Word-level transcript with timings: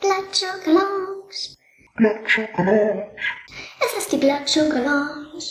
Blood 0.00 0.34
Sugar 0.34 0.66
Lounge. 0.66 1.56
Blood 1.96 2.26
Sugar 2.26 2.64
Lounge. 2.64 3.10
Es 3.84 4.02
ist 4.02 4.10
die 4.10 4.16
Blood 4.16 4.48
Sugar 4.48 4.80
Lounge. 4.80 5.44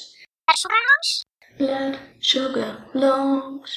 Blood 0.47 0.57
Sugar 0.57 0.77
Lounge. 0.89 1.23
Blood 1.59 1.99
Sugar 2.19 2.85
Lounge. 2.93 3.69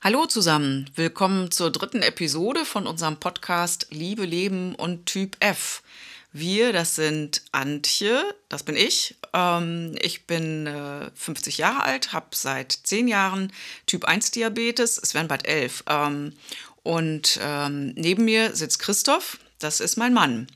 Hallo 0.00 0.24
zusammen, 0.24 0.90
willkommen 0.94 1.50
zur 1.50 1.70
dritten 1.70 2.00
Episode 2.00 2.64
von 2.64 2.86
unserem 2.86 3.20
Podcast 3.20 3.88
Liebe, 3.90 4.24
Leben 4.24 4.74
und 4.74 5.04
Typ 5.04 5.36
F. 5.40 5.82
Wir, 6.32 6.72
das 6.72 6.94
sind 6.94 7.42
Antje, 7.52 8.22
das 8.48 8.62
bin 8.62 8.76
ich. 8.76 9.16
Ähm, 9.34 9.96
ich 10.00 10.26
bin 10.26 10.66
äh, 10.66 11.10
50 11.14 11.58
Jahre 11.58 11.82
alt, 11.82 12.14
habe 12.14 12.28
seit 12.30 12.72
10 12.72 13.06
Jahren 13.06 13.52
Typ 13.86 14.06
1 14.06 14.30
Diabetes, 14.30 14.96
es 14.96 15.12
werden 15.12 15.28
bald 15.28 15.46
11. 15.46 15.84
Ähm, 15.88 16.32
und 16.82 17.38
ähm, 17.42 17.92
neben 17.96 18.24
mir 18.24 18.56
sitzt 18.56 18.78
Christoph, 18.78 19.38
das 19.58 19.80
ist 19.80 19.96
mein 19.96 20.14
Mann. 20.14 20.46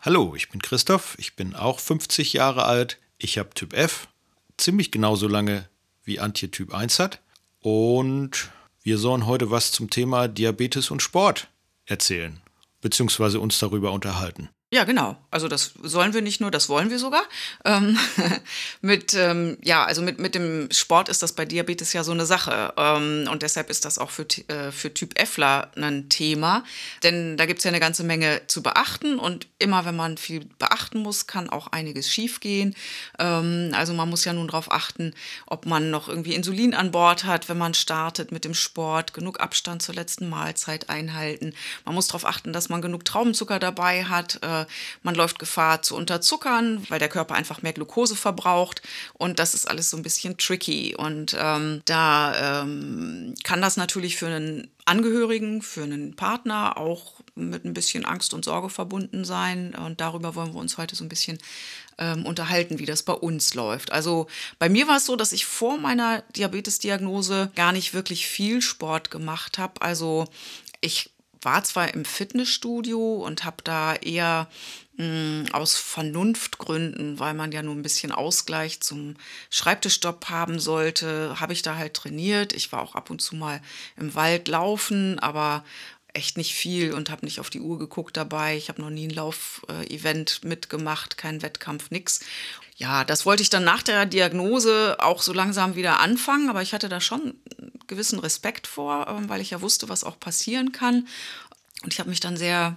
Hallo, 0.00 0.34
ich 0.34 0.50
bin 0.50 0.60
Christoph, 0.60 1.16
ich 1.18 1.36
bin 1.36 1.54
auch 1.54 1.78
50 1.78 2.32
Jahre 2.32 2.64
alt. 2.64 2.98
Ich 3.18 3.38
habe 3.38 3.50
Typ 3.54 3.72
F, 3.72 4.08
ziemlich 4.56 4.90
genauso 4.90 5.28
lange 5.28 5.68
wie 6.04 6.20
Antje 6.20 6.50
Typ 6.50 6.74
1 6.74 6.98
hat. 6.98 7.20
Und 7.60 8.50
wir 8.82 8.98
sollen 8.98 9.26
heute 9.26 9.50
was 9.50 9.70
zum 9.70 9.90
Thema 9.90 10.28
Diabetes 10.28 10.90
und 10.90 11.02
Sport 11.02 11.48
erzählen, 11.86 12.40
beziehungsweise 12.80 13.38
uns 13.38 13.58
darüber 13.58 13.92
unterhalten. 13.92 14.48
Ja, 14.72 14.84
genau. 14.84 15.18
Also 15.30 15.48
das 15.48 15.74
sollen 15.82 16.14
wir 16.14 16.22
nicht 16.22 16.40
nur, 16.40 16.50
das 16.50 16.70
wollen 16.70 16.88
wir 16.88 16.98
sogar. 16.98 17.24
Ähm, 17.66 17.98
mit, 18.80 19.12
ähm, 19.12 19.58
ja, 19.62 19.84
also 19.84 20.00
mit, 20.00 20.18
mit 20.18 20.34
dem 20.34 20.70
Sport 20.70 21.10
ist 21.10 21.22
das 21.22 21.34
bei 21.34 21.44
Diabetes 21.44 21.92
ja 21.92 22.02
so 22.02 22.12
eine 22.12 22.24
Sache. 22.24 22.72
Ähm, 22.78 23.28
und 23.30 23.42
deshalb 23.42 23.68
ist 23.68 23.84
das 23.84 23.98
auch 23.98 24.08
für, 24.08 24.26
äh, 24.48 24.72
für 24.72 24.94
Typ 24.94 25.12
Fler 25.26 25.70
ein 25.76 26.08
Thema. 26.08 26.64
Denn 27.02 27.36
da 27.36 27.44
gibt 27.44 27.58
es 27.58 27.64
ja 27.64 27.68
eine 27.68 27.80
ganze 27.80 28.02
Menge 28.02 28.40
zu 28.46 28.62
beachten. 28.62 29.18
Und 29.18 29.46
immer 29.58 29.84
wenn 29.84 29.94
man 29.94 30.16
viel 30.16 30.46
beachten 30.58 31.00
muss, 31.00 31.26
kann 31.26 31.50
auch 31.50 31.66
einiges 31.66 32.10
schiefgehen. 32.10 32.74
Ähm, 33.18 33.72
also 33.76 33.92
man 33.92 34.08
muss 34.08 34.24
ja 34.24 34.32
nun 34.32 34.46
darauf 34.46 34.72
achten, 34.72 35.12
ob 35.44 35.66
man 35.66 35.90
noch 35.90 36.08
irgendwie 36.08 36.34
Insulin 36.34 36.72
an 36.72 36.92
Bord 36.92 37.24
hat, 37.24 37.50
wenn 37.50 37.58
man 37.58 37.74
startet 37.74 38.32
mit 38.32 38.46
dem 38.46 38.54
Sport, 38.54 39.12
genug 39.12 39.38
Abstand 39.38 39.82
zur 39.82 39.94
letzten 39.94 40.30
Mahlzeit 40.30 40.88
einhalten. 40.88 41.52
Man 41.84 41.94
muss 41.94 42.06
darauf 42.06 42.24
achten, 42.24 42.54
dass 42.54 42.70
man 42.70 42.80
genug 42.80 43.04
Traubenzucker 43.04 43.58
dabei 43.58 44.06
hat. 44.06 44.42
Äh, 44.42 44.61
man 45.02 45.14
läuft 45.14 45.38
Gefahr 45.38 45.82
zu 45.82 45.96
unterzuckern, 45.96 46.84
weil 46.88 46.98
der 46.98 47.08
Körper 47.08 47.34
einfach 47.34 47.62
mehr 47.62 47.72
Glucose 47.72 48.16
verbraucht. 48.16 48.82
Und 49.14 49.38
das 49.38 49.54
ist 49.54 49.68
alles 49.68 49.90
so 49.90 49.96
ein 49.96 50.02
bisschen 50.02 50.36
tricky. 50.38 50.94
Und 50.96 51.36
ähm, 51.38 51.82
da 51.84 52.62
ähm, 52.62 53.34
kann 53.44 53.62
das 53.62 53.76
natürlich 53.76 54.16
für 54.16 54.26
einen 54.26 54.70
Angehörigen, 54.84 55.62
für 55.62 55.84
einen 55.84 56.16
Partner 56.16 56.76
auch 56.76 57.20
mit 57.34 57.64
ein 57.64 57.74
bisschen 57.74 58.04
Angst 58.04 58.34
und 58.34 58.44
Sorge 58.44 58.68
verbunden 58.68 59.24
sein. 59.24 59.74
Und 59.74 60.00
darüber 60.00 60.34
wollen 60.34 60.52
wir 60.52 60.60
uns 60.60 60.76
heute 60.78 60.96
so 60.96 61.04
ein 61.04 61.08
bisschen 61.08 61.38
ähm, 61.98 62.26
unterhalten, 62.26 62.78
wie 62.78 62.86
das 62.86 63.02
bei 63.02 63.12
uns 63.12 63.54
läuft. 63.54 63.92
Also 63.92 64.26
bei 64.58 64.68
mir 64.68 64.88
war 64.88 64.96
es 64.96 65.06
so, 65.06 65.16
dass 65.16 65.32
ich 65.32 65.46
vor 65.46 65.78
meiner 65.78 66.22
Diabetesdiagnose 66.36 67.50
gar 67.54 67.72
nicht 67.72 67.94
wirklich 67.94 68.26
viel 68.26 68.60
Sport 68.60 69.10
gemacht 69.10 69.58
habe. 69.58 69.80
Also 69.82 70.26
ich 70.80 71.11
war 71.42 71.64
zwar 71.64 71.92
im 71.94 72.04
Fitnessstudio 72.04 73.16
und 73.16 73.44
habe 73.44 73.62
da 73.64 73.94
eher 73.94 74.48
mh, 74.96 75.04
hm, 75.04 75.46
aus 75.52 75.74
Vernunftgründen, 75.74 77.18
weil 77.18 77.34
man 77.34 77.52
ja 77.52 77.62
nur 77.62 77.74
ein 77.74 77.82
bisschen 77.82 78.12
Ausgleich 78.12 78.80
zum 78.80 79.16
Schreibtischstopp 79.50 80.28
haben 80.30 80.58
sollte, 80.58 81.40
habe 81.40 81.52
ich 81.52 81.62
da 81.62 81.76
halt 81.76 81.94
trainiert. 81.94 82.52
Ich 82.52 82.72
war 82.72 82.82
auch 82.82 82.94
ab 82.94 83.10
und 83.10 83.20
zu 83.20 83.36
mal 83.36 83.60
im 83.96 84.14
Wald 84.14 84.48
laufen, 84.48 85.18
aber 85.18 85.64
echt 86.14 86.36
nicht 86.36 86.54
viel 86.54 86.92
und 86.92 87.10
habe 87.10 87.24
nicht 87.24 87.40
auf 87.40 87.50
die 87.50 87.60
Uhr 87.60 87.78
geguckt 87.78 88.16
dabei. 88.16 88.56
Ich 88.56 88.68
habe 88.68 88.82
noch 88.82 88.90
nie 88.90 89.06
ein 89.08 89.14
Laufevent 89.14 90.44
mitgemacht, 90.44 91.16
kein 91.16 91.42
Wettkampf, 91.42 91.90
nix. 91.90 92.20
Ja, 92.76 93.04
das 93.04 93.24
wollte 93.26 93.42
ich 93.42 93.50
dann 93.50 93.64
nach 93.64 93.82
der 93.82 94.06
Diagnose 94.06 94.96
auch 94.98 95.22
so 95.22 95.32
langsam 95.32 95.74
wieder 95.74 96.00
anfangen, 96.00 96.48
aber 96.48 96.62
ich 96.62 96.74
hatte 96.74 96.88
da 96.88 97.00
schon 97.00 97.34
gewissen 97.92 98.18
Respekt 98.18 98.66
vor, 98.66 99.06
ähm, 99.08 99.28
weil 99.28 99.40
ich 99.42 99.50
ja 99.50 99.60
wusste, 99.60 99.88
was 99.88 100.04
auch 100.04 100.18
passieren 100.18 100.72
kann. 100.72 101.06
Und 101.82 101.92
ich 101.92 102.00
habe 102.00 102.10
mich 102.10 102.20
dann 102.20 102.36
sehr 102.36 102.74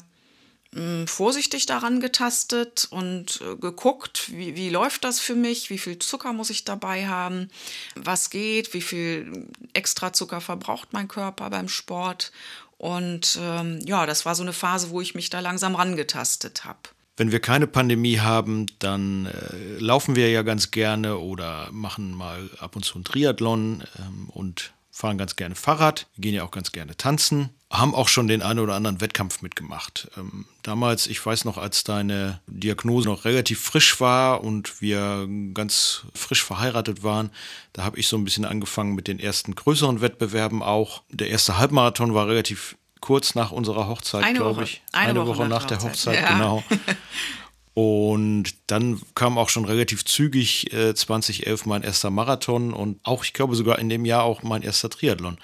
hm, 0.73 1.07
vorsichtig 1.07 1.65
daran 1.65 2.01
getastet 2.01 2.87
und 2.89 3.41
äh, 3.41 3.55
geguckt, 3.55 4.31
wie, 4.31 4.55
wie 4.55 4.69
läuft 4.69 5.05
das 5.05 5.19
für 5.21 5.35
mich, 5.35 5.69
wie 5.69 5.77
viel 5.77 5.99
Zucker 5.99 6.33
muss 6.33 6.49
ich 6.49 6.65
dabei 6.65 7.07
haben, 7.07 7.49
was 7.95 8.29
geht, 8.29 8.73
wie 8.73 8.81
viel 8.81 9.47
extra 9.73 10.11
Zucker 10.11 10.41
verbraucht 10.41 10.91
mein 10.91 11.07
Körper 11.07 11.49
beim 11.49 11.69
Sport. 11.69 12.33
Und 12.77 13.39
ähm, 13.41 13.79
ja, 13.85 14.05
das 14.05 14.25
war 14.25 14.35
so 14.35 14.43
eine 14.43 14.53
Phase, 14.53 14.89
wo 14.89 14.99
ich 14.99 15.15
mich 15.15 15.29
da 15.29 15.39
langsam 15.39 15.75
rangetastet 15.75 16.65
habe. 16.65 16.79
Wenn 17.17 17.31
wir 17.31 17.39
keine 17.39 17.67
Pandemie 17.67 18.19
haben, 18.19 18.65
dann 18.79 19.27
äh, 19.27 19.79
laufen 19.79 20.17
wir 20.17 20.29
ja 20.29 20.41
ganz 20.41 20.71
gerne 20.71 21.17
oder 21.17 21.69
machen 21.71 22.13
mal 22.13 22.49
ab 22.59 22.75
und 22.75 22.83
zu 22.83 22.99
ein 22.99 23.05
Triathlon 23.05 23.85
ähm, 23.97 24.29
und 24.29 24.73
fahren 24.95 25.17
ganz 25.17 25.35
gerne 25.35 25.55
Fahrrad, 25.55 26.07
gehen 26.17 26.33
ja 26.33 26.45
auch 26.45 26.51
ganz 26.51 26.71
gerne 26.71 26.95
tanzen, 26.95 27.49
haben 27.69 27.93
auch 27.93 28.07
schon 28.07 28.29
den 28.29 28.41
einen 28.41 28.59
oder 28.59 28.75
anderen 28.75 29.01
Wettkampf 29.01 29.41
mitgemacht. 29.41 30.09
Ähm, 30.15 30.45
damals, 30.63 31.07
ich 31.07 31.23
weiß 31.23 31.43
noch, 31.43 31.57
als 31.57 31.83
deine 31.83 32.39
Diagnose 32.47 33.09
noch 33.09 33.25
relativ 33.25 33.59
frisch 33.59 33.99
war 33.99 34.41
und 34.41 34.81
wir 34.81 35.27
ganz 35.53 36.03
frisch 36.13 36.45
verheiratet 36.45 37.03
waren, 37.03 37.29
da 37.73 37.83
habe 37.83 37.99
ich 37.99 38.07
so 38.07 38.15
ein 38.15 38.23
bisschen 38.23 38.45
angefangen 38.45 38.95
mit 38.95 39.09
den 39.09 39.19
ersten 39.19 39.53
größeren 39.53 39.99
Wettbewerben 39.99 40.63
auch. 40.63 41.03
Der 41.09 41.27
erste 41.27 41.57
Halbmarathon 41.57 42.13
war 42.13 42.27
relativ 42.29 42.77
kurz 43.01 43.35
nach 43.35 43.51
unserer 43.51 43.89
Hochzeit, 43.89 44.33
glaube 44.33 44.63
ich. 44.63 44.81
Eine, 44.93 45.09
Eine 45.09 45.19
Woche, 45.19 45.39
Woche, 45.39 45.49
nach, 45.49 45.59
nach 45.59 45.65
der 45.65 45.81
Hochzeit, 45.81 46.21
ja. 46.21 46.31
genau. 46.31 46.63
Und 47.75 48.55
dann 48.67 49.01
kam 49.15 49.37
auch 49.37 49.49
schon 49.49 49.65
relativ 49.65 50.05
zügig 50.05 50.71
äh, 50.71 50.95
2011 50.95 51.65
mein 51.65 51.83
erster 51.83 52.09
Marathon 52.09 52.71
und 52.71 53.01
auch, 53.03 53.25
ich 53.25 53.33
glaube 53.33 53.53
sogar 53.57 53.79
in 53.79 53.89
dem 53.89 54.05
Jahr 54.05 54.23
auch 54.23 54.43
mein 54.43 54.61
erster 54.61 54.89
Triathlon, 54.89 55.37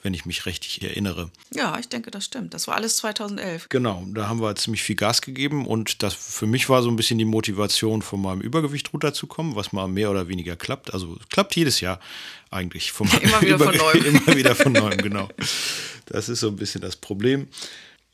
wenn 0.00 0.14
ich 0.14 0.24
mich 0.24 0.46
richtig 0.46 0.80
erinnere. 0.80 1.32
Ja, 1.52 1.76
ich 1.80 1.88
denke, 1.88 2.12
das 2.12 2.24
stimmt. 2.24 2.54
Das 2.54 2.68
war 2.68 2.76
alles 2.76 2.98
2011. 2.98 3.68
Genau, 3.68 4.06
da 4.14 4.28
haben 4.28 4.40
wir 4.40 4.54
ziemlich 4.54 4.84
viel 4.84 4.94
Gas 4.94 5.22
gegeben 5.22 5.66
und 5.66 6.04
das 6.04 6.14
für 6.14 6.46
mich 6.46 6.68
war 6.68 6.84
so 6.84 6.88
ein 6.88 6.94
bisschen 6.94 7.18
die 7.18 7.24
Motivation, 7.24 8.00
von 8.00 8.22
meinem 8.22 8.42
Übergewicht 8.42 8.92
runterzukommen, 8.92 9.56
was 9.56 9.72
mal 9.72 9.88
mehr 9.88 10.12
oder 10.12 10.28
weniger 10.28 10.54
klappt. 10.54 10.94
Also 10.94 11.18
klappt 11.30 11.56
jedes 11.56 11.80
Jahr 11.80 11.98
eigentlich. 12.52 12.92
Vom 12.92 13.08
immer 13.22 13.42
wieder 13.42 13.58
von 13.58 13.76
neuem. 13.76 14.04
immer 14.24 14.36
wieder 14.36 14.54
von 14.54 14.72
neuem, 14.72 14.98
genau. 14.98 15.28
Das 16.06 16.28
ist 16.28 16.38
so 16.38 16.48
ein 16.48 16.56
bisschen 16.56 16.80
das 16.80 16.94
Problem. 16.94 17.48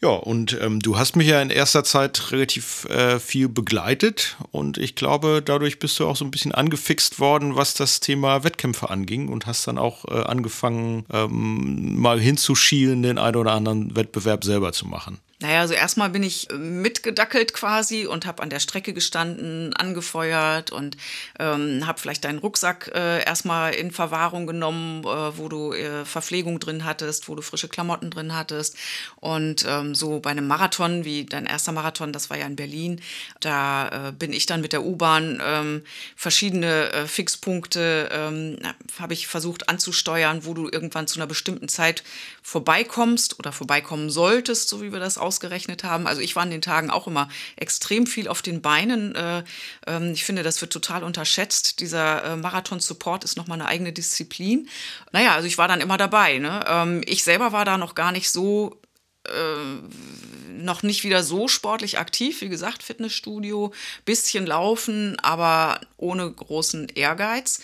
Ja, 0.01 0.11
und 0.11 0.57
ähm, 0.61 0.79
du 0.79 0.97
hast 0.97 1.17
mich 1.17 1.27
ja 1.27 1.43
in 1.43 1.51
erster 1.51 1.83
Zeit 1.83 2.31
relativ 2.31 2.85
äh, 2.85 3.19
viel 3.19 3.49
begleitet 3.49 4.37
und 4.53 4.79
ich 4.79 4.95
glaube, 4.95 5.43
dadurch 5.45 5.81
bist 5.81 5.99
du 5.99 6.07
auch 6.07 6.15
so 6.15 6.25
ein 6.25 6.31
bisschen 6.31 6.53
angefixt 6.53 7.19
worden, 7.19 7.57
was 7.57 7.75
das 7.75 7.99
Thema 7.99 8.45
Wettkämpfe 8.45 8.91
anging 8.91 9.29
und 9.29 9.47
hast 9.47 9.67
dann 9.67 9.77
auch 9.77 10.05
äh, 10.05 10.23
angefangen, 10.23 11.05
ähm, 11.13 11.99
mal 11.99 12.21
hinzuschielen, 12.21 13.03
den 13.03 13.19
einen 13.19 13.35
oder 13.35 13.53
anderen 13.53 13.97
Wettbewerb 13.97 14.45
selber 14.45 14.73
zu 14.73 14.87
machen. 14.87 15.19
Naja, 15.41 15.61
also 15.61 15.75
erstmal 15.75 16.11
bin 16.11 16.25
ich 16.25 16.51
äh, 16.51 16.55
mitgedackelt 16.55 17.53
quasi 17.53 18.07
und 18.07 18.27
habe 18.27 18.43
an 18.43 18.51
der 18.51 18.59
Strecke 18.59 18.93
gestanden, 18.93 19.73
angefeuert 19.73 20.73
und 20.73 20.97
ähm, 21.39 21.87
habe 21.87 22.01
vielleicht 22.01 22.25
deinen 22.25 22.41
Rucksack 22.41 22.91
äh, 22.93 23.25
erstmal 23.25 23.73
in 23.75 23.93
Verwahrung 23.93 24.49
genommen, 24.49 25.05
äh, 25.05 25.39
wo 25.39 25.49
du 25.49 25.73
äh, 25.73 26.05
Verpflegung 26.05 26.59
drin 26.59 26.85
hattest, 26.85 27.29
wo 27.29 27.37
du 27.37 27.43
frische 27.43 27.69
Klamotten 27.69 28.11
drin 28.11 28.35
hattest. 28.35 28.77
Und 29.15 29.65
ähm, 29.69 29.95
so 29.95 30.19
bei 30.19 30.31
einem 30.31 30.49
Marathon, 30.49 31.05
wie 31.05 31.25
dein 31.25 31.47
erster 31.47 31.71
Marathon, 31.71 32.13
das 32.13 32.31
war 32.31 32.37
ja 32.37 32.47
in 32.47 32.57
Berlin, 32.57 33.01
da 33.39 34.09
äh, 34.09 34.13
bin 34.13 34.33
ich 34.33 34.47
dann 34.47 34.61
mit 34.61 34.73
der 34.73 34.83
U-Bahn 34.83 35.41
ähm, 35.45 35.83
verschiedene 36.17 36.91
äh, 36.91 37.07
Fixpunkte, 37.07 38.09
ähm, 38.11 38.59
habe 38.99 39.15
ich 39.15 39.29
versucht 39.29 39.69
anzusteuern, 39.69 40.45
wo 40.45 40.55
du 40.55 40.69
irgendwann 40.69 41.07
zu 41.07 41.21
einer 41.21 41.29
bestimmten 41.29 41.69
Zeit 41.69 42.03
vorbeikommst 42.43 43.39
oder 43.39 43.53
vorbeikommen 43.53 44.11
solltest, 44.11 44.69
so 44.69 44.83
wie 44.83 44.91
wir 44.91 44.99
das 44.99 45.17
auch 45.17 45.28
ausgerechnet 45.29 45.85
haben. 45.85 46.07
Also 46.07 46.23
ich 46.23 46.35
war 46.35 46.43
in 46.43 46.51
den 46.51 46.63
Tagen 46.63 46.91
auch 46.91 47.07
immer 47.07 47.29
extrem 47.57 48.07
viel 48.07 48.29
auf 48.29 48.41
den 48.41 48.63
Beinen. 48.63 49.15
Äh, 49.15 49.45
ähm, 49.87 50.13
ich 50.13 50.25
finde, 50.25 50.43
das 50.43 50.61
wird 50.63 50.73
total 50.73 51.05
unterschätzt. 51.05 51.81
Dieser 51.81 52.25
äh, 52.25 52.37
Marathon-Support 52.37 53.25
ist 53.25 53.37
nochmal 53.37 53.61
eine 53.61 53.69
eigene 53.69 53.93
Disziplin. 53.93 54.69
Naja, 55.13 55.35
also 55.35 55.47
ich 55.47 55.59
war 55.59 55.69
dann 55.69 55.83
immer 55.83 55.99
dabei. 55.99 56.39
Ne? 56.39 56.65
Ähm, 56.67 57.03
ich 57.05 57.25
selber 57.25 57.53
war 57.53 57.67
da 57.67 57.77
noch 57.77 57.95
gar 57.95 58.11
nicht 58.11 58.31
so 58.31 58.81
äh, 59.29 60.63
noch 60.63 60.83
nicht 60.83 61.05
wieder 61.05 61.23
so 61.23 61.49
sportlich 61.49 61.99
aktiv, 61.99 62.41
wie 62.41 62.49
gesagt, 62.49 62.83
Fitnessstudio, 62.83 63.73
bisschen 64.05 64.47
laufen, 64.47 65.19
aber 65.21 65.81
ohne 65.97 66.31
großen 66.31 66.89
Ehrgeiz. 66.95 67.61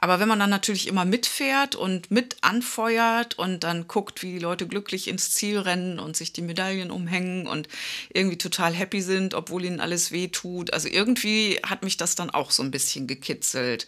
Aber 0.00 0.20
wenn 0.20 0.28
man 0.28 0.38
dann 0.38 0.50
natürlich 0.50 0.86
immer 0.86 1.04
mitfährt 1.04 1.74
und 1.74 2.12
mit 2.12 2.36
anfeuert 2.40 3.36
und 3.36 3.64
dann 3.64 3.88
guckt, 3.88 4.22
wie 4.22 4.32
die 4.32 4.38
Leute 4.38 4.68
glücklich 4.68 5.08
ins 5.08 5.32
Ziel 5.32 5.58
rennen 5.58 5.98
und 5.98 6.16
sich 6.16 6.32
die 6.32 6.42
Medaillen 6.42 6.92
umhängen 6.92 7.48
und 7.48 7.68
irgendwie 8.12 8.38
total 8.38 8.72
happy 8.72 9.02
sind, 9.02 9.34
obwohl 9.34 9.64
ihnen 9.64 9.80
alles 9.80 10.12
weh 10.12 10.28
tut. 10.28 10.72
Also 10.72 10.88
irgendwie 10.88 11.58
hat 11.64 11.82
mich 11.82 11.96
das 11.96 12.14
dann 12.14 12.30
auch 12.30 12.52
so 12.52 12.62
ein 12.62 12.70
bisschen 12.70 13.08
gekitzelt. 13.08 13.86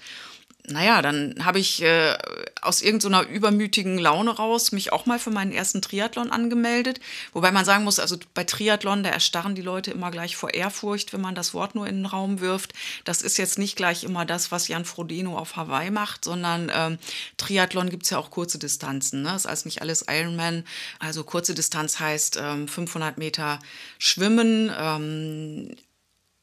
Naja, 0.70 1.02
dann 1.02 1.44
habe 1.44 1.58
ich 1.58 1.82
äh, 1.82 2.16
aus 2.62 2.82
irgendeiner 2.82 3.22
übermütigen 3.22 3.98
Laune 3.98 4.30
raus 4.30 4.72
mich 4.72 4.92
auch 4.92 5.06
mal 5.06 5.18
für 5.18 5.30
meinen 5.30 5.52
ersten 5.52 5.82
Triathlon 5.82 6.30
angemeldet. 6.30 7.00
Wobei 7.32 7.50
man 7.50 7.64
sagen 7.64 7.84
muss, 7.84 7.98
also 7.98 8.16
bei 8.34 8.44
Triathlon, 8.44 9.02
da 9.02 9.10
erstarren 9.10 9.54
die 9.54 9.62
Leute 9.62 9.90
immer 9.90 10.10
gleich 10.10 10.36
vor 10.36 10.54
Ehrfurcht, 10.54 11.12
wenn 11.12 11.20
man 11.20 11.34
das 11.34 11.54
Wort 11.54 11.74
nur 11.74 11.86
in 11.86 11.96
den 11.96 12.06
Raum 12.06 12.40
wirft. 12.40 12.72
Das 13.04 13.22
ist 13.22 13.36
jetzt 13.36 13.58
nicht 13.58 13.76
gleich 13.76 14.04
immer 14.04 14.24
das, 14.24 14.52
was 14.52 14.68
Jan 14.68 14.84
Frodeno 14.84 15.36
auf 15.36 15.56
Hawaii 15.56 15.90
macht, 15.90 16.24
sondern 16.24 16.70
ähm, 16.74 16.98
Triathlon 17.36 17.90
gibt 17.90 18.04
es 18.04 18.10
ja 18.10 18.18
auch 18.18 18.30
kurze 18.30 18.58
Distanzen. 18.58 19.22
Ne? 19.22 19.30
Das 19.30 19.44
ist 19.44 19.50
also 19.50 19.68
nicht 19.68 19.82
alles 19.82 20.04
Ironman. 20.08 20.64
Also 20.98 21.24
kurze 21.24 21.54
Distanz 21.54 21.98
heißt 21.98 22.38
ähm, 22.40 22.68
500 22.68 23.18
Meter 23.18 23.58
Schwimmen, 23.98 24.70
ähm, 24.76 25.76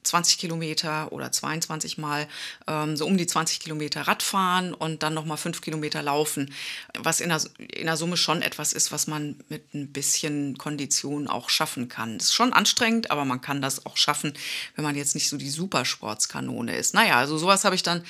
20 0.07 0.37
Kilometer 0.37 1.11
oder 1.11 1.31
22 1.31 1.97
Mal 1.97 2.27
ähm, 2.67 2.97
so 2.97 3.05
um 3.05 3.17
die 3.17 3.27
20 3.27 3.59
Kilometer 3.59 4.01
Radfahren 4.01 4.73
und 4.73 5.03
dann 5.03 5.13
nochmal 5.13 5.37
5 5.37 5.61
Kilometer 5.61 6.01
laufen, 6.01 6.53
was 6.97 7.19
in 7.19 7.29
der, 7.29 7.41
in 7.57 7.85
der 7.85 7.97
Summe 7.97 8.17
schon 8.17 8.41
etwas 8.41 8.73
ist, 8.73 8.91
was 8.91 9.07
man 9.07 9.37
mit 9.49 9.73
ein 9.73 9.91
bisschen 9.91 10.57
Kondition 10.57 11.27
auch 11.27 11.49
schaffen 11.49 11.89
kann. 11.89 12.17
Ist 12.17 12.33
schon 12.33 12.53
anstrengend, 12.53 13.11
aber 13.11 13.25
man 13.25 13.41
kann 13.41 13.61
das 13.61 13.85
auch 13.85 13.97
schaffen, 13.97 14.33
wenn 14.75 14.83
man 14.83 14.95
jetzt 14.95 15.15
nicht 15.15 15.29
so 15.29 15.37
die 15.37 15.49
Supersportskanone 15.49 16.75
ist. 16.75 16.93
Naja, 16.93 17.17
also 17.17 17.37
sowas 17.37 17.63
habe 17.63 17.75
ich 17.75 17.83
dann 17.83 18.03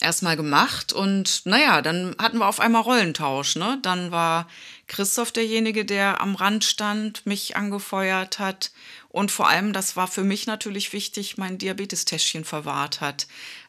erstmal 0.00 0.36
gemacht 0.36 0.92
und 0.92 1.42
naja, 1.44 1.82
dann 1.82 2.16
hatten 2.18 2.38
wir 2.38 2.48
auf 2.48 2.60
einmal 2.60 2.82
Rollentausch. 2.82 3.56
Ne? 3.56 3.78
Dann 3.82 4.10
war 4.10 4.48
Christoph 4.86 5.30
derjenige, 5.30 5.84
der 5.84 6.20
am 6.20 6.34
Rand 6.34 6.64
stand, 6.64 7.26
mich 7.26 7.56
angefeuert 7.56 8.38
hat 8.38 8.72
und 9.10 9.30
vor 9.30 9.48
allem, 9.48 9.72
das 9.72 9.96
war 9.96 10.06
für 10.06 10.24
mich 10.24 10.46
natürlich 10.46 10.92
wichtig, 10.92 11.36
mein 11.36 11.58
Diabetestäschchen 11.58 12.44
verwahrt 12.44 13.00
hat. 13.00 13.26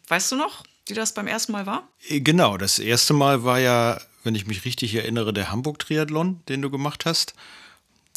Weißt 0.08 0.32
du 0.32 0.36
noch, 0.36 0.64
wie 0.86 0.94
das 0.94 1.14
beim 1.14 1.28
ersten 1.28 1.52
Mal 1.52 1.66
war? 1.66 1.88
Äh, 2.08 2.22
genau, 2.22 2.58
das 2.58 2.80
erste 2.80 3.14
Mal 3.14 3.44
war 3.44 3.60
ja, 3.60 4.00
wenn 4.24 4.36
ich 4.36 4.46
mich 4.46 4.66
richtig 4.66 4.94
erinnere, 4.94 5.34
der 5.34 5.52
Hamburg-Triathlon, 5.52 6.42
den 6.48 6.62
du 6.62 6.70
gemacht 6.70 7.06
hast. 7.06 7.34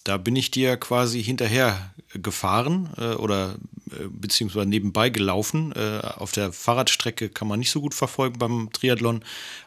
Da 0.05 0.19
bin 0.19 0.37
ich 0.37 0.51
dir 0.51 0.77
quasi 0.77 1.25
hinterher 1.25 1.95
gefahren 2.13 2.91
äh, 2.99 3.15
oder 3.15 3.57
äh, 3.91 4.09
beziehungsweise 4.11 4.69
nebenbei 4.69 5.09
gelaufen. 5.09 5.73
Äh, 5.73 6.01
auf 6.05 6.33
der 6.33 6.53
Fahrradstrecke 6.53 7.31
kann 7.31 7.49
man 7.49 7.59
nicht 7.59 7.71
so 7.71 7.81
gut 7.81 7.95
verfolgen 7.95 8.39
beim 8.39 8.69
Triathlon, 8.71 9.25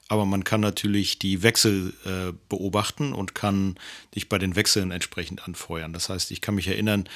aber 0.09 0.25
man 0.25 0.44
kann 0.44 0.62
natürlich 0.62 1.18
die 1.18 1.42
Wechsel 1.42 1.94
äh, 2.06 2.33
beobachten 2.50 3.13
und 3.13 3.33
kann 3.36 3.77
dich 4.13 4.30
bei 4.30 4.38
den 4.38 4.56
Wechseln 4.56 4.92
entsprechend 4.92 5.48
anfeuern. 5.48 5.92
Das 5.92 6.09
heißt, 6.09 6.30
ich 6.30 6.42
kann 6.42 6.56
mich 6.56 6.68
erinnern, 6.68 7.09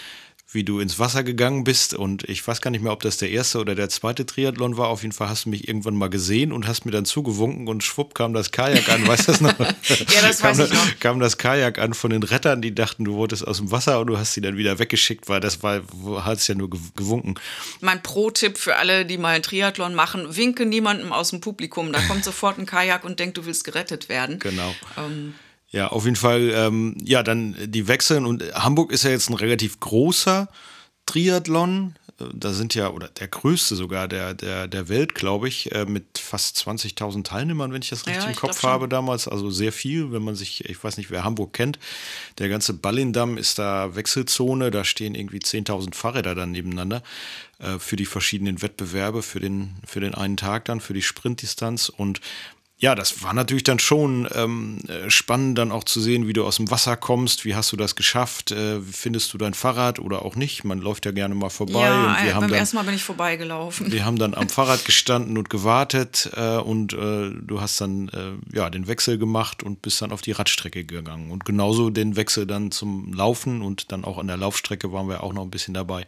wie 0.54 0.64
du 0.64 0.80
ins 0.80 1.00
Wasser 1.00 1.24
gegangen 1.24 1.64
bist 1.64 1.94
und 1.94 2.28
ich 2.28 2.46
weiß 2.46 2.62
gar 2.62 2.72
nicht 2.72 2.82
mehr, 2.82 2.92
ob 2.92 3.02
das 3.02 3.18
der 3.18 3.30
erste 3.30 3.60
oder 3.60 3.74
der 3.74 3.90
zweite 3.90 4.26
Triathlon 4.26 4.78
war. 4.78 4.90
Auf 4.90 5.02
jeden 5.02 5.14
Fall 5.14 5.30
hast 5.30 5.46
du 5.46 5.50
mich 5.50 5.68
irgendwann 5.68 5.96
mal 5.96 6.10
gesehen 6.10 6.52
und 6.52 6.68
hast 6.68 6.86
mir 6.86 6.92
dann 6.92 7.06
zugewunken 7.06 7.68
und 7.68 7.84
schwupp 7.84 8.14
kam 8.14 8.34
das 8.34 8.52
Kajak 8.52 8.90
an. 8.90 9.08
Weißt 9.08 9.28
du 9.28 9.32
das 9.32 9.42
noch? 9.42 9.58
ja, 9.60 10.22
das 10.22 10.40
kam, 10.40 10.58
weiß 10.58 10.68
ich 10.68 10.74
noch. 10.74 11.00
Kam 11.00 11.20
das 11.20 11.38
Kajak 11.38 11.80
an 11.80 11.94
von 11.94 12.12
den 12.12 12.24
Rettern, 12.24 12.62
die 12.62 12.76
dachten, 12.76 13.06
du 13.06 13.14
wurdest 13.14 13.48
aus 13.48 13.58
dem 13.58 13.72
Wasser 13.72 14.00
und 14.02 14.08
du 14.08 14.18
hast 14.18 14.34
sie 14.34 14.42
dann 14.42 14.58
wieder 14.58 14.78
weggeschickt, 14.80 15.30
weil 15.30 15.40
das 15.40 15.64
war, 15.64 15.82
hast 16.26 16.48
ja 16.48 16.56
nur 16.56 16.70
gewunken. 16.70 17.36
Mein 17.80 18.04
Pro-Tipp 18.04 18.58
für 18.58 18.76
alle, 18.76 19.06
die 19.06 19.18
mal 19.18 19.36
einen 19.36 19.44
Triathlon 19.44 19.96
machen, 19.96 20.36
winke 20.36 20.66
niemandem 20.66 21.14
aus 21.14 21.30
dem 21.30 21.40
Publikum. 21.40 21.94
Da 21.94 22.02
kommt 22.02 22.26
sofort 22.26 22.58
ein 22.60 22.66
Kajak 22.66 23.06
und 23.06 23.20
denkt, 23.20 23.38
du 23.38 23.46
willst 23.46 23.64
gerettet 23.64 24.10
werden. 24.10 24.40
Genau. 24.40 24.76
Ähm, 24.98 25.34
ja, 25.72 25.88
auf 25.88 26.04
jeden 26.04 26.18
Fall, 26.18 26.52
ähm, 26.54 26.98
ja, 27.02 27.24
dann 27.24 27.56
die 27.66 27.88
Wechseln 27.88 28.26
und 28.26 28.44
Hamburg 28.54 28.92
ist 28.92 29.04
ja 29.04 29.10
jetzt 29.10 29.30
ein 29.30 29.36
relativ 29.36 29.80
großer 29.80 30.50
Triathlon. 31.06 31.96
Da 32.34 32.54
sind 32.54 32.76
ja, 32.76 32.90
oder 32.90 33.08
der 33.08 33.28
größte 33.28 33.76
sogar 33.76 34.08
der, 34.08 34.36
der, 34.36 34.68
der 34.68 34.90
Welt, 34.90 35.16
glaube 35.16 35.48
ich, 35.48 35.72
äh, 35.72 35.86
mit 35.86 36.20
fast 36.20 36.58
20.000 36.58 37.24
Teilnehmern, 37.24 37.74
wenn 37.74 37.82
ich 37.82 37.90
das 37.90 38.06
richtig 38.06 38.24
ja, 38.24 38.30
im 38.30 38.36
Kopf 38.36 38.62
habe 38.62 38.88
damals. 38.88 39.28
Also 39.28 39.50
sehr 39.50 39.72
viel, 39.72 40.12
wenn 40.12 40.22
man 40.22 40.36
sich, 40.36 40.70
ich 40.70 40.84
weiß 40.84 40.98
nicht, 40.98 41.10
wer 41.10 41.24
Hamburg 41.24 41.54
kennt. 41.54 41.80
Der 42.38 42.48
ganze 42.48 42.74
Ballindamm 42.74 43.38
ist 43.38 43.58
da 43.58 43.96
Wechselzone, 43.96 44.70
da 44.70 44.84
stehen 44.84 45.16
irgendwie 45.16 45.40
10.000 45.40 45.96
Fahrräder 45.96 46.36
dann 46.36 46.52
nebeneinander 46.52 47.02
äh, 47.58 47.80
für 47.80 47.96
die 47.96 48.06
verschiedenen 48.06 48.62
Wettbewerbe, 48.62 49.24
für 49.24 49.40
den, 49.40 49.76
für 49.84 50.02
den 50.02 50.14
einen 50.14 50.38
Tag 50.38 50.66
dann, 50.66 50.80
für 50.80 50.94
die 50.94 51.02
Sprintdistanz. 51.02 51.90
Und 51.90 52.22
ja, 52.82 52.96
das 52.96 53.22
war 53.22 53.32
natürlich 53.34 53.64
dann 53.64 53.78
schon 53.78 54.28
ähm, 54.34 54.80
äh, 54.88 55.08
spannend, 55.12 55.56
dann 55.60 55.72
auch 55.72 55.84
zu 55.84 56.02
sehen, 56.02 56.28
wie 56.28 56.34
du 56.34 56.44
aus 56.44 56.56
dem 56.56 56.72
Wasser 56.72 56.98
kommst. 56.98 57.46
Wie 57.46 57.54
hast 57.54 57.72
du 57.72 57.78
das 57.78 57.96
geschafft? 57.96 58.50
Äh, 58.50 58.82
findest 58.82 59.32
du 59.34 59.38
dein 59.38 59.54
Fahrrad 59.54 60.00
oder 60.00 60.26
auch 60.26 60.36
nicht? 60.36 60.64
Man 60.64 60.80
läuft 60.80 61.06
ja 61.06 61.12
gerne 61.12 61.36
mal 61.36 61.52
vorbei. 61.52 61.82
Ja, 61.82 62.08
und 62.08 62.24
wir 62.24 62.32
äh, 62.32 62.34
haben 62.34 62.48
beim 62.48 62.54
ersten 62.54 62.78
Mal 62.78 62.84
bin 62.84 62.96
ich 62.96 63.04
vorbeigelaufen. 63.04 63.92
Wir 63.92 64.04
haben 64.04 64.18
dann 64.18 64.34
am 64.34 64.50
Fahrrad 64.50 64.84
gestanden 64.84 65.38
und 65.38 65.52
gewartet 65.52 66.32
äh, 66.36 66.58
und 66.58 66.94
äh, 66.94 67.30
du 67.30 67.62
hast 67.62 67.80
dann 67.80 68.10
äh, 68.10 68.58
ja 68.58 68.72
den 68.72 68.88
Wechsel 68.88 69.20
gemacht 69.20 69.62
und 69.62 69.84
bist 69.84 70.02
dann 70.02 70.12
auf 70.12 70.24
die 70.24 70.32
Radstrecke 70.32 70.84
gegangen. 70.84 71.30
Und 71.30 71.46
genauso 71.46 71.92
den 71.92 72.16
Wechsel 72.16 72.48
dann 72.48 72.72
zum 72.72 73.14
Laufen 73.14 73.62
und 73.62 73.92
dann 73.92 74.04
auch 74.04 74.18
an 74.18 74.26
der 74.26 74.38
Laufstrecke 74.38 74.92
waren 74.92 75.08
wir 75.08 75.22
auch 75.22 75.34
noch 75.34 75.44
ein 75.44 75.52
bisschen 75.52 75.76
dabei. 75.76 76.08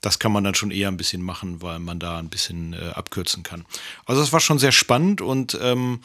Das 0.00 0.18
kann 0.18 0.32
man 0.32 0.42
dann 0.42 0.56
schon 0.56 0.72
eher 0.72 0.88
ein 0.88 0.96
bisschen 0.96 1.22
machen, 1.22 1.62
weil 1.62 1.78
man 1.78 2.00
da 2.00 2.18
ein 2.18 2.28
bisschen 2.28 2.74
abkürzen 2.94 3.44
kann. 3.44 3.64
Also 4.04 4.20
das 4.20 4.32
war 4.32 4.40
schon 4.40 4.58
sehr 4.58 4.72
spannend 4.72 5.20
und 5.20 5.56
ähm, 5.62 6.00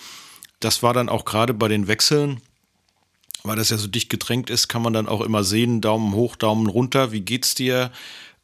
das 0.64 0.84
war 0.84 0.94
dann 0.94 1.10
auch 1.10 1.26
gerade 1.26 1.54
bei 1.54 1.68
den 1.68 1.88
Wechseln, 1.88 2.42
weil 3.44 3.58
das 3.58 3.70
ja 3.70 3.78
so 3.78 3.88
dicht 3.88 4.10
gedrängt 4.10 4.50
ist, 4.50 4.68
kann 4.68 4.82
man 4.82 4.94
dann 4.94 5.08
auch 5.08 5.22
immer 5.22 5.44
sehen, 5.44 5.82
Daumen 5.82 6.14
hoch, 6.14 6.36
Daumen 6.36 6.68
runter, 6.68 7.12
wie 7.12 7.22
geht's 7.22 7.56
dir? 7.56 7.92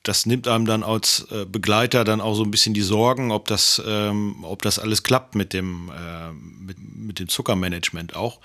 Das 0.04 0.26
nimmt 0.26 0.48
einem 0.48 0.66
dann 0.66 0.84
als 0.84 1.28
äh, 1.32 1.46
Begleiter 1.46 2.04
dann 2.06 2.22
auch 2.22 2.34
so 2.34 2.44
ein 2.44 2.52
bisschen 2.52 2.74
die 2.74 2.82
Sorgen, 2.82 3.32
ob 3.32 3.48
das, 3.48 3.82
ähm, 3.86 4.44
ob 4.44 4.62
das 4.62 4.80
alles 4.80 5.04
klappt 5.04 5.36
mit 5.36 5.52
dem, 5.54 5.90
äh, 5.90 6.32
mit, 6.32 6.78
mit 6.80 7.20
dem 7.20 7.28
Zuckermanagement 7.28 8.16
auch. 8.16 8.40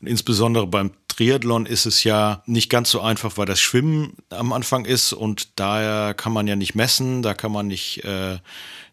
Und 0.00 0.06
insbesondere 0.06 0.66
beim 0.68 0.92
Triathlon 1.08 1.66
ist 1.66 1.84
es 1.84 2.04
ja 2.04 2.42
nicht 2.46 2.70
ganz 2.70 2.90
so 2.90 3.00
einfach, 3.00 3.36
weil 3.36 3.46
das 3.46 3.60
Schwimmen 3.60 4.14
am 4.30 4.52
Anfang 4.52 4.84
ist 4.84 5.12
und 5.12 5.58
daher 5.58 6.14
kann 6.14 6.32
man 6.32 6.46
ja 6.46 6.54
nicht 6.54 6.74
messen, 6.76 7.22
da 7.22 7.34
kann 7.34 7.52
man 7.52 7.66
nicht, 7.66 8.04
äh, 8.04 8.38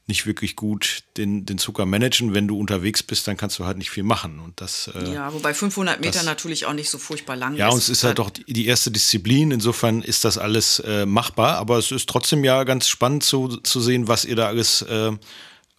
nicht 0.08 0.26
wirklich 0.26 0.56
gut 0.56 1.04
den, 1.18 1.46
den 1.46 1.58
Zucker 1.58 1.86
managen. 1.86 2.34
Wenn 2.34 2.48
du 2.48 2.58
unterwegs 2.58 3.04
bist, 3.04 3.28
dann 3.28 3.36
kannst 3.36 3.60
du 3.60 3.66
halt 3.66 3.78
nicht 3.78 3.92
viel 3.92 4.04
machen. 4.04 4.40
Und 4.40 4.60
das, 4.62 4.90
äh, 4.96 5.14
ja, 5.14 5.34
wobei 5.34 5.54
500 5.54 6.00
Meter 6.00 6.14
das, 6.14 6.26
natürlich 6.26 6.66
auch 6.66 6.74
nicht 6.74 6.90
so 6.90 6.98
furchtbar 6.98 7.36
lang 7.36 7.56
ja, 7.56 7.68
ist. 7.68 7.72
Ja, 7.72 7.74
und 7.74 7.78
es 7.80 7.90
ist 7.90 8.04
halt 8.06 8.20
doch 8.20 8.30
die 8.30 8.66
erste 8.66 8.90
Disziplin. 8.90 9.52
Insofern 9.52 10.02
ist 10.02 10.24
das 10.24 10.38
alles 10.38 10.80
äh, 10.80 11.06
machbar. 11.06 11.58
Aber 11.58 11.78
es 11.78 11.92
ist 11.92 12.08
trotzdem 12.08 12.46
ja 12.46 12.64
ganz 12.64 12.88
spannend 12.88 13.24
zu, 13.24 13.58
zu 13.58 13.82
sehen, 13.82 14.08
was 14.08 14.24
ihr 14.24 14.38
da 14.38 14.48
alles 14.48 14.82
äh, 14.84 15.12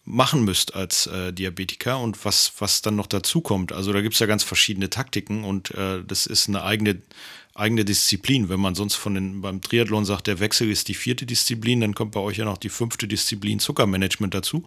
machen 0.05 0.43
müsst 0.43 0.75
als 0.75 1.07
äh, 1.07 1.33
Diabetiker 1.33 1.99
und 1.99 2.23
was, 2.23 2.53
was 2.59 2.81
dann 2.83 2.95
noch 2.95 3.07
dazu 3.07 3.41
kommt. 3.41 3.71
Also 3.71 3.93
da 3.93 4.01
gibt 4.01 4.13
es 4.13 4.19
ja 4.19 4.27
ganz 4.27 4.43
verschiedene 4.43 4.89
Taktiken 4.91 5.43
und 5.43 5.71
äh, 5.71 6.03
das 6.05 6.27
ist 6.27 6.47
eine 6.47 6.63
eigene 6.63 7.01
eigene 7.59 7.85
Disziplin. 7.85 8.49
Wenn 8.49 8.59
man 8.59 8.75
sonst 8.75 8.95
von 8.95 9.13
den, 9.13 9.41
beim 9.41 9.61
Triathlon 9.61 10.05
sagt, 10.05 10.27
der 10.27 10.39
Wechsel 10.39 10.69
ist 10.69 10.87
die 10.87 10.93
vierte 10.93 11.25
Disziplin, 11.25 11.81
dann 11.81 11.93
kommt 11.93 12.11
bei 12.11 12.19
euch 12.19 12.37
ja 12.37 12.45
noch 12.45 12.57
die 12.57 12.69
fünfte 12.69 13.07
Disziplin 13.07 13.59
Zuckermanagement 13.59 14.33
dazu. 14.33 14.65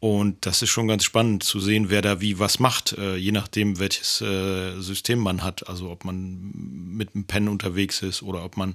Und 0.00 0.46
das 0.46 0.62
ist 0.62 0.70
schon 0.70 0.88
ganz 0.88 1.04
spannend 1.04 1.44
zu 1.44 1.60
sehen, 1.60 1.88
wer 1.88 2.02
da 2.02 2.20
wie 2.20 2.40
was 2.40 2.58
macht, 2.58 2.92
äh, 2.98 3.14
je 3.14 3.30
nachdem, 3.30 3.78
welches 3.78 4.20
äh, 4.20 4.80
System 4.80 5.20
man 5.20 5.44
hat. 5.44 5.68
Also 5.68 5.90
ob 5.90 6.04
man 6.04 6.50
mit 6.54 7.14
einem 7.14 7.24
Pen 7.24 7.48
unterwegs 7.48 8.02
ist 8.02 8.22
oder 8.22 8.44
ob 8.44 8.56
man 8.56 8.74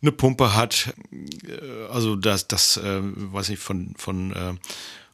eine 0.00 0.10
Pumpe 0.10 0.54
hat. 0.54 0.94
Äh, 1.12 1.92
also 1.92 2.16
das, 2.16 2.48
das 2.48 2.80
weiß 2.82 3.50
ich, 3.50 3.58
von, 3.58 3.92
von 3.98 4.58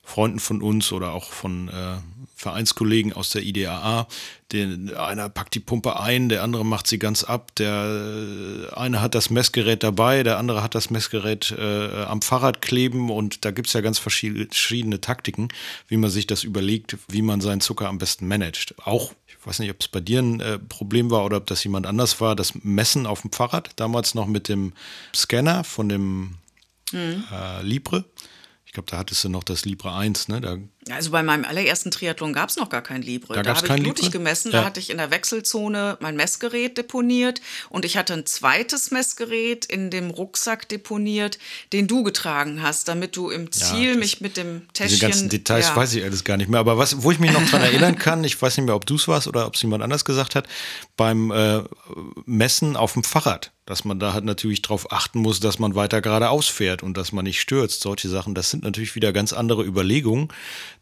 Freunden 0.05 0.39
von 0.39 0.63
uns 0.63 0.93
oder 0.93 1.13
auch 1.13 1.33
von 1.33 1.69
äh, 1.69 1.97
Vereinskollegen 2.37 3.13
aus 3.13 3.31
der 3.31 3.43
IDAA. 3.43 4.07
Den, 4.53 4.95
einer 4.95 5.29
packt 5.29 5.55
die 5.55 5.61
Pumpe 5.61 5.99
ein, 5.99 6.29
der 6.29 6.43
andere 6.43 6.65
macht 6.65 6.87
sie 6.87 6.99
ganz 6.99 7.25
ab. 7.25 7.55
Der 7.57 8.69
äh, 8.71 8.75
eine 8.75 9.01
hat 9.01 9.15
das 9.15 9.31
Messgerät 9.31 9.83
dabei, 9.83 10.23
der 10.23 10.39
andere 10.39 10.63
hat 10.63 10.75
das 10.75 10.91
Messgerät 10.91 11.53
äh, 11.53 12.05
am 12.05 12.23
Fahrrad 12.23 12.61
kleben 12.61 13.11
und 13.11 13.45
da 13.45 13.51
gibt 13.51 13.69
es 13.69 13.73
ja 13.73 13.81
ganz 13.81 13.99
verschiedene 13.99 15.01
Taktiken, 15.01 15.49
wie 15.89 15.97
man 15.97 16.11
sich 16.11 16.27
das 16.27 16.45
überlegt, 16.45 16.99
wie 17.09 17.23
man 17.23 17.41
seinen 17.41 17.61
Zucker 17.61 17.89
am 17.89 17.99
besten 17.99 18.29
managt. 18.29 18.75
Auch 18.85 19.13
ich 19.45 19.47
weiß 19.47 19.59
nicht, 19.59 19.71
ob 19.71 19.81
es 19.81 19.89
bei 19.89 20.01
dir 20.01 20.21
ein 20.21 20.41
äh, 20.41 20.59
Problem 20.59 21.11
war 21.11 21.25
oder 21.25 21.37
ob 21.37 21.47
das 21.47 21.63
jemand 21.65 21.87
anders 21.87 22.19
war, 22.19 22.35
das 22.35 22.55
Messen 22.63 23.07
auf 23.07 23.21
dem 23.21 23.31
Fahrrad, 23.31 23.71
damals 23.77 24.15
noch 24.15 24.27
mit 24.27 24.49
dem 24.49 24.73
Scanner 25.15 25.65
von 25.65 25.89
dem 25.91 26.37
mhm. 26.93 27.25
äh, 27.31 27.63
Libre. 27.63 28.05
Ich 28.75 28.77
glaube, 28.77 28.91
da 28.91 28.99
hattest 28.99 29.23
du 29.23 29.29
noch 29.29 29.45
das 29.45 29.65
Libre 29.65 29.95
1, 29.95 30.27
ne? 30.27 30.41
Da 30.41 30.59
also 30.91 31.11
bei 31.11 31.23
meinem 31.23 31.45
allerersten 31.45 31.91
Triathlon 31.91 32.33
gab 32.33 32.51
es 32.51 32.57
noch 32.57 32.69
gar 32.69 32.83
kein 32.83 33.03
Libre. 33.03 33.35
Da, 33.35 33.43
da 33.43 33.57
habe 33.57 33.67
ich 33.67 33.83
blutig 33.83 34.05
Libre? 34.05 34.19
gemessen, 34.19 34.53
ja. 34.53 34.61
da 34.61 34.65
hatte 34.67 34.81
ich 34.81 34.91
in 34.91 34.99
der 34.99 35.11
Wechselzone 35.11 35.97
mein 36.01 36.17
Messgerät 36.17 36.77
deponiert 36.77 37.41
und 37.71 37.85
ich 37.85 37.97
hatte 37.97 38.13
ein 38.13 38.27
zweites 38.27 38.91
Messgerät 38.91 39.65
in 39.65 39.91
dem 39.91 40.11
Rucksack 40.11 40.69
deponiert, 40.69 41.39
den 41.73 41.87
du 41.87 42.03
getragen 42.03 42.63
hast, 42.63 42.89
damit 42.89 43.17
du 43.17 43.31
im 43.31 43.51
Ziel 43.51 43.93
ja, 43.93 43.97
mich 43.97 44.21
mit 44.21 44.37
dem 44.37 44.63
Täschchen... 44.73 44.89
Diese 44.89 45.07
ganzen 45.07 45.29
Details 45.29 45.69
ja. 45.69 45.77
weiß 45.77 45.95
ich 45.95 46.05
alles 46.05 46.25
gar 46.25 46.37
nicht 46.37 46.51
mehr, 46.51 46.61
aber 46.61 46.77
was, 46.77 47.03
wo 47.03 47.11
ich 47.11 47.19
mich 47.19 47.33
noch 47.33 47.45
dran 47.49 47.63
erinnern 47.63 47.97
kann, 47.97 48.23
ich 48.25 48.41
weiß 48.41 48.57
nicht 48.57 48.67
mehr, 48.67 48.77
ob 48.77 48.87
du 48.87 48.97
es 48.97 49.09
warst 49.09 49.27
oder 49.27 49.47
ob 49.47 49.55
es 49.55 49.63
jemand 49.63 49.83
anders 49.83 50.05
gesagt 50.05 50.35
hat, 50.35 50.47
beim 50.97 51.31
äh, 51.31 51.63
Messen 52.27 52.77
auf 52.77 52.93
dem 52.93 53.05
Fahrrad, 53.05 53.53
dass 53.67 53.85
man 53.85 53.99
da 53.99 54.13
halt 54.13 54.25
natürlich 54.25 54.61
darauf 54.61 54.93
achten 54.93 55.21
muss, 55.21 55.41
dass 55.41 55.59
man 55.59 55.75
weiter 55.75 56.03
geradeaus 56.03 56.49
fährt 56.49 56.83
und 56.83 56.97
dass 56.97 57.13
man 57.13 57.25
nicht 57.25 57.41
stürzt, 57.41 57.81
solche 57.81 58.09
Sachen, 58.09 58.35
das 58.35 58.51
sind 58.51 58.63
natürlich 58.63 58.95
wieder 58.95 59.13
ganz 59.13 59.33
andere 59.33 59.65
Überlegungen, 59.65 60.29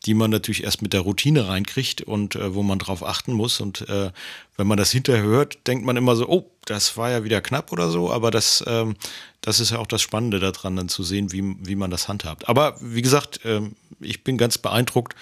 die 0.04 0.14
man 0.14 0.30
natürlich 0.30 0.64
erst 0.64 0.82
mit 0.82 0.92
der 0.92 1.00
Routine 1.00 1.49
reinkriegt 1.49 2.02
und 2.02 2.35
äh, 2.35 2.54
wo 2.54 2.62
man 2.62 2.78
drauf 2.78 3.04
achten 3.04 3.32
muss. 3.32 3.61
Und 3.61 3.88
äh, 3.88 4.11
wenn 4.56 4.66
man 4.66 4.78
das 4.78 4.90
hinterher 4.90 5.23
hört, 5.23 5.66
denkt 5.66 5.85
man 5.85 5.97
immer 5.97 6.16
so, 6.16 6.28
oh, 6.28 6.50
das 6.64 6.97
war 6.97 7.11
ja 7.11 7.25
wieder 7.25 7.40
knapp 7.40 7.73
oder 7.73 7.90
so, 7.90 8.11
aber 8.12 8.30
das, 8.30 8.64
ähm, 8.66 8.97
das 9.40 9.61
ist 9.61 9.71
ja 9.71 9.78
auch 9.78 9.87
das 9.87 10.02
Spannende 10.02 10.38
daran, 10.38 10.76
dann 10.76 10.88
zu 10.88 11.02
sehen, 11.02 11.32
wie, 11.32 11.56
wie 11.61 11.76
man 11.76 11.90
das 11.90 12.09
handhabt. 12.09 12.49
Aber 12.49 12.76
wie 12.80 13.02
gesagt, 13.02 13.40
ähm, 13.44 13.75
ich 14.00 14.25
bin 14.25 14.38
ganz 14.38 14.59
beeindruckt 14.59 15.14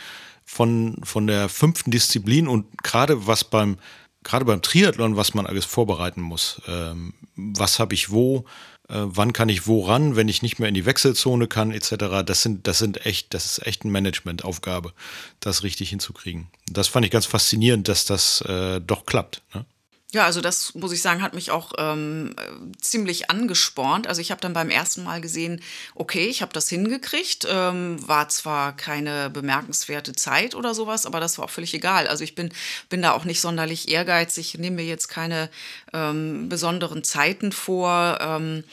von, 0.44 0.96
von 1.04 1.26
der 1.26 1.48
fünften 1.48 1.90
Disziplin 1.90 2.48
und 2.48 2.66
gerade 2.82 3.26
was 3.26 3.44
beim, 3.44 3.78
gerade 4.24 4.44
beim 4.44 4.62
Triathlon, 4.62 5.16
was 5.16 5.34
man 5.34 5.46
alles 5.46 5.64
vorbereiten 5.64 6.20
muss. 6.20 6.60
Ähm, 6.66 7.14
was 7.36 7.78
habe 7.78 7.94
ich 7.94 8.10
wo? 8.10 8.44
Äh, 8.90 9.02
wann 9.04 9.32
kann 9.32 9.48
ich 9.48 9.66
wo 9.66 9.84
ran, 9.84 10.16
wenn 10.16 10.28
ich 10.28 10.42
nicht 10.42 10.58
mehr 10.58 10.68
in 10.68 10.74
die 10.74 10.86
Wechselzone 10.86 11.46
kann, 11.46 11.70
etc. 11.70 12.24
Das 12.26 12.42
sind, 12.42 12.66
das 12.66 12.78
sind 12.78 13.06
echt, 13.06 13.32
das 13.34 13.46
ist 13.46 13.66
echt 13.66 13.82
eine 13.82 13.92
Managementaufgabe, 13.92 14.92
das 15.38 15.62
richtig 15.62 15.90
hinzukriegen. 15.90 16.48
Das 16.70 16.88
fand 16.88 17.06
ich 17.06 17.12
ganz 17.12 17.26
faszinierend, 17.26 17.88
dass 17.88 18.04
das 18.04 18.40
äh, 18.42 18.80
doch 18.80 19.06
klappt. 19.06 19.42
Ne? 19.54 19.64
Ja, 20.12 20.24
also 20.24 20.40
das 20.40 20.74
muss 20.74 20.90
ich 20.90 21.02
sagen, 21.02 21.22
hat 21.22 21.34
mich 21.34 21.52
auch 21.52 21.72
ähm, 21.78 22.34
ziemlich 22.80 23.30
angespornt. 23.30 24.08
Also 24.08 24.20
ich 24.20 24.32
habe 24.32 24.40
dann 24.40 24.52
beim 24.52 24.68
ersten 24.68 25.04
Mal 25.04 25.20
gesehen, 25.20 25.62
okay, 25.94 26.26
ich 26.26 26.42
habe 26.42 26.52
das 26.52 26.68
hingekriegt. 26.68 27.46
Ähm, 27.48 27.96
war 28.08 28.28
zwar 28.28 28.76
keine 28.76 29.30
bemerkenswerte 29.30 30.12
Zeit 30.12 30.56
oder 30.56 30.74
sowas, 30.74 31.06
aber 31.06 31.20
das 31.20 31.38
war 31.38 31.44
auch 31.44 31.50
völlig 31.50 31.74
egal. 31.74 32.08
Also 32.08 32.24
ich 32.24 32.34
bin, 32.34 32.52
bin 32.88 33.02
da 33.02 33.12
auch 33.12 33.24
nicht 33.24 33.40
sonderlich 33.40 33.88
ehrgeizig, 33.88 34.58
nehme 34.58 34.76
mir 34.76 34.84
jetzt 34.84 35.06
keine 35.08 35.48
ähm, 35.92 36.48
besonderen 36.48 37.04
Zeiten 37.04 37.52
vor. 37.52 38.18
Ähm, 38.20 38.64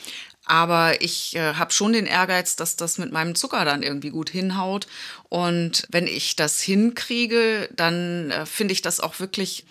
aber 0.44 1.04
ich 1.04 1.36
äh, 1.36 1.54
habe 1.54 1.72
schon 1.72 1.94
den 1.94 2.08
Ehrgeiz, 2.08 2.56
dass 2.56 2.78
das 2.78 2.98
mit 2.98 3.12
meinem 3.12 3.36
Zucker 3.36 3.64
dann 3.64 3.84
irgendwie 3.84 4.10
gut 4.10 4.32
hinhaut. 4.32 4.88
Und 5.30 5.84
wenn 5.92 6.08
ich 6.08 6.36
das 6.36 6.62
hinkriege, 6.62 7.70
dann 7.76 8.32
äh, 8.32 8.46
finde 8.48 8.72
ich 8.72 8.82
das 8.82 9.00
auch 9.00 9.20
wirklich 9.20 9.66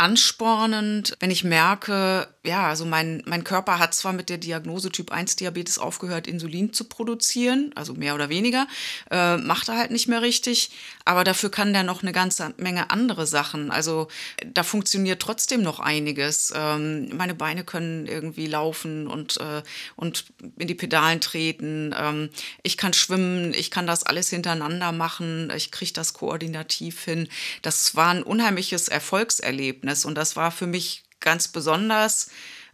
anspornend, 0.00 1.14
wenn 1.20 1.30
ich 1.30 1.44
merke, 1.44 2.26
ja, 2.42 2.68
also 2.68 2.86
mein, 2.86 3.22
mein 3.26 3.44
Körper 3.44 3.78
hat 3.78 3.92
zwar 3.92 4.14
mit 4.14 4.30
der 4.30 4.38
Diagnose 4.38 4.90
Typ 4.90 5.12
1 5.12 5.36
Diabetes 5.36 5.78
aufgehört, 5.78 6.26
Insulin 6.26 6.72
zu 6.72 6.84
produzieren, 6.84 7.70
also 7.74 7.92
mehr 7.92 8.14
oder 8.14 8.30
weniger, 8.30 8.66
äh, 9.10 9.36
macht 9.36 9.68
er 9.68 9.76
halt 9.76 9.90
nicht 9.90 10.08
mehr 10.08 10.22
richtig, 10.22 10.70
aber 11.04 11.22
dafür 11.22 11.50
kann 11.50 11.74
der 11.74 11.82
noch 11.82 12.02
eine 12.02 12.12
ganze 12.12 12.54
Menge 12.56 12.88
andere 12.88 13.26
Sachen. 13.26 13.70
Also 13.70 14.08
da 14.46 14.62
funktioniert 14.62 15.20
trotzdem 15.20 15.60
noch 15.60 15.80
einiges. 15.80 16.50
Ähm, 16.56 17.14
meine 17.14 17.34
Beine 17.34 17.62
können 17.62 18.06
irgendwie 18.06 18.46
laufen 18.46 19.06
und, 19.06 19.36
äh, 19.36 19.62
und 19.96 20.24
in 20.56 20.66
die 20.66 20.74
Pedalen 20.74 21.20
treten. 21.20 21.94
Ähm, 21.94 22.30
ich 22.62 22.78
kann 22.78 22.94
schwimmen, 22.94 23.52
ich 23.52 23.70
kann 23.70 23.86
das 23.86 24.04
alles 24.04 24.30
hintereinander 24.30 24.92
machen, 24.92 25.52
ich 25.54 25.70
kriege 25.70 25.92
das 25.92 26.14
koordinativ 26.14 27.04
hin. 27.04 27.28
Das 27.60 27.96
war 27.96 28.08
ein 28.08 28.22
unheimliches 28.22 28.88
Erfolgserlebnis 28.88 30.06
und 30.06 30.14
das 30.14 30.36
war 30.36 30.50
für 30.50 30.66
mich 30.66 31.02
ganz 31.20 31.48
besonders 31.48 32.30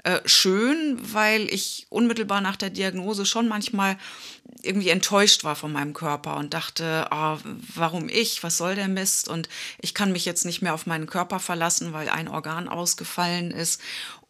äh, 0.06 0.20
schön, 0.24 0.98
weil 1.12 1.52
ich 1.52 1.86
unmittelbar 1.90 2.40
nach 2.40 2.54
der 2.54 2.70
Diagnose 2.70 3.26
schon 3.26 3.48
manchmal 3.48 3.98
irgendwie 4.62 4.90
enttäuscht 4.90 5.42
war 5.42 5.56
von 5.56 5.72
meinem 5.72 5.94
Körper 5.94 6.36
und 6.36 6.54
dachte, 6.54 7.08
oh, 7.10 7.38
warum 7.74 8.08
ich, 8.08 8.44
was 8.44 8.56
soll 8.56 8.76
der 8.76 8.86
Mist 8.86 9.28
und 9.28 9.48
ich 9.80 9.94
kann 9.94 10.12
mich 10.12 10.24
jetzt 10.24 10.44
nicht 10.44 10.62
mehr 10.62 10.74
auf 10.74 10.86
meinen 10.86 11.06
Körper 11.06 11.40
verlassen, 11.40 11.92
weil 11.92 12.08
ein 12.08 12.28
Organ 12.28 12.68
ausgefallen 12.68 13.50
ist. 13.50 13.80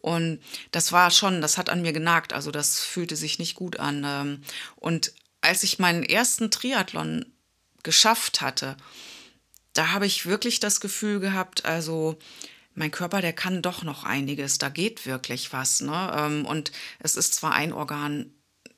Und 0.01 0.39
das 0.71 0.91
war 0.91 1.11
schon, 1.11 1.41
das 1.41 1.59
hat 1.59 1.69
an 1.69 1.83
mir 1.83 1.93
genagt, 1.93 2.33
also 2.33 2.49
das 2.49 2.79
fühlte 2.79 3.15
sich 3.15 3.37
nicht 3.37 3.53
gut 3.53 3.79
an. 3.79 4.03
Ähm. 4.03 4.41
Und 4.77 5.13
als 5.41 5.61
ich 5.61 5.77
meinen 5.77 6.01
ersten 6.01 6.49
Triathlon 6.49 7.25
geschafft 7.83 8.41
hatte, 8.41 8.77
da 9.73 9.91
habe 9.91 10.07
ich 10.07 10.25
wirklich 10.25 10.59
das 10.59 10.79
Gefühl 10.79 11.19
gehabt, 11.19 11.65
also 11.65 12.17
mein 12.77 12.91
Körper, 12.91 13.21
der 13.21 13.33
kann 13.33 13.61
doch 13.61 13.83
noch 13.83 14.03
einiges, 14.03 14.59
da 14.59 14.69
geht 14.69 15.05
wirklich 15.05 15.51
was. 15.51 15.81
Ne? 15.81 16.11
Ähm, 16.15 16.45
und 16.45 16.71
es 16.99 17.15
ist 17.15 17.33
zwar 17.33 17.53
ein 17.53 17.73
Organ 17.73 18.31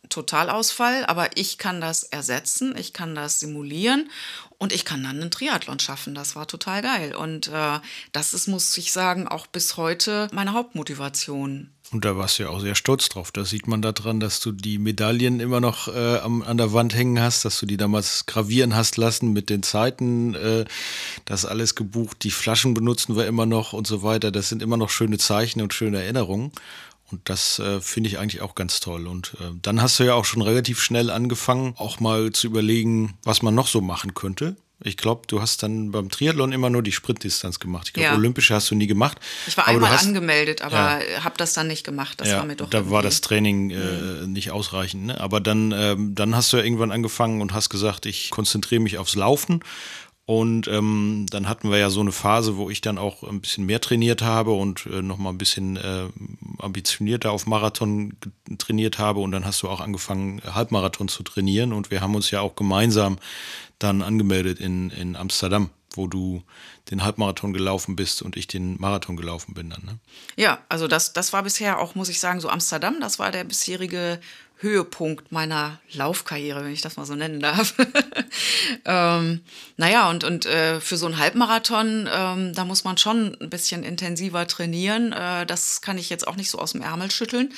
Totalausfall, 0.10 1.06
aber 1.06 1.38
ich 1.38 1.58
kann 1.58 1.82
das 1.82 2.04
ersetzen, 2.04 2.76
ich 2.78 2.94
kann 2.94 3.16
das 3.16 3.40
simulieren 3.40 4.10
und 4.58 4.74
ich 4.74 4.84
kann 4.84 5.04
dann 5.04 5.22
einen 5.22 5.32
Triathlon 5.32 5.80
schaffen. 5.80 6.14
Das 6.14 6.36
war 6.36 6.48
total 6.48 6.82
geil. 6.82 7.16
Und 7.16 7.48
äh, 7.48 7.80
das 8.12 8.34
ist, 8.34 8.48
muss 8.48 8.78
ich 8.78 8.92
sagen, 8.92 9.28
auch 9.28 9.48
bis 9.48 9.78
heute 9.78 10.28
meine 10.34 10.54
Hauptmotivation. 10.54 11.70
Und 11.92 12.06
da 12.06 12.18
warst 12.18 12.38
du 12.38 12.44
ja 12.44 12.50
auch 12.50 12.60
sehr 12.60 12.76
stolz 12.76 13.10
drauf. 13.10 13.32
Da 13.32 13.46
sieht 13.46 13.68
man 13.68 13.82
daran, 13.82 14.20
dass 14.20 14.42
du 14.42 14.52
die 14.52 14.78
Medaillen 14.78 15.40
immer 15.40 15.60
noch 15.60 15.88
äh, 15.88 16.18
am, 16.20 16.44
an 16.44 16.58
der 16.58 16.72
Wand 16.72 16.94
hängen 16.94 17.20
hast, 17.20 17.46
dass 17.46 17.60
du 17.60 17.66
die 17.66 17.78
damals 17.78 18.28
gravieren 18.28 18.76
hast 18.76 18.98
lassen 18.98 19.34
mit 19.34 19.50
den 19.50 19.64
Zeiten, 19.64 20.36
äh, 20.36 20.66
das 21.26 21.46
alles 21.46 21.74
gebucht, 21.74 22.18
die 22.24 22.30
Flaschen 22.30 22.76
benutzen 22.76 23.16
wir 23.16 23.26
immer 23.26 23.48
noch 23.48 23.74
und 23.74 23.88
so 23.88 24.04
weiter. 24.04 24.32
Das 24.32 24.50
sind 24.50 24.62
immer 24.62 24.78
noch 24.78 24.92
schöne 24.92 25.18
Zeichen 25.18 25.62
und 25.62 25.74
schöne 25.74 26.04
Erinnerungen. 26.04 26.52
Und 27.12 27.22
das 27.30 27.60
äh, 27.60 27.82
finde 27.82 28.10
ich 28.10 28.20
eigentlich 28.20 28.42
auch 28.42 28.56
ganz 28.56 28.80
toll. 28.80 29.08
Und 29.08 29.34
äh, 29.40 29.52
dann 29.62 29.82
hast 29.82 30.00
du 30.00 30.04
ja 30.04 30.14
auch 30.14 30.26
schon 30.26 30.42
relativ 30.42 30.82
schnell 30.82 31.10
angefangen, 31.10 31.74
auch 31.78 32.00
mal 32.00 32.32
zu 32.32 32.48
überlegen, 32.48 33.18
was 33.24 33.42
man 33.42 33.56
noch 33.56 33.68
so 33.68 33.82
machen 33.82 34.14
könnte. 34.14 34.56
Ich 34.82 34.96
glaube, 34.96 35.24
du 35.28 35.42
hast 35.42 35.62
dann 35.62 35.92
beim 35.92 36.10
Triathlon 36.10 36.54
immer 36.54 36.70
nur 36.70 36.82
die 36.82 36.94
Sprintdistanz 36.94 37.60
gemacht. 37.60 37.88
Ich 37.88 37.94
glaube, 37.94 38.06
Ja. 38.08 38.16
Olympische 38.16 38.56
hast 38.56 38.72
du 38.72 38.76
nie 38.76 38.88
gemacht. 38.88 39.18
Ich 39.46 39.58
war 39.58 39.66
Aber 39.66 39.74
einmal 39.74 39.92
hast- 39.92 40.06
angemeldet, 40.06 40.62
aber 40.62 41.04
Ja. 41.06 41.24
habe 41.26 41.36
das 41.38 41.52
dann 41.54 41.68
nicht 41.68 41.84
gemacht. 41.84 42.22
Das 42.22 42.30
ja, 42.30 42.38
war 42.38 42.46
mir 42.46 42.56
doch. 42.56 42.70
da 42.70 42.90
war 42.90 43.02
das 43.02 43.20
Training 43.20 43.72
äh, 43.72 44.26
nicht 44.28 44.52
ausreichend. 44.52 45.08
Ne? 45.08 45.20
Aber 45.20 45.42
dann, 45.42 45.74
ähm, 45.76 46.16
dann 46.16 46.34
hast 46.34 46.54
du 46.54 46.58
ja 46.58 46.64
irgendwann 46.64 46.92
angefangen 46.92 47.42
und 47.42 47.54
hast 47.54 47.70
gesagt, 47.70 48.06
ich 48.06 48.30
konzentriere 48.30 48.80
mich 48.82 48.98
aufs 49.00 49.16
Laufen. 49.16 49.60
Und 50.30 50.68
ähm, 50.68 51.26
dann 51.32 51.50
hatten 51.50 51.72
wir 51.72 51.80
ja 51.80 51.90
so 51.90 52.02
eine 52.02 52.12
Phase, 52.12 52.56
wo 52.56 52.70
ich 52.70 52.82
dann 52.82 53.00
auch 53.00 53.24
ein 53.24 53.42
bisschen 53.42 53.66
mehr 53.66 53.82
trainiert 53.82 54.22
habe 54.22 54.52
und 54.52 54.86
äh, 54.86 55.02
noch 55.02 55.18
mal 55.18 55.32
ein 55.32 55.40
bisschen 55.40 55.76
äh, 55.76 56.06
ambitionierter 56.60 57.32
auf 57.32 57.48
Marathon 57.48 58.14
trainiert 58.60 59.00
habe. 59.00 59.22
Und 59.22 59.32
dann 59.32 59.44
hast 59.44 59.64
du 59.64 59.68
auch 59.68 59.80
angefangen, 59.80 60.40
Halbmarathon 60.46 61.08
zu 61.08 61.24
trainieren. 61.24 61.74
Und 61.74 61.90
wir 61.90 62.02
haben 62.02 62.14
uns 62.14 62.30
ja 62.30 62.42
auch 62.42 62.56
gemeinsam 62.56 63.18
dann 63.80 64.04
angemeldet 64.04 64.60
in, 64.60 64.92
in 64.92 65.16
Amsterdam, 65.16 65.72
wo 65.96 66.06
du 66.06 66.44
den 66.92 67.04
Halbmarathon 67.04 67.52
gelaufen 67.52 67.96
bist 67.96 68.22
und 68.22 68.38
ich 68.38 68.46
den 68.46 68.80
Marathon 68.80 69.18
gelaufen 69.18 69.56
bin 69.56 69.72
dann. 69.72 69.84
Ne? 69.84 69.98
Ja, 70.36 70.60
also 70.70 70.88
das, 70.88 71.12
das 71.12 71.34
war 71.34 71.42
bisher 71.42 71.80
auch, 71.80 71.96
muss 71.96 72.08
ich 72.08 72.20
sagen, 72.20 72.40
so 72.40 72.50
Amsterdam, 72.50 72.98
das 73.00 73.18
war 73.18 73.32
der 73.32 73.46
bisherige 73.46 74.20
Höhepunkt 74.62 75.32
meiner 75.32 75.80
Laufkarriere, 75.94 76.64
wenn 76.66 76.74
ich 76.74 76.82
das 76.82 76.98
mal 76.98 77.06
so 77.06 77.16
nennen 77.16 77.40
darf. 77.40 77.76
ähm, 78.86 79.42
naja, 79.78 80.10
und, 80.10 80.26
und 80.26 80.46
äh, 80.46 80.82
für 80.82 80.98
so 80.98 81.06
einen 81.06 81.18
Halbmarathon, 81.18 82.10
ähm, 82.12 82.54
da 82.54 82.66
muss 82.66 82.84
man 82.84 82.98
schon 82.98 83.38
ein 83.40 83.50
bisschen 83.50 83.84
intensiver 83.84 84.46
trainieren. 84.48 85.14
Äh, 85.14 85.46
das 85.46 85.80
kann 85.80 85.98
ich 85.98 86.10
jetzt 86.10 86.28
auch 86.28 86.36
nicht 86.36 86.50
so 86.50 86.60
aus 86.60 86.74
dem 86.74 86.82
Ärmel 86.82 87.10
schütteln 87.10 87.54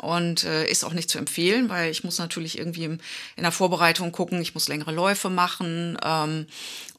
und 0.00 0.44
äh, 0.44 0.66
ist 0.70 0.84
auch 0.84 0.92
nicht 0.92 1.10
zu 1.10 1.18
empfehlen, 1.18 1.68
weil 1.68 1.90
ich 1.90 2.04
muss 2.04 2.18
natürlich 2.18 2.56
irgendwie 2.56 2.84
im, 2.84 3.00
in 3.34 3.42
der 3.42 3.52
Vorbereitung 3.52 4.12
gucken, 4.12 4.40
ich 4.40 4.54
muss 4.54 4.68
längere 4.68 4.92
Läufe 4.92 5.30
machen 5.30 5.98
ähm, 6.04 6.46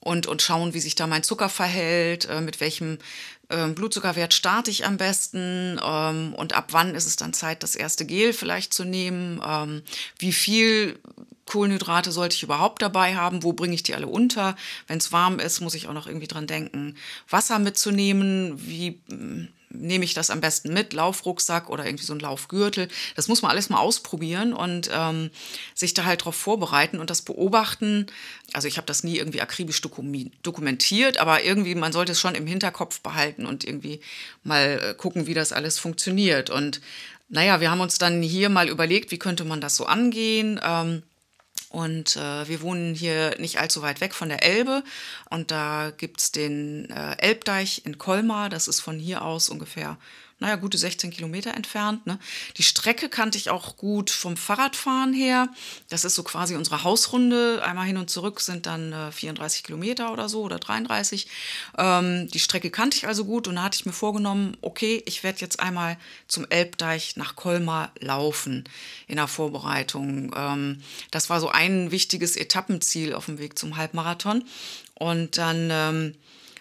und, 0.06 0.28
und 0.28 0.44
schauen, 0.44 0.76
wie 0.76 0.80
sich 0.80 0.94
da 0.94 1.08
mein 1.08 1.24
Zucker 1.24 1.50
verhält, 1.50 2.30
äh, 2.30 2.40
mit 2.40 2.60
welchem 2.60 3.00
ähm, 3.50 3.74
Blutzuckerwert 3.74 4.36
starte 4.36 4.70
ich 4.70 4.86
am 4.86 4.98
besten 4.98 5.80
ähm, 5.84 6.36
und 6.36 6.54
ab 6.54 6.68
wann 6.72 6.94
ist 6.94 7.08
es 7.08 7.16
dann 7.16 7.34
Zeit, 7.34 7.64
das 7.64 7.76
erste 7.76 8.06
Gel 8.06 8.32
vielleicht 8.32 8.72
zu 8.72 8.84
nehmen, 8.84 9.42
ähm, 9.44 9.82
wie 10.20 10.32
viel 10.32 11.00
Kohlenhydrate 11.48 12.12
sollte 12.12 12.36
ich 12.36 12.44
überhaupt 12.44 12.84
dabei 12.84 13.16
haben, 13.16 13.42
wo 13.42 13.54
bringe 13.54 13.74
ich 13.74 13.82
die 13.82 13.96
alle 13.96 14.06
unter, 14.06 14.56
wenn 14.88 15.00
es 15.00 15.12
warm 15.12 15.40
ist, 15.40 15.60
muss 15.60 15.74
ich 15.74 15.88
auch 15.88 15.94
noch 15.94 16.06
irgendwie 16.06 16.28
dran 16.28 16.46
denken, 16.46 16.96
Wasser 17.28 17.58
mitzunehmen, 17.58 18.54
wie 18.58 19.00
mm, 19.08 19.48
nehme 19.70 20.06
ich 20.06 20.14
das 20.14 20.30
am 20.30 20.42
besten 20.42 20.74
mit, 20.74 20.94
Laufrucksack 20.94 21.70
oder 21.70 21.86
irgendwie 21.86 22.06
so 22.06 22.14
ein 22.14 22.20
Laufgürtel. 22.20 22.88
Das 23.16 23.28
muss 23.28 23.42
man 23.42 23.52
alles 23.52 23.70
mal 23.70 23.80
ausprobieren 23.80 24.54
und 24.54 24.90
ähm, 24.94 25.32
sich 25.74 25.94
da 25.94 26.06
halt 26.06 26.26
drauf 26.26 26.36
vorbereiten 26.36 27.00
und 27.00 27.10
das 27.10 27.22
beobachten. 27.22 28.08
Also 28.54 28.68
ich 28.68 28.78
habe 28.78 28.88
das 28.88 29.04
nie 29.04 29.18
irgendwie 29.18 29.42
akribisch 29.42 29.82
dokumentiert, 29.82 31.18
aber 31.18 31.44
irgendwie, 31.44 31.76
man 31.76 31.94
sollte 31.94 32.14
es 32.14 32.20
schon 32.20 32.36
im 32.36 32.48
Hinterkopf 32.48 33.02
behalten 33.02 33.46
und 33.46 33.64
irgendwie 33.64 34.00
mal 34.44 34.80
äh, 34.82 34.94
gucken, 34.94 35.28
wie 35.28 35.34
das 35.34 35.52
alles 35.52 35.80
funktioniert. 35.80 36.50
Und 36.50 36.82
naja, 37.30 37.60
wir 37.60 37.72
haben 37.72 37.82
uns 37.82 37.98
dann 37.98 38.22
hier 38.22 38.50
mal 38.50 38.70
überlegt, 38.70 39.12
wie 39.12 39.20
könnte 39.20 39.46
man 39.46 39.62
das 39.62 39.76
so 39.76 39.86
angehen. 39.86 40.60
Ähm, 40.64 41.04
und 41.76 42.16
äh, 42.16 42.48
wir 42.48 42.62
wohnen 42.62 42.96
hier 42.96 43.36
nicht 43.38 43.60
allzu 43.60 43.82
weit 43.82 44.00
weg 44.00 44.14
von 44.14 44.30
der 44.30 44.44
Elbe. 44.44 44.82
Und 45.30 45.52
da 45.52 45.92
gibt 45.98 46.22
es 46.22 46.32
den 46.32 46.90
äh, 46.90 47.18
Elbdeich 47.18 47.82
in 47.84 47.98
Colmar. 47.98 48.48
Das 48.50 48.70
ist 48.70 48.80
von 48.80 48.98
hier 48.98 49.24
aus 49.24 49.50
ungefähr 49.50 49.98
naja, 50.40 50.58
gute 50.58 50.78
16 50.78 51.12
Kilometer 51.12 51.54
entfernt. 51.54 52.06
Ne? 52.06 52.20
Die 52.58 52.64
Strecke 52.64 53.08
kannte 53.08 53.38
ich 53.38 53.50
auch 53.50 53.78
gut 53.78 54.10
vom 54.10 54.36
Fahrradfahren 54.36 55.14
her. 55.14 55.48
Das 55.88 56.04
ist 56.04 56.16
so 56.16 56.24
quasi 56.24 56.56
unsere 56.56 56.84
Hausrunde. 56.84 57.64
Einmal 57.64 57.86
hin 57.86 57.96
und 57.96 58.10
zurück 58.10 58.42
sind 58.42 58.66
dann 58.66 58.92
äh, 58.92 59.12
34 59.14 59.64
Kilometer 59.64 60.12
oder 60.12 60.28
so 60.28 60.42
oder 60.42 60.60
33. 60.60 61.28
Ähm, 61.78 62.28
die 62.32 62.40
Strecke 62.40 62.70
kannte 62.70 62.98
ich 62.98 63.08
also 63.08 63.24
gut 63.24 63.48
und 63.48 63.56
da 63.56 63.64
hatte 63.64 63.78
ich 63.80 63.86
mir 63.86 63.94
vorgenommen, 63.94 64.58
okay, 64.62 65.02
ich 65.06 65.24
werde 65.24 65.40
jetzt 65.40 65.62
einmal 65.62 65.98
zum 66.28 66.46
Elbdeich 66.50 67.16
nach 67.16 67.38
Colmar 67.38 67.94
laufen 68.02 68.66
in 69.08 69.16
der 69.16 69.28
Vorbereitung. 69.28 70.36
Ähm, 70.36 70.82
das 71.12 71.30
war 71.30 71.40
so 71.40 71.48
ein 71.48 71.92
wichtiges 71.92 72.36
Etappenziel 72.36 73.14
auf 73.14 73.28
dem 73.28 73.40
Weg 73.40 73.58
zum 73.58 73.78
Halbmarathon. 73.78 74.44
Und 74.96 75.38
dann 75.38 75.70
ähm, 75.72 76.16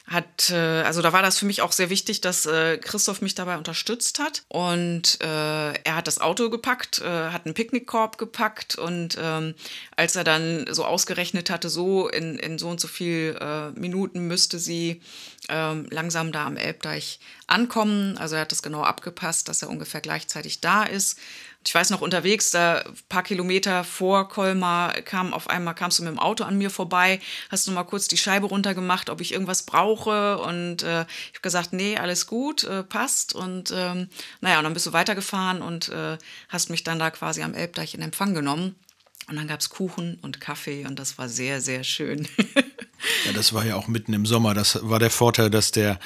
hat, 0.07 0.51
äh, 0.51 0.83
also 0.83 1.01
da 1.01 1.13
war 1.13 1.23
das 1.23 1.39
für 1.39 1.47
mich 1.47 1.63
auch 1.63 1.73
sehr 1.73 1.89
wichtig, 1.89 2.21
dass 2.21 2.45
äh, 2.45 2.77
Christoph 2.77 3.23
mich 3.23 3.35
dabei 3.35 3.57
unterstützt 3.57 4.19
hat. 4.19 4.43
Und 4.49 5.19
äh, 5.23 5.73
er 5.73 5.97
hat 5.97 6.07
das 6.07 6.21
Auto 6.21 6.51
gepackt, 6.51 7.01
äh, 7.01 7.31
hat 7.31 7.47
einen 7.47 7.55
Picknickkorb 7.55 8.19
gepackt 8.19 8.77
und 8.77 9.17
ähm, 9.21 9.55
als 9.97 10.15
er 10.17 10.25
dann 10.25 10.67
so 10.71 10.85
ausgerechnet 10.85 11.49
hatte, 11.49 11.71
so 11.71 12.09
in, 12.09 12.39
in 12.39 12.59
so 12.59 12.69
und 12.69 12.81
so 12.81 12.89
viel 12.89 13.37
äh, 13.41 13.71
Minuten 13.71 14.27
müsste 14.27 14.59
sie 14.59 15.01
ähm, 15.49 15.87
langsam 15.91 16.33
da 16.33 16.47
am 16.47 16.57
Elbdeich 16.57 17.19
ankommen. 17.47 18.19
Also 18.19 18.35
er 18.35 18.43
hat 18.43 18.53
das 18.53 18.63
genau 18.63 18.83
abgepasst, 18.83 19.49
dass 19.49 19.63
er 19.63 19.71
ungefähr 19.71 20.03
gleichzeitig 20.03 20.61
da 20.61 20.85
ist 20.85 21.19
ich 21.67 21.75
weiß 21.75 21.91
noch 21.91 22.01
unterwegs, 22.01 22.51
da 22.51 22.81
ein 22.81 22.95
paar 23.09 23.23
Kilometer 23.23 23.85
vor 23.85 24.29
Colmar 24.29 24.93
kam 25.03 25.33
auf 25.33 25.49
einmal 25.49 25.75
kamst 25.75 25.99
du 25.99 26.03
mit 26.03 26.13
dem 26.13 26.19
Auto 26.19 26.45
an 26.45 26.59
mir 26.59 26.71
vorbei, 26.71 27.21
hast 27.51 27.67
du 27.67 27.73
mal 27.73 27.85
kurz 27.85 28.07
die 28.09 28.17
Scheibe 28.17 28.47
runtergemacht, 28.47 29.11
ob 29.11 29.21
ich 29.21 29.33
irgendwas 29.33 29.63
brauche 29.63 30.39
und 30.39 30.83
äh, 30.83 31.03
ich 31.03 31.35
habe 31.35 31.41
gesagt, 31.43 31.73
nee, 31.73 31.97
alles 31.97 32.27
gut, 32.27 32.65
äh, 32.65 32.83
passt 32.83 33.35
und 33.35 33.73
ähm, 33.75 34.09
naja, 34.41 34.59
und 34.59 34.65
dann 34.65 34.75
bist 34.75 34.87
du 34.87 34.93
weitergefahren 34.93 35.63
und 35.63 35.89
äh, 35.89 36.19
hast 36.49 36.71
mich 36.71 36.85
dann 36.85 36.99
da 36.99 37.11
quasi 37.11 37.43
am 37.43 37.55
Elbdeich 37.55 37.95
in 37.95 38.03
Empfang 38.03 38.35
genommen. 38.35 38.75
Und 39.27 39.37
dann 39.37 39.49
gab 39.49 39.61
es 39.61 39.71
Kuchen 39.71 40.19
und 40.21 40.41
Kaffee 40.41 40.85
und 40.87 40.99
das 40.99 41.17
war 41.17 41.31
sehr, 41.31 41.63
sehr 41.63 41.83
schön. 41.83 42.29
ja, 43.25 43.33
das 43.33 43.55
war 43.55 43.65
ja 43.65 43.77
auch 43.77 43.89
mitten 43.89 44.13
im 44.13 44.27
Sommer. 44.27 44.53
Das 44.53 44.79
war 44.83 44.99
der 44.99 45.09
Vorteil, 45.09 45.49
dass 45.49 45.71
der 45.71 45.99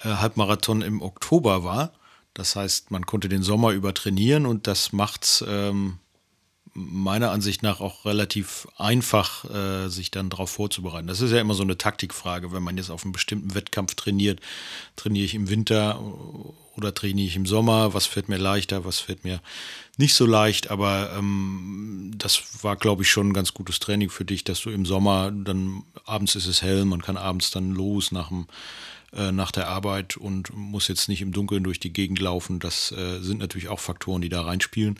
äh, 0.00 0.08
Halbmarathon 0.08 0.82
im 0.82 1.00
Oktober 1.00 1.64
war. 1.64 1.92
Das 2.38 2.54
heißt, 2.54 2.92
man 2.92 3.04
konnte 3.04 3.28
den 3.28 3.42
Sommer 3.42 3.72
über 3.72 3.92
trainieren 3.92 4.46
und 4.46 4.68
das 4.68 4.92
macht 4.92 5.24
es 5.24 5.44
ähm, 5.46 5.98
meiner 6.72 7.32
Ansicht 7.32 7.64
nach 7.64 7.80
auch 7.80 8.04
relativ 8.04 8.68
einfach, 8.76 9.44
äh, 9.50 9.88
sich 9.88 10.12
dann 10.12 10.30
darauf 10.30 10.48
vorzubereiten. 10.48 11.08
Das 11.08 11.20
ist 11.20 11.32
ja 11.32 11.40
immer 11.40 11.54
so 11.54 11.64
eine 11.64 11.78
Taktikfrage. 11.78 12.52
Wenn 12.52 12.62
man 12.62 12.76
jetzt 12.76 12.90
auf 12.90 13.02
einen 13.02 13.10
bestimmten 13.10 13.56
Wettkampf 13.56 13.96
trainiert, 13.96 14.38
trainiere 14.94 15.24
ich 15.24 15.34
im 15.34 15.50
Winter 15.50 16.00
oder 16.76 16.94
trainiere 16.94 17.26
ich 17.26 17.34
im 17.34 17.44
Sommer, 17.44 17.92
was 17.92 18.06
fällt 18.06 18.28
mir 18.28 18.36
leichter, 18.36 18.84
was 18.84 19.00
fällt 19.00 19.24
mir 19.24 19.40
nicht 19.96 20.14
so 20.14 20.24
leicht, 20.24 20.70
aber 20.70 21.10
ähm, 21.18 22.12
das 22.16 22.62
war, 22.62 22.76
glaube 22.76 23.02
ich, 23.02 23.10
schon 23.10 23.30
ein 23.30 23.34
ganz 23.34 23.52
gutes 23.52 23.80
Training 23.80 24.10
für 24.10 24.24
dich, 24.24 24.44
dass 24.44 24.60
du 24.60 24.70
im 24.70 24.86
Sommer 24.86 25.32
dann 25.32 25.82
abends 26.04 26.36
ist 26.36 26.46
es 26.46 26.62
hell, 26.62 26.84
man 26.84 27.02
kann 27.02 27.16
abends 27.16 27.50
dann 27.50 27.72
los 27.72 28.12
nach 28.12 28.28
dem 28.28 28.46
äh, 29.12 29.32
nach 29.32 29.52
der 29.52 29.68
Arbeit 29.68 30.16
und 30.16 30.54
muss 30.54 30.88
jetzt 30.88 31.08
nicht 31.08 31.22
im 31.22 31.32
Dunkeln 31.32 31.64
durch 31.64 31.80
die 31.80 31.92
Gegend 31.92 32.20
laufen. 32.20 32.58
Das 32.58 32.92
äh, 32.92 33.20
sind 33.20 33.38
natürlich 33.38 33.68
auch 33.68 33.80
Faktoren, 33.80 34.22
die 34.22 34.28
da 34.28 34.42
reinspielen. 34.42 34.98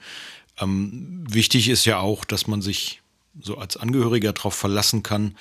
Ähm, 0.58 1.24
wichtig 1.28 1.68
ist 1.68 1.84
ja 1.84 1.98
auch, 1.98 2.24
dass 2.24 2.46
man 2.46 2.62
sich 2.62 3.00
so 3.40 3.58
als 3.58 3.76
Angehöriger 3.76 4.32
darauf 4.32 4.54
verlassen 4.54 5.02
kann, 5.02 5.36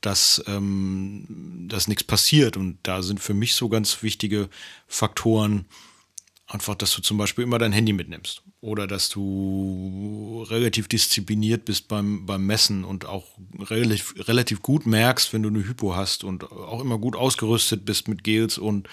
dass, 0.00 0.42
ähm, 0.46 1.66
dass 1.68 1.88
nichts 1.88 2.04
passiert. 2.04 2.56
Und 2.56 2.78
da 2.82 3.02
sind 3.02 3.20
für 3.20 3.34
mich 3.34 3.54
so 3.54 3.68
ganz 3.68 4.02
wichtige 4.02 4.48
Faktoren, 4.86 5.66
Einfach, 6.52 6.74
dass 6.74 6.94
du 6.94 7.00
zum 7.00 7.16
Beispiel 7.16 7.44
immer 7.44 7.58
dein 7.58 7.72
Handy 7.72 7.94
mitnimmst 7.94 8.42
oder 8.62 8.86
dass 8.86 9.08
du 9.08 10.46
relativ 10.48 10.86
diszipliniert 10.86 11.64
bist 11.64 11.88
beim, 11.88 12.24
beim 12.24 12.46
Messen 12.46 12.84
und 12.84 13.04
auch 13.04 13.26
relativ, 13.58 14.14
relativ 14.28 14.62
gut 14.62 14.86
merkst, 14.86 15.32
wenn 15.32 15.42
du 15.42 15.48
eine 15.48 15.66
Hypo 15.66 15.96
hast 15.96 16.22
und 16.22 16.50
auch 16.50 16.80
immer 16.80 16.96
gut 16.96 17.16
ausgerüstet 17.16 17.84
bist 17.84 18.06
mit 18.06 18.22
Gels 18.22 18.58
und 18.58 18.88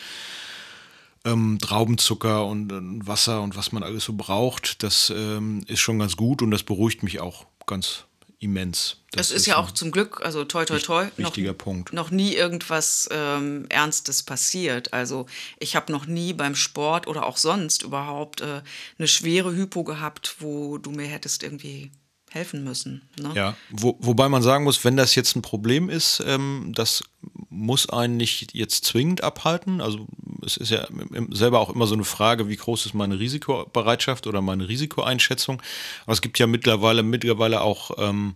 ähm, 1.23 1.59
Traubenzucker 1.61 2.47
und, 2.47 2.71
und, 2.71 3.05
Wasser 3.05 3.43
und 3.43 3.55
was 3.55 3.71
man 3.71 3.83
alles 3.83 4.05
so 4.05 4.13
braucht. 4.13 4.81
Das 4.81 5.13
ähm, 5.15 5.63
ist 5.67 5.81
schon 5.81 5.99
ganz 5.99 6.17
gut 6.17 6.41
und 6.41 6.49
das 6.49 6.63
beruhigt 6.63 7.03
mich 7.03 7.19
auch 7.19 7.45
ganz 7.67 8.05
immens. 8.39 8.97
Das, 9.11 9.29
das 9.29 9.31
ist, 9.31 9.37
ist 9.37 9.45
ja 9.47 9.57
auch 9.57 9.71
zum 9.71 9.91
Glück, 9.91 10.21
also 10.21 10.45
toi 10.45 10.65
toi 10.65 10.79
toi, 10.79 11.07
wichtiger 11.17 11.51
noch, 11.51 11.57
Punkt. 11.57 11.93
noch 11.93 12.11
nie 12.11 12.35
irgendwas 12.35 13.09
ähm, 13.11 13.65
Ernstes 13.69 14.23
passiert. 14.23 14.93
Also 14.93 15.25
ich 15.59 15.75
habe 15.75 15.91
noch 15.91 16.05
nie 16.05 16.33
beim 16.33 16.55
Sport 16.55 17.07
oder 17.07 17.25
auch 17.25 17.37
sonst 17.37 17.83
überhaupt 17.83 18.41
äh, 18.41 18.61
eine 18.97 19.07
schwere 19.07 19.53
Hypo 19.55 19.83
gehabt, 19.83 20.37
wo 20.39 20.77
du 20.77 20.91
mir 20.91 21.07
hättest 21.07 21.43
irgendwie 21.43 21.91
helfen 22.31 22.63
müssen. 22.63 23.01
Ne? 23.19 23.31
Ja, 23.35 23.55
wo, 23.69 23.97
wobei 23.99 24.29
man 24.29 24.41
sagen 24.41 24.63
muss, 24.63 24.83
wenn 24.83 24.97
das 24.97 25.15
jetzt 25.15 25.35
ein 25.35 25.41
Problem 25.41 25.89
ist, 25.89 26.23
ähm, 26.25 26.71
das 26.75 27.03
muss 27.49 27.89
einen 27.89 28.17
nicht 28.17 28.53
jetzt 28.53 28.85
zwingend 28.85 29.23
abhalten. 29.23 29.81
Also 29.81 30.07
es 30.45 30.57
ist 30.57 30.69
ja 30.69 30.87
selber 31.31 31.59
auch 31.59 31.69
immer 31.69 31.87
so 31.87 31.95
eine 31.95 32.03
Frage, 32.03 32.47
wie 32.47 32.55
groß 32.55 32.85
ist 32.85 32.93
meine 32.93 33.19
Risikobereitschaft 33.19 34.27
oder 34.27 34.41
meine 34.41 34.69
Risikoeinschätzung. 34.69 35.61
Aber 36.03 36.13
es 36.13 36.21
gibt 36.21 36.39
ja 36.39 36.47
mittlerweile, 36.47 37.03
mittlerweile 37.03 37.61
auch 37.61 37.91
ähm, 37.97 38.35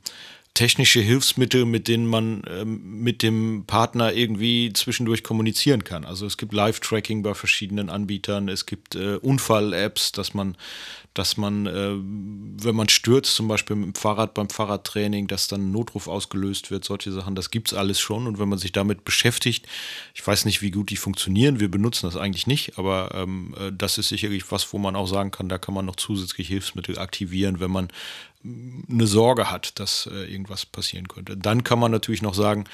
technische 0.53 0.99
Hilfsmittel, 0.99 1.65
mit 1.65 1.87
denen 1.87 2.05
man 2.05 2.43
ähm, 2.47 3.01
mit 3.01 3.23
dem 3.23 3.63
Partner 3.65 4.13
irgendwie 4.13 4.71
zwischendurch 4.73 5.23
kommunizieren 5.23 5.83
kann. 5.83 6.05
Also 6.05 6.27
es 6.27 6.37
gibt 6.37 6.53
Live-Tracking 6.53 7.23
bei 7.23 7.33
verschiedenen 7.33 7.89
Anbietern, 7.89 8.49
es 8.49 8.65
gibt 8.65 8.95
äh, 8.95 9.15
Unfall-Apps, 9.15 10.11
dass 10.11 10.33
man, 10.33 10.55
dass 11.13 11.37
man, 11.37 11.67
äh, 11.67 11.93
wenn 11.95 12.75
man 12.75 12.89
stürzt, 12.89 13.35
zum 13.35 13.47
Beispiel 13.47 13.75
mit 13.75 13.85
dem 13.85 13.95
Fahrrad 13.95 14.33
beim 14.33 14.49
Fahrradtraining, 14.49 15.27
dass 15.27 15.47
dann 15.47 15.67
ein 15.67 15.71
Notruf 15.71 16.07
ausgelöst 16.07 16.71
wird, 16.71 16.85
solche 16.85 17.11
Sachen, 17.11 17.35
das 17.35 17.51
gibt 17.51 17.71
es 17.71 17.77
alles 17.77 17.99
schon. 17.99 18.25
Und 18.25 18.39
wenn 18.39 18.49
man 18.49 18.59
sich 18.59 18.71
damit 18.71 19.05
beschäftigt, 19.05 19.67
ich 20.15 20.25
weiß 20.25 20.45
nicht, 20.45 20.61
wie 20.61 20.71
gut 20.71 20.89
die 20.89 20.97
funktionieren, 20.97 21.59
wir 21.59 21.69
benutzen 21.69 22.07
das 22.07 22.17
eigentlich 22.17 22.47
nicht, 22.47 22.79
aber 22.79 23.11
ähm, 23.13 23.53
äh, 23.59 23.71
das 23.71 23.97
ist 23.97 24.09
sicherlich 24.09 24.51
was, 24.51 24.73
wo 24.73 24.77
man 24.77 24.95
auch 24.95 25.07
sagen 25.07 25.31
kann, 25.31 25.49
da 25.49 25.57
kann 25.57 25.75
man 25.75 25.85
noch 25.85 25.95
zusätzliche 25.95 26.53
Hilfsmittel 26.53 26.97
aktivieren, 26.97 27.59
wenn 27.59 27.71
man 27.71 27.89
eine 28.43 29.07
Sorge 29.07 29.49
hat, 29.49 29.79
dass 29.79 30.09
äh, 30.11 30.25
irgendwas 30.31 30.65
passieren 30.65 31.07
könnte. 31.07 31.37
Dann 31.37 31.63
kann 31.63 31.79
man 31.79 31.91
natürlich 31.91 32.21
noch 32.21 32.33
sagen, 32.33 32.65
ähm, 32.65 32.69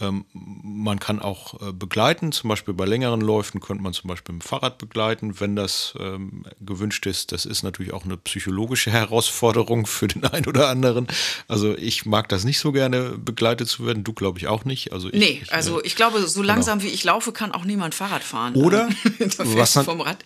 man 0.00 1.00
kann 1.00 1.20
auch 1.20 1.60
äh, 1.60 1.72
begleiten, 1.72 2.30
zum 2.30 2.48
Beispiel 2.48 2.72
bei 2.72 2.84
längeren 2.84 3.20
Läufen 3.20 3.60
könnte 3.60 3.82
man 3.82 3.92
zum 3.92 4.08
Beispiel 4.08 4.32
mit 4.32 4.44
dem 4.44 4.46
Fahrrad 4.48 4.78
begleiten, 4.78 5.40
wenn 5.40 5.56
das 5.56 5.94
ähm, 5.98 6.44
gewünscht 6.60 7.04
ist. 7.06 7.32
Das 7.32 7.44
ist 7.44 7.64
natürlich 7.64 7.92
auch 7.92 8.04
eine 8.04 8.16
psychologische 8.16 8.90
Herausforderung 8.92 9.86
für 9.86 10.06
den 10.06 10.24
einen 10.24 10.46
oder 10.46 10.68
anderen. 10.68 11.08
Also 11.48 11.76
ich 11.76 12.06
mag 12.06 12.28
das 12.28 12.44
nicht 12.44 12.60
so 12.60 12.70
gerne, 12.70 13.18
begleitet 13.18 13.68
zu 13.68 13.86
werden. 13.86 14.04
Du 14.04 14.12
glaube 14.12 14.38
ich 14.38 14.46
auch 14.46 14.64
nicht. 14.64 14.92
Also 14.92 15.08
ich, 15.08 15.18
nee, 15.18 15.40
ich, 15.42 15.52
also 15.52 15.80
äh, 15.80 15.86
ich 15.86 15.96
glaube, 15.96 16.20
so 16.26 16.42
genau. 16.42 16.54
langsam 16.54 16.78
genau. 16.78 16.90
wie 16.90 16.94
ich 16.94 17.02
laufe, 17.02 17.32
kann 17.32 17.50
auch 17.50 17.64
niemand 17.64 17.96
Fahrrad 17.96 18.22
fahren. 18.22 18.54
Oder 18.54 18.88
was, 19.38 19.76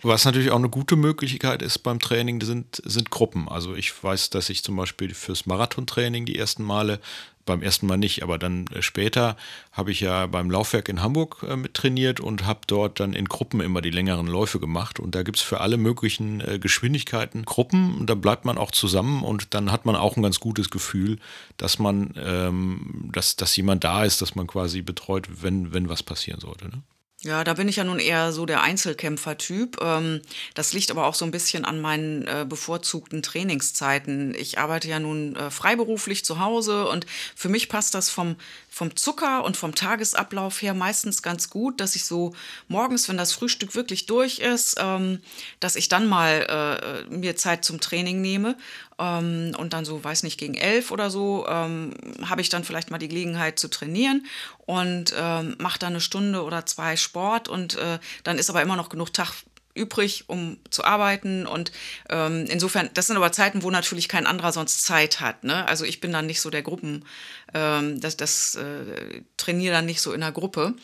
was, 0.03 0.25
natürlich 0.25 0.51
auch 0.51 0.57
eine 0.57 0.69
gute 0.69 0.95
Möglichkeit 0.95 1.63
ist 1.63 1.79
beim 1.79 1.99
Training, 1.99 2.41
sind, 2.41 2.81
sind 2.85 3.09
Gruppen. 3.09 3.49
Also 3.49 3.73
ich 3.73 3.91
weiß, 4.03 4.29
dass 4.29 4.49
ich 4.49 4.63
zum 4.63 4.75
Beispiel 4.75 5.15
fürs 5.15 5.47
Marathontraining 5.47 6.25
die 6.25 6.37
ersten 6.37 6.63
Male 6.63 6.99
beim 7.45 7.61
ersten 7.61 7.87
Mal 7.87 7.97
nicht, 7.97 8.23
aber 8.23 8.37
dann 8.37 8.67
äh, 8.67 8.81
später 8.81 9.35
habe 9.71 9.91
ich 9.91 9.99
ja 9.99 10.27
beim 10.27 10.49
Laufwerk 10.49 10.89
in 10.89 11.01
Hamburg 11.01 11.45
äh, 11.47 11.55
mit 11.55 11.73
trainiert 11.73 12.19
und 12.19 12.45
habe 12.45 12.61
dort 12.67 12.99
dann 12.99 13.13
in 13.13 13.25
Gruppen 13.25 13.61
immer 13.61 13.81
die 13.81 13.89
längeren 13.89 14.27
Läufe 14.27 14.59
gemacht. 14.59 14.99
Und 14.99 15.15
da 15.15 15.23
gibt 15.23 15.37
es 15.37 15.43
für 15.43 15.61
alle 15.61 15.77
möglichen 15.77 16.41
äh, 16.41 16.59
Geschwindigkeiten 16.59 17.45
Gruppen 17.45 17.95
und 17.97 18.09
da 18.09 18.15
bleibt 18.15 18.45
man 18.45 18.57
auch 18.57 18.71
zusammen 18.71 19.23
und 19.23 19.53
dann 19.53 19.71
hat 19.71 19.85
man 19.85 19.95
auch 19.95 20.15
ein 20.15 20.23
ganz 20.23 20.39
gutes 20.39 20.69
Gefühl, 20.69 21.19
dass 21.57 21.79
man, 21.79 22.13
ähm, 22.17 23.09
dass, 23.11 23.35
dass 23.35 23.55
jemand 23.55 23.83
da 23.83 24.03
ist, 24.03 24.21
dass 24.21 24.35
man 24.35 24.47
quasi 24.47 24.81
betreut, 24.81 25.27
wenn, 25.41 25.73
wenn 25.73 25.89
was 25.89 26.03
passieren 26.03 26.39
sollte. 26.39 26.65
Ne? 26.67 26.81
Ja, 27.25 27.45
da 27.45 27.53
bin 27.53 27.69
ich 27.69 27.77
ja 27.77 27.85
nun 27.85 27.99
eher 27.99 28.33
so 28.33 28.45
der 28.45 28.61
Einzelkämpfer-Typ. 28.63 29.77
Ähm, 29.81 30.21
das 30.55 30.73
liegt 30.73 30.91
aber 30.91 31.05
auch 31.05 31.15
so 31.15 31.23
ein 31.23 31.31
bisschen 31.31 31.63
an 31.63 31.79
meinen 31.79 32.27
äh, 32.27 32.45
bevorzugten 32.47 33.21
Trainingszeiten. 33.21 34.35
Ich 34.35 34.59
arbeite 34.59 34.89
ja 34.89 34.99
nun 34.99 35.33
äh, 35.37 35.49
freiberuflich 35.49 36.25
zu 36.25 36.39
Hause 36.39 36.85
und 36.85 37.05
für 37.33 37.47
mich 37.47 37.69
passt 37.69 37.93
das 37.93 38.09
vom, 38.09 38.35
vom 38.69 38.97
Zucker 38.97 39.45
und 39.45 39.55
vom 39.55 39.73
Tagesablauf 39.73 40.61
her 40.61 40.73
meistens 40.73 41.21
ganz 41.21 41.49
gut, 41.49 41.79
dass 41.79 41.95
ich 41.95 42.03
so 42.03 42.35
morgens, 42.67 43.07
wenn 43.07 43.17
das 43.17 43.31
Frühstück 43.31 43.73
wirklich 43.73 44.05
durch 44.05 44.39
ist, 44.39 44.75
ähm, 44.79 45.21
dass 45.61 45.77
ich 45.77 45.87
dann 45.87 46.07
mal 46.07 47.05
äh, 47.09 47.13
mir 47.13 47.37
Zeit 47.37 47.63
zum 47.63 47.79
Training 47.79 48.19
nehme. 48.19 48.57
Ähm, 48.99 49.53
und 49.57 49.73
dann 49.73 49.85
so, 49.85 50.03
weiß 50.03 50.23
nicht, 50.23 50.39
gegen 50.39 50.55
elf 50.55 50.91
oder 50.91 51.09
so, 51.09 51.45
ähm, 51.47 51.93
habe 52.25 52.41
ich 52.41 52.49
dann 52.49 52.63
vielleicht 52.63 52.91
mal 52.91 52.97
die 52.97 53.07
Gelegenheit 53.07 53.59
zu 53.59 53.67
trainieren 53.67 54.25
und 54.65 55.13
ähm, 55.17 55.55
mache 55.59 55.79
dann 55.79 55.93
eine 55.93 56.01
Stunde 56.01 56.43
oder 56.43 56.65
zwei 56.65 56.95
Sport 56.95 57.47
und 57.47 57.75
äh, 57.75 57.99
dann 58.23 58.37
ist 58.37 58.49
aber 58.49 58.61
immer 58.61 58.75
noch 58.75 58.89
genug 58.89 59.13
Tag 59.13 59.33
übrig, 59.75 60.25
um 60.27 60.57
zu 60.69 60.83
arbeiten. 60.83 61.47
Und 61.47 61.71
ähm, 62.09 62.45
insofern, 62.49 62.89
das 62.93 63.07
sind 63.07 63.17
aber 63.17 63.31
Zeiten, 63.31 63.63
wo 63.63 63.71
natürlich 63.71 64.07
kein 64.07 64.27
anderer 64.27 64.51
sonst 64.51 64.83
Zeit 64.83 65.19
hat. 65.19 65.43
Ne? 65.43 65.67
Also 65.67 65.85
ich 65.85 65.99
bin 65.99 66.11
dann 66.11 66.25
nicht 66.25 66.41
so 66.41 66.49
der 66.49 66.61
Gruppen, 66.61 67.05
ähm, 67.53 67.99
das, 67.99 68.17
das 68.17 68.55
äh, 68.55 69.23
trainiere 69.37 69.73
dann 69.73 69.85
nicht 69.85 70.01
so 70.01 70.13
in 70.13 70.21
der 70.21 70.31
Gruppe. 70.31 70.75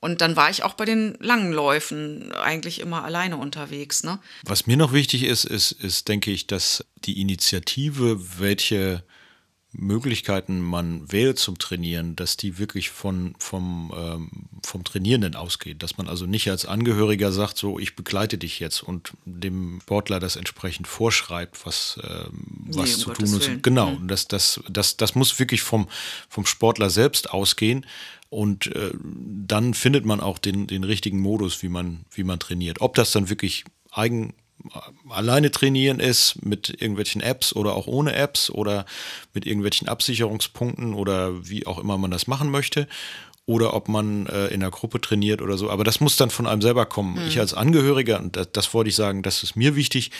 Und 0.00 0.22
dann 0.22 0.34
war 0.34 0.48
ich 0.50 0.62
auch 0.62 0.74
bei 0.74 0.86
den 0.86 1.14
langen 1.20 1.52
Läufen 1.52 2.32
eigentlich 2.32 2.80
immer 2.80 3.04
alleine 3.04 3.36
unterwegs. 3.36 4.02
Ne? 4.02 4.18
Was 4.44 4.66
mir 4.66 4.78
noch 4.78 4.94
wichtig 4.94 5.24
ist, 5.24 5.44
ist, 5.44 5.72
ist, 5.72 6.08
denke 6.08 6.30
ich, 6.30 6.46
dass 6.46 6.84
die 7.04 7.20
Initiative, 7.20 8.38
welche 8.38 9.04
Möglichkeiten 9.72 10.60
man 10.60 11.10
wählt 11.12 11.38
zum 11.38 11.58
Trainieren, 11.58 12.16
dass 12.16 12.36
die 12.36 12.58
wirklich 12.58 12.90
von, 12.90 13.34
vom, 13.38 13.92
ähm, 13.96 14.30
vom 14.64 14.82
Trainierenden 14.82 15.36
ausgeht. 15.36 15.82
Dass 15.82 15.96
man 15.96 16.08
also 16.08 16.26
nicht 16.26 16.50
als 16.50 16.66
Angehöriger 16.66 17.30
sagt, 17.30 17.56
so 17.56 17.78
ich 17.78 17.94
begleite 17.94 18.36
dich 18.36 18.58
jetzt 18.58 18.82
und 18.82 19.12
dem 19.24 19.80
Sportler 19.82 20.18
das 20.18 20.36
entsprechend 20.36 20.88
vorschreibt, 20.88 21.64
was, 21.64 22.00
ähm, 22.02 22.66
was 22.66 22.90
nee, 22.90 22.96
zu 22.96 23.08
um 23.10 23.14
tun 23.14 23.26
ist. 23.26 23.62
Genau, 23.62 23.92
mhm. 23.92 24.08
das, 24.08 24.26
das, 24.26 24.60
das, 24.68 24.96
das 24.96 25.14
muss 25.14 25.38
wirklich 25.38 25.62
vom, 25.62 25.88
vom 26.28 26.46
Sportler 26.46 26.90
selbst 26.90 27.30
ausgehen. 27.30 27.86
Und 28.28 28.68
äh, 28.74 28.90
dann 29.02 29.74
findet 29.74 30.04
man 30.04 30.20
auch 30.20 30.38
den, 30.38 30.66
den 30.66 30.84
richtigen 30.84 31.20
Modus, 31.20 31.62
wie 31.62 31.68
man, 31.68 32.04
wie 32.12 32.24
man 32.24 32.38
trainiert. 32.38 32.80
Ob 32.80 32.94
das 32.94 33.12
dann 33.12 33.28
wirklich 33.28 33.64
eigen 33.92 34.34
alleine 35.08 35.50
trainieren 35.50 36.00
ist 36.00 36.44
mit 36.44 36.68
irgendwelchen 36.80 37.20
Apps 37.20 37.54
oder 37.54 37.74
auch 37.74 37.86
ohne 37.86 38.14
Apps 38.14 38.50
oder 38.50 38.84
mit 39.34 39.46
irgendwelchen 39.46 39.88
Absicherungspunkten 39.88 40.94
oder 40.94 41.48
wie 41.48 41.66
auch 41.66 41.78
immer 41.78 41.98
man 41.98 42.10
das 42.10 42.26
machen 42.26 42.50
möchte 42.50 42.86
oder 43.46 43.74
ob 43.74 43.88
man 43.88 44.26
äh, 44.26 44.46
in 44.48 44.62
einer 44.62 44.70
Gruppe 44.70 45.00
trainiert 45.00 45.42
oder 45.42 45.58
so. 45.58 45.70
Aber 45.70 45.82
das 45.82 45.98
muss 45.98 46.16
dann 46.16 46.30
von 46.30 46.46
einem 46.46 46.62
selber 46.62 46.86
kommen. 46.86 47.20
Mhm. 47.20 47.26
Ich 47.26 47.40
als 47.40 47.52
Angehöriger, 47.52 48.20
und 48.20 48.36
das, 48.36 48.52
das 48.52 48.72
wollte 48.74 48.90
ich 48.90 48.94
sagen, 48.94 49.22
das 49.22 49.42
ist 49.42 49.56
mir 49.56 49.74
wichtig, 49.74 50.12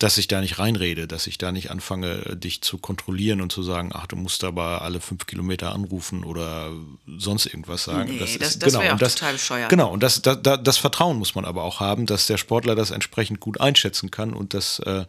dass 0.00 0.16
ich 0.16 0.28
da 0.28 0.40
nicht 0.40 0.58
reinrede, 0.58 1.06
dass 1.06 1.26
ich 1.26 1.36
da 1.36 1.52
nicht 1.52 1.70
anfange, 1.70 2.34
dich 2.34 2.62
zu 2.62 2.78
kontrollieren 2.78 3.42
und 3.42 3.52
zu 3.52 3.62
sagen, 3.62 3.90
ach, 3.92 4.06
du 4.06 4.16
musst 4.16 4.44
aber 4.44 4.80
alle 4.80 4.98
fünf 4.98 5.26
Kilometer 5.26 5.74
anrufen 5.74 6.24
oder 6.24 6.72
sonst 7.18 7.44
irgendwas 7.44 7.84
sagen. 7.84 8.10
Nee, 8.10 8.18
das, 8.18 8.38
das, 8.38 8.58
das 8.58 8.72
genau, 8.72 8.82
wäre 8.82 8.94
auch 8.94 8.98
das, 8.98 9.14
total 9.14 9.34
bescheuert. 9.34 9.68
Genau, 9.68 9.92
und 9.92 10.02
das, 10.02 10.22
das, 10.22 10.38
das 10.42 10.78
Vertrauen 10.78 11.18
muss 11.18 11.34
man 11.34 11.44
aber 11.44 11.64
auch 11.64 11.80
haben, 11.80 12.06
dass 12.06 12.26
der 12.26 12.38
Sportler 12.38 12.74
das 12.74 12.92
entsprechend 12.92 13.40
gut 13.40 13.60
einschätzen 13.60 14.10
kann 14.10 14.32
und 14.32 14.54
dass, 14.54 14.78
äh, 14.80 15.04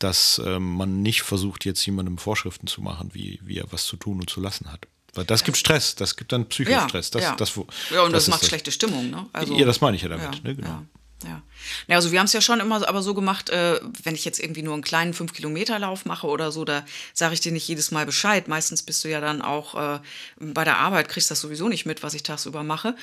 dass 0.00 0.42
äh, 0.44 0.58
man 0.58 1.02
nicht 1.02 1.22
versucht, 1.22 1.64
jetzt 1.64 1.86
jemandem 1.86 2.18
Vorschriften 2.18 2.66
zu 2.66 2.80
machen, 2.82 3.10
wie, 3.12 3.38
wie 3.44 3.58
er 3.58 3.70
was 3.70 3.86
zu 3.86 3.96
tun 3.96 4.18
und 4.18 4.28
zu 4.28 4.40
lassen 4.40 4.72
hat. 4.72 4.88
Weil 5.14 5.24
das 5.24 5.44
gibt 5.44 5.56
Stress, 5.56 5.94
das 5.94 6.16
gibt 6.16 6.32
dann 6.32 6.48
Psychostress. 6.48 7.10
Ja, 7.14 7.20
das, 7.20 7.22
ja. 7.22 7.36
Das, 7.36 7.90
ja, 7.94 8.02
und 8.02 8.12
das, 8.12 8.26
macht 8.26 8.44
schlechte 8.44 8.72
Stimmung. 8.72 9.10
Ne? 9.10 9.26
Also, 9.32 9.56
ja, 9.56 9.66
das 9.66 9.80
meine 9.80 9.96
ich 9.96 10.02
ja 10.02 10.08
damit. 10.08 10.34
Ja, 10.34 10.40
ne? 10.42 10.56
genau. 10.56 10.82
Ja. 11.24 11.42
Ja. 11.88 11.96
also 11.96 12.12
wir 12.12 12.18
haben 12.18 12.26
es 12.26 12.32
ja 12.32 12.40
schon 12.40 12.60
immer 12.60 12.86
aber 12.88 13.02
so 13.02 13.14
gemacht, 13.14 13.50
äh, 13.50 13.80
wenn 14.02 14.14
ich 14.14 14.24
jetzt 14.24 14.40
irgendwie 14.40 14.62
nur 14.62 14.74
einen 14.74 14.82
kleinen 14.82 15.14
5-Kilometer-Lauf 15.14 16.04
mache 16.04 16.26
oder 16.26 16.52
so, 16.52 16.64
da 16.64 16.84
sage 17.12 17.34
ich 17.34 17.40
dir 17.40 17.52
nicht 17.52 17.68
jedes 17.68 17.90
Mal 17.90 18.06
Bescheid. 18.06 18.48
Meistens 18.48 18.82
bist 18.82 19.04
du 19.04 19.08
ja 19.08 19.20
dann 19.20 19.42
auch 19.42 19.74
äh, 19.74 20.00
bei 20.38 20.64
der 20.64 20.78
Arbeit, 20.78 21.08
kriegst 21.08 21.30
das 21.30 21.40
sowieso 21.40 21.68
nicht 21.68 21.86
mit, 21.86 22.02
was 22.02 22.14
ich 22.14 22.22
tagsüber 22.22 22.62
mache. 22.62 22.96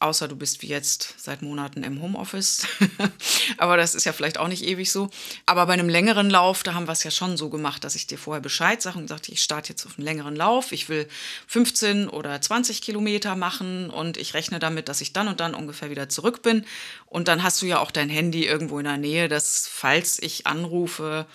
Außer 0.00 0.28
du 0.28 0.36
bist 0.36 0.62
wie 0.62 0.68
jetzt 0.68 1.14
seit 1.18 1.42
Monaten 1.42 1.84
im 1.84 2.00
Homeoffice. 2.00 2.66
Aber 3.58 3.76
das 3.76 3.94
ist 3.94 4.06
ja 4.06 4.14
vielleicht 4.14 4.38
auch 4.38 4.48
nicht 4.48 4.64
ewig 4.64 4.90
so. 4.90 5.10
Aber 5.44 5.66
bei 5.66 5.74
einem 5.74 5.90
längeren 5.90 6.30
Lauf, 6.30 6.62
da 6.62 6.72
haben 6.72 6.88
wir 6.88 6.92
es 6.92 7.04
ja 7.04 7.10
schon 7.10 7.36
so 7.36 7.50
gemacht, 7.50 7.84
dass 7.84 7.94
ich 7.94 8.06
dir 8.06 8.16
vorher 8.16 8.40
Bescheid 8.40 8.80
sage 8.80 8.98
und 8.98 9.08
sagte, 9.08 9.30
ich 9.30 9.42
starte 9.42 9.68
jetzt 9.68 9.84
auf 9.84 9.98
einen 9.98 10.06
längeren 10.06 10.34
Lauf. 10.34 10.72
Ich 10.72 10.88
will 10.88 11.06
15 11.48 12.08
oder 12.08 12.40
20 12.40 12.80
Kilometer 12.80 13.36
machen 13.36 13.90
und 13.90 14.16
ich 14.16 14.32
rechne 14.32 14.58
damit, 14.58 14.88
dass 14.88 15.02
ich 15.02 15.12
dann 15.12 15.28
und 15.28 15.38
dann 15.38 15.54
ungefähr 15.54 15.90
wieder 15.90 16.08
zurück 16.08 16.40
bin. 16.40 16.64
Und 17.04 17.28
dann 17.28 17.42
hast 17.42 17.60
du 17.60 17.66
ja 17.66 17.78
auch 17.80 17.90
dein 17.90 18.08
Handy 18.08 18.46
irgendwo 18.46 18.78
in 18.78 18.86
der 18.86 18.96
Nähe, 18.96 19.28
dass 19.28 19.68
falls 19.70 20.18
ich 20.18 20.46
anrufe, 20.46 21.26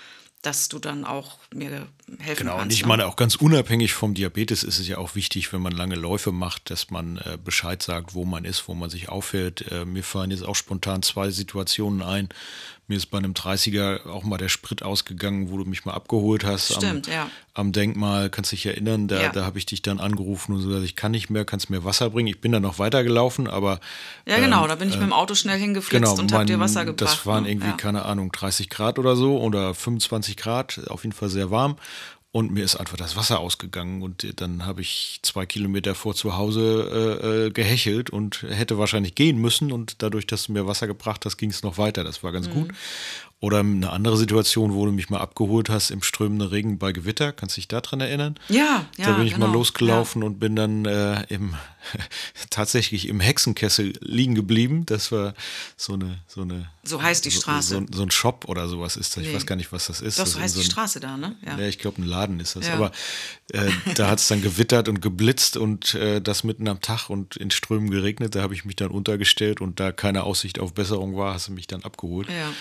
dass 0.46 0.70
du 0.70 0.80
dann 0.80 1.06
auch 1.06 1.40
mir 1.54 1.70
helfen 1.70 1.88
genau, 2.20 2.20
kannst. 2.20 2.38
Genau, 2.38 2.62
und 2.62 2.74
ich 2.74 2.82
ne? 2.82 2.88
meine 2.88 3.08
auch 3.08 3.16
ganz 3.16 3.36
unabhängig 3.36 3.94
vom 3.94 4.14
Diabetes 4.14 4.64
ist 4.64 4.80
es 4.80 4.88
ja 4.88 5.00
auch 5.00 5.16
wichtig, 5.16 5.52
wenn 5.52 5.62
man 5.62 5.74
lange 5.74 5.96
Läufe 5.96 6.32
macht, 6.32 6.70
dass 6.70 6.92
man 6.92 7.18
äh, 7.18 7.38
Bescheid 7.44 7.82
sagt, 7.82 8.14
wo 8.14 8.26
man 8.26 8.46
ist, 8.46 8.68
wo 8.68 8.76
man 8.76 8.90
sich 8.90 9.10
aufhält. 9.10 9.72
Äh, 9.72 9.86
mir 9.86 10.04
fallen 10.04 10.32
jetzt 10.32 10.44
auch 10.44 10.56
spontan 10.56 11.02
zwei 11.02 11.32
Situationen 11.32 12.04
ein, 12.04 12.30
mir 12.88 12.98
ist 12.98 13.08
bei 13.08 13.18
einem 13.18 13.34
30er 13.34 14.08
auch 14.08 14.24
mal 14.24 14.38
der 14.38 14.50
Sprit 14.50 14.84
ausgegangen, 14.84 15.50
wo 15.50 15.58
du 15.58 15.66
mich 15.66 15.86
mal 15.86 15.94
abgeholt 15.94 16.44
hast. 16.44 16.74
Stimmt, 16.74 17.08
am, 17.08 17.14
ja. 17.14 17.30
Am 17.54 17.72
Denkmal, 17.72 18.30
kannst 18.30 18.52
dich 18.52 18.66
erinnern, 18.66 19.08
da, 19.08 19.22
ja. 19.22 19.32
da 19.32 19.44
habe 19.44 19.58
ich 19.58 19.66
dich 19.66 19.82
dann 19.82 20.00
angerufen 20.00 20.54
und 20.54 20.62
so 20.62 20.68
gesagt, 20.68 20.86
ich 20.86 20.96
kann 20.96 21.12
nicht 21.12 21.30
mehr, 21.30 21.46
kannst 21.46 21.70
mir 21.70 21.84
Wasser 21.84 22.12
bringen. 22.12 22.28
Ich 22.28 22.42
bin 22.42 22.52
dann 22.52 22.62
noch 22.62 22.78
weitergelaufen, 22.78 23.48
aber. 23.48 23.80
Ja, 24.28 24.38
genau, 24.40 24.64
ähm, 24.64 24.70
da 24.70 24.76
bin 24.76 24.90
ich 24.90 24.96
äh, 24.96 25.00
mit 25.00 25.08
dem 25.08 25.14
Auto 25.14 25.34
schnell 25.34 25.58
hingeflitzt 25.58 26.04
genau, 26.04 26.20
und 26.20 26.32
habe 26.32 26.46
dir 26.46 26.60
Wasser 26.60 26.86
gebracht. 26.86 27.02
Das 27.02 27.26
waren 27.26 27.44
ne? 27.44 27.52
irgendwie, 27.52 27.70
ja. 27.70 27.74
keine 27.74 28.06
Ahnung, 28.06 28.32
30 28.32 28.70
Grad 28.70 29.00
oder 29.00 29.16
so 29.16 29.40
oder 29.40 29.74
25 29.74 30.38
Grad, 30.38 30.82
auf 30.90 31.04
jeden 31.04 31.14
Fall 31.14 31.30
sehr 31.30 31.50
warm. 31.50 31.78
Und 32.36 32.52
mir 32.52 32.66
ist 32.66 32.76
einfach 32.76 32.98
das 32.98 33.16
Wasser 33.16 33.40
ausgegangen 33.40 34.02
und 34.02 34.42
dann 34.42 34.66
habe 34.66 34.82
ich 34.82 35.20
zwei 35.22 35.46
Kilometer 35.46 35.96
vor 35.96 36.16
zu 36.16 36.36
Hause 36.36 37.18
äh, 37.24 37.46
äh, 37.46 37.50
gehechelt 37.50 38.10
und 38.10 38.44
hätte 38.50 38.78
wahrscheinlich 38.78 39.16
gehen 39.16 39.38
müssen. 39.38 39.72
Und 39.72 40.02
dadurch, 40.04 40.28
dass 40.28 40.48
du 40.48 40.52
mir 40.52 40.68
Wasser 40.68 40.86
gebracht 40.86 41.24
hast, 41.24 41.38
ging 41.38 41.50
es 41.50 41.64
noch 41.64 41.78
weiter. 41.78 42.04
Das 42.04 42.24
war 42.24 42.34
ganz 42.34 42.50
mhm. 42.50 42.54
gut. 42.54 42.74
Oder 43.46 43.60
eine 43.60 43.92
andere 43.92 44.18
Situation, 44.18 44.74
wo 44.74 44.88
du 44.88 44.92
mich 44.92 45.12
mal 45.12 45.20
abgeholt 45.20 45.70
hast 45.70 45.92
im 45.92 46.02
strömenden 46.02 46.48
Regen 46.48 46.80
bei 46.80 46.94
Gewitter. 46.94 47.32
Kannst 47.32 47.56
du 47.56 47.62
dich 47.62 47.68
daran 47.68 48.02
erinnern? 48.02 48.40
Ja, 48.50 48.88
ja. 48.98 49.06
Da 49.06 49.12
bin 49.12 49.28
ich 49.28 49.36
genau. 49.36 49.46
mal 49.46 49.54
losgelaufen 49.54 50.24
ja. 50.24 50.26
und 50.26 50.40
bin 50.40 50.56
dann 50.56 50.86
äh, 50.86 51.22
im, 51.30 51.54
tatsächlich 52.50 53.08
im 53.08 53.20
Hexenkessel 53.20 53.94
liegen 54.02 54.34
geblieben. 54.34 54.88
Das 54.88 55.12
war 55.12 55.36
so 55.78 55.94
eine. 55.94 56.22
So, 56.26 56.42
eine, 56.42 56.72
so 56.84 57.04
heißt 57.04 57.24
die 57.24 57.30
Straße. 57.30 57.86
So, 57.88 57.98
so, 57.98 58.02
ein 58.02 58.10
Shop 58.10 58.46
oder 58.48 58.68
sowas 58.68 58.98
ist 58.98 59.16
das. 59.16 59.22
Nee. 59.22 59.30
Ich 59.30 59.36
weiß 59.36 59.46
gar 59.46 59.58
nicht, 59.58 59.72
was 59.72 59.86
das 59.86 60.02
ist. 60.02 60.18
Doch, 60.18 60.26
so 60.26 60.40
heißt 60.40 60.56
so 60.56 60.62
ein, 60.62 60.64
die 60.64 60.72
Straße 60.72 61.00
da, 61.00 61.16
ne? 61.16 61.36
Ja, 61.46 61.60
ja 61.60 61.68
ich 61.68 61.78
glaube, 61.78 62.02
ein 62.02 62.08
Laden 62.08 62.40
ist 62.40 62.56
das. 62.56 62.66
Ja. 62.66 62.74
Aber 62.74 62.92
äh, 63.54 63.70
da 63.94 64.10
hat 64.10 64.18
es 64.18 64.28
dann 64.28 64.42
gewittert 64.42 64.90
und 64.90 65.04
geblitzt 65.04 65.56
und 65.56 65.94
äh, 65.94 66.20
das 66.20 66.44
mitten 66.44 66.68
am 66.68 66.82
Tag 66.82 67.12
und 67.12 67.36
in 67.36 67.52
Strömen 67.52 67.92
geregnet. 67.92 68.34
Da 68.34 68.42
habe 68.42 68.56
ich 68.56 68.66
mich 68.66 68.76
dann 68.76 68.90
untergestellt 68.90 69.62
und 69.62 69.80
da 69.80 69.92
keine 69.92 70.24
Aussicht 70.24 70.58
auf 70.58 70.74
Besserung 70.74 71.16
war, 71.16 71.36
hast 71.36 71.50
du 71.50 71.52
mich 71.52 71.68
dann 71.68 71.84
abgeholt. 71.84 72.28
Ja. 72.28 72.52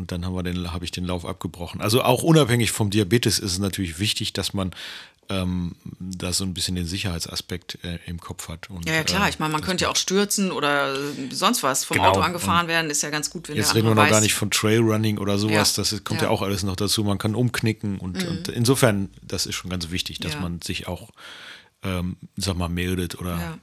Und 0.00 0.12
dann 0.12 0.24
haben 0.24 0.34
wir 0.34 0.42
den, 0.42 0.72
habe 0.72 0.82
ich 0.86 0.92
den 0.92 1.04
Lauf 1.04 1.26
abgebrochen. 1.26 1.82
Also 1.82 2.02
auch 2.02 2.22
unabhängig 2.22 2.70
vom 2.72 2.88
Diabetes 2.88 3.38
ist 3.38 3.52
es 3.52 3.58
natürlich 3.58 3.98
wichtig, 3.98 4.32
dass 4.32 4.54
man 4.54 4.70
ähm, 5.28 5.76
da 6.00 6.32
so 6.32 6.42
ein 6.42 6.54
bisschen 6.54 6.74
den 6.74 6.86
Sicherheitsaspekt 6.86 7.78
äh, 7.84 7.98
im 8.06 8.18
Kopf 8.18 8.48
hat. 8.48 8.70
Und, 8.70 8.88
ja, 8.88 8.94
ja, 8.94 9.04
klar. 9.04 9.26
Äh, 9.26 9.28
ich 9.28 9.38
meine, 9.38 9.52
man 9.52 9.60
könnte 9.60 9.84
ja 9.84 9.90
auch 9.90 9.96
stürzen 9.96 10.52
oder 10.52 10.96
sonst 11.30 11.62
was 11.62 11.84
vom 11.84 11.98
genau. 11.98 12.12
Auto 12.12 12.20
angefahren 12.20 12.66
werden. 12.66 12.90
Ist 12.90 13.02
ja 13.02 13.10
ganz 13.10 13.28
gut, 13.28 13.50
wenn 13.50 13.56
Jetzt 13.56 13.74
reden 13.74 13.88
wir 13.88 13.94
noch 13.94 14.02
weiß. 14.04 14.10
gar 14.10 14.22
nicht 14.22 14.32
von 14.32 14.50
Trailrunning 14.50 15.18
oder 15.18 15.36
sowas. 15.36 15.76
Ja. 15.76 15.82
Das 15.82 16.02
kommt 16.02 16.22
ja. 16.22 16.28
ja. 16.28 16.32
auch 16.32 16.40
alles 16.40 16.62
noch 16.62 16.76
dazu. 16.76 17.04
Man 17.04 17.18
kann 17.18 17.34
umknicken 17.34 17.98
und, 17.98 18.24
mhm. 18.24 18.28
und, 18.30 18.48
insofern, 18.48 19.10
das 19.20 19.44
ist 19.44 19.54
schon 19.54 19.68
ganz 19.68 19.90
wichtig, 19.90 20.18
dass 20.20 20.40
man 20.40 20.62
sich 20.62 20.88
auch, 20.88 21.10
ähm, 21.82 22.16
sag 22.38 22.56
mal, 22.56 22.70
meldet 22.70 23.20
oder 23.20 23.58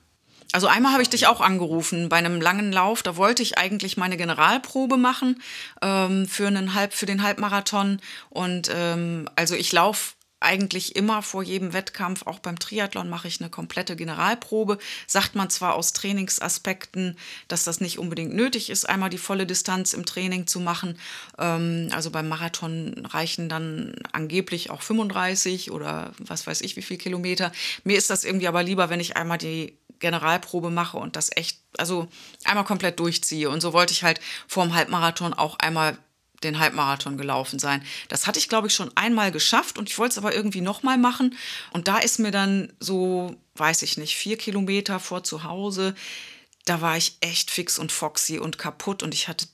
also 0.51 0.67
einmal 0.67 0.93
habe 0.93 1.03
ich 1.03 1.09
dich 1.09 1.27
auch 1.27 1.41
angerufen 1.41 2.09
bei 2.09 2.17
einem 2.17 2.41
langen 2.41 2.71
Lauf. 2.71 3.03
Da 3.03 3.17
wollte 3.17 3.43
ich 3.43 3.57
eigentlich 3.57 3.97
meine 3.97 4.17
Generalprobe 4.17 4.97
machen 4.97 5.41
ähm, 5.81 6.27
für, 6.27 6.47
einen 6.47 6.73
Halb, 6.73 6.93
für 6.93 7.05
den 7.05 7.23
Halbmarathon. 7.23 7.99
Und 8.29 8.71
ähm, 8.73 9.29
also 9.35 9.55
ich 9.55 9.71
laufe 9.71 10.13
eigentlich 10.39 10.95
immer 10.95 11.23
vor 11.23 11.41
jedem 11.41 11.73
Wettkampf, 11.73 12.27
auch 12.27 12.39
beim 12.39 12.59
Triathlon 12.59 13.09
mache 13.09 13.27
ich 13.27 13.41
eine 13.41 13.49
komplette 13.49 13.95
Generalprobe. 13.95 14.77
Sagt 15.07 15.35
man 15.35 15.49
zwar 15.49 15.73
aus 15.73 15.93
Trainingsaspekten, 15.93 17.17
dass 17.47 17.63
das 17.63 17.81
nicht 17.81 17.97
unbedingt 17.97 18.33
nötig 18.33 18.69
ist, 18.69 18.87
einmal 18.87 19.09
die 19.09 19.17
volle 19.17 19.47
Distanz 19.47 19.93
im 19.93 20.05
Training 20.05 20.45
zu 20.45 20.59
machen. 20.59 20.99
Ähm, 21.39 21.89
also 21.91 22.11
beim 22.11 22.29
Marathon 22.29 23.05
reichen 23.05 23.49
dann 23.49 23.95
angeblich 24.11 24.69
auch 24.69 24.83
35 24.83 25.71
oder 25.71 26.11
was 26.19 26.45
weiß 26.45 26.61
ich 26.61 26.75
wie 26.75 26.83
viel 26.83 26.97
Kilometer. 26.97 27.51
Mir 27.83 27.97
ist 27.97 28.09
das 28.09 28.23
irgendwie 28.23 28.47
aber 28.47 28.61
lieber, 28.61 28.89
wenn 28.89 28.99
ich 28.99 29.17
einmal 29.17 29.39
die 29.39 29.75
Generalprobe 29.99 30.69
mache 30.69 30.97
und 30.97 31.15
das 31.15 31.29
echt, 31.35 31.59
also 31.77 32.07
einmal 32.43 32.65
komplett 32.65 32.99
durchziehe. 32.99 33.49
Und 33.49 33.61
so 33.61 33.73
wollte 33.73 33.93
ich 33.93 34.03
halt 34.03 34.19
vor 34.47 34.63
dem 34.63 34.73
Halbmarathon 34.73 35.33
auch 35.33 35.57
einmal 35.59 35.97
den 36.43 36.59
Halbmarathon 36.59 37.17
gelaufen 37.17 37.59
sein. 37.59 37.83
Das 38.09 38.27
hatte 38.27 38.39
ich, 38.39 38.49
glaube 38.49 38.67
ich, 38.67 38.75
schon 38.75 38.91
einmal 38.95 39.31
geschafft 39.31 39.77
und 39.77 39.89
ich 39.89 39.97
wollte 39.97 40.11
es 40.11 40.17
aber 40.17 40.35
irgendwie 40.35 40.61
nochmal 40.61 40.97
machen. 40.97 41.35
Und 41.71 41.87
da 41.87 41.97
ist 41.97 42.19
mir 42.19 42.31
dann 42.31 42.71
so, 42.79 43.35
weiß 43.55 43.81
ich 43.81 43.97
nicht, 43.97 44.15
vier 44.15 44.37
Kilometer 44.37 44.99
vor 44.99 45.23
zu 45.23 45.43
Hause, 45.43 45.95
da 46.65 46.81
war 46.81 46.97
ich 46.97 47.17
echt 47.21 47.49
fix 47.49 47.79
und 47.79 47.91
foxy 47.91 48.39
und 48.39 48.57
kaputt 48.57 49.01
und 49.01 49.13
ich 49.13 49.27
hatte 49.27 49.47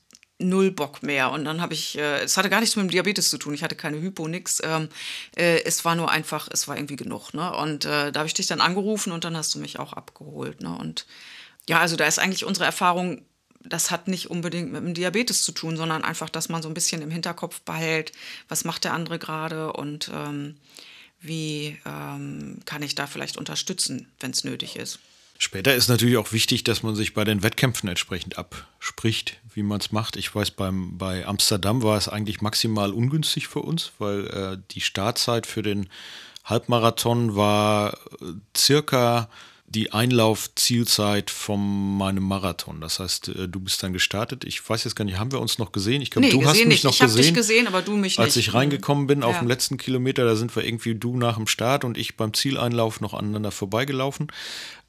null 0.48 0.70
Bock 0.70 1.02
mehr. 1.02 1.30
Und 1.30 1.44
dann 1.44 1.60
habe 1.60 1.74
ich, 1.74 1.98
äh, 1.98 2.20
es 2.22 2.36
hatte 2.36 2.50
gar 2.50 2.60
nichts 2.60 2.76
mit 2.76 2.84
dem 2.84 2.90
Diabetes 2.90 3.30
zu 3.30 3.38
tun. 3.38 3.54
Ich 3.54 3.62
hatte 3.62 3.76
keine 3.76 4.00
Hypo, 4.00 4.28
nix. 4.28 4.60
Ähm, 4.64 4.88
äh, 5.36 5.62
es 5.64 5.84
war 5.84 5.94
nur 5.94 6.10
einfach, 6.10 6.48
es 6.52 6.68
war 6.68 6.76
irgendwie 6.76 6.96
genug. 6.96 7.34
Ne? 7.34 7.54
Und 7.54 7.84
äh, 7.84 8.12
da 8.12 8.20
habe 8.20 8.26
ich 8.26 8.34
dich 8.34 8.46
dann 8.46 8.60
angerufen 8.60 9.12
und 9.12 9.24
dann 9.24 9.36
hast 9.36 9.54
du 9.54 9.58
mich 9.58 9.78
auch 9.78 9.92
abgeholt. 9.92 10.60
Ne? 10.60 10.76
Und 10.76 11.06
ja, 11.68 11.80
also 11.80 11.96
da 11.96 12.06
ist 12.06 12.18
eigentlich 12.18 12.44
unsere 12.44 12.66
Erfahrung, 12.66 13.22
das 13.60 13.90
hat 13.90 14.08
nicht 14.08 14.30
unbedingt 14.30 14.72
mit 14.72 14.82
dem 14.82 14.94
Diabetes 14.94 15.42
zu 15.42 15.52
tun, 15.52 15.76
sondern 15.76 16.04
einfach, 16.04 16.28
dass 16.28 16.48
man 16.48 16.62
so 16.62 16.68
ein 16.68 16.74
bisschen 16.74 17.00
im 17.02 17.10
Hinterkopf 17.10 17.62
behält, 17.62 18.12
was 18.48 18.64
macht 18.64 18.84
der 18.84 18.92
andere 18.92 19.18
gerade 19.18 19.72
und 19.72 20.10
ähm, 20.14 20.56
wie 21.20 21.78
ähm, 21.86 22.60
kann 22.66 22.82
ich 22.82 22.94
da 22.94 23.06
vielleicht 23.06 23.38
unterstützen, 23.38 24.12
wenn 24.20 24.32
es 24.32 24.44
nötig 24.44 24.76
ist. 24.76 24.98
Später 25.44 25.74
ist 25.74 25.88
natürlich 25.88 26.16
auch 26.16 26.32
wichtig, 26.32 26.64
dass 26.64 26.82
man 26.82 26.96
sich 26.96 27.12
bei 27.12 27.22
den 27.24 27.42
Wettkämpfen 27.42 27.86
entsprechend 27.88 28.38
abspricht, 28.38 29.38
wie 29.54 29.62
man 29.62 29.78
es 29.78 29.92
macht. 29.92 30.16
Ich 30.16 30.34
weiß, 30.34 30.52
beim, 30.52 30.96
bei 30.96 31.26
Amsterdam 31.26 31.82
war 31.82 31.98
es 31.98 32.08
eigentlich 32.08 32.40
maximal 32.40 32.92
ungünstig 32.92 33.46
für 33.46 33.60
uns, 33.60 33.92
weil 33.98 34.26
äh, 34.28 34.56
die 34.70 34.80
Startzeit 34.80 35.46
für 35.46 35.62
den 35.62 35.90
Halbmarathon 36.44 37.36
war 37.36 37.92
äh, 38.22 38.32
circa 38.56 39.28
die 39.66 39.92
Einlaufzielzeit 39.92 41.30
von 41.30 41.96
meinem 41.98 42.22
Marathon. 42.24 42.80
Das 42.80 42.98
heißt, 43.00 43.28
äh, 43.28 43.48
du 43.48 43.60
bist 43.60 43.82
dann 43.82 43.92
gestartet. 43.92 44.44
Ich 44.44 44.66
weiß 44.66 44.84
jetzt 44.84 44.94
gar 44.94 45.04
nicht, 45.04 45.18
haben 45.18 45.32
wir 45.32 45.40
uns 45.40 45.58
noch 45.58 45.72
gesehen? 45.72 46.00
Ich 46.00 46.10
glaube, 46.10 46.26
Nee, 46.26 46.32
du 46.32 46.44
hast 46.46 46.56
mich 46.56 46.66
nicht. 46.66 46.84
noch 46.84 46.92
Ich 46.92 47.00
gesehen. 47.00 47.22
dich 47.22 47.34
gesehen, 47.34 47.66
aber 47.66 47.82
du 47.82 47.96
mich 47.96 48.18
Als 48.18 48.36
nicht. 48.36 48.48
ich 48.48 48.54
reingekommen 48.54 49.06
bin 49.06 49.22
auf 49.22 49.34
Ja. 49.34 49.40
dem 49.40 49.48
letzten 49.48 49.76
Kilometer, 49.76 50.24
da 50.24 50.36
sind 50.36 50.54
wir 50.56 50.64
irgendwie 50.64 50.94
du 50.94 51.16
nach 51.16 51.36
dem 51.36 51.46
Start 51.46 51.84
und 51.84 51.98
ich 51.98 52.16
beim 52.16 52.32
Zieleinlauf 52.32 53.00
noch 53.00 53.12
aneinander 53.14 53.50
vorbeigelaufen. 53.50 54.28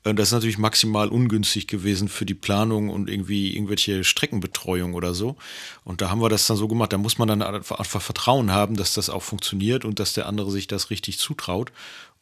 Äh, 0.06 0.14
Das 0.14 0.30
ist 0.30 0.34
natürlich 0.34 0.58
maximal 0.58 1.10
ungünstig 1.10 1.68
gewesen 1.68 2.08
für 2.08 2.26
die 2.26 2.34
Planung 2.34 2.90
und 2.90 3.10
irgendwie 3.10 3.54
irgendwelche 3.56 4.04
Streckenbetreuung 4.04 4.94
oder 4.94 5.14
so. 5.14 5.36
Und 5.84 6.02
da 6.02 6.10
haben 6.10 6.22
wir 6.22 6.30
das 6.30 6.48
dann 6.48 6.58
so 6.58 6.68
gemacht. 6.68 6.94
Da 6.94 6.98
muss 6.98 7.18
man 7.18 7.28
dann 7.28 7.42
einfach 7.42 8.02
Vertrauen 8.02 8.52
haben, 8.52 8.78
dass 8.78 8.94
das 8.94 9.10
auch 9.10 9.24
funktioniert 9.24 9.84
und 9.86 10.00
dass 10.00 10.14
der 10.14 10.28
andere 10.28 10.52
sich 10.52 10.68
das 10.68 10.90
richtig 10.90 11.20
zutraut. 11.20 11.72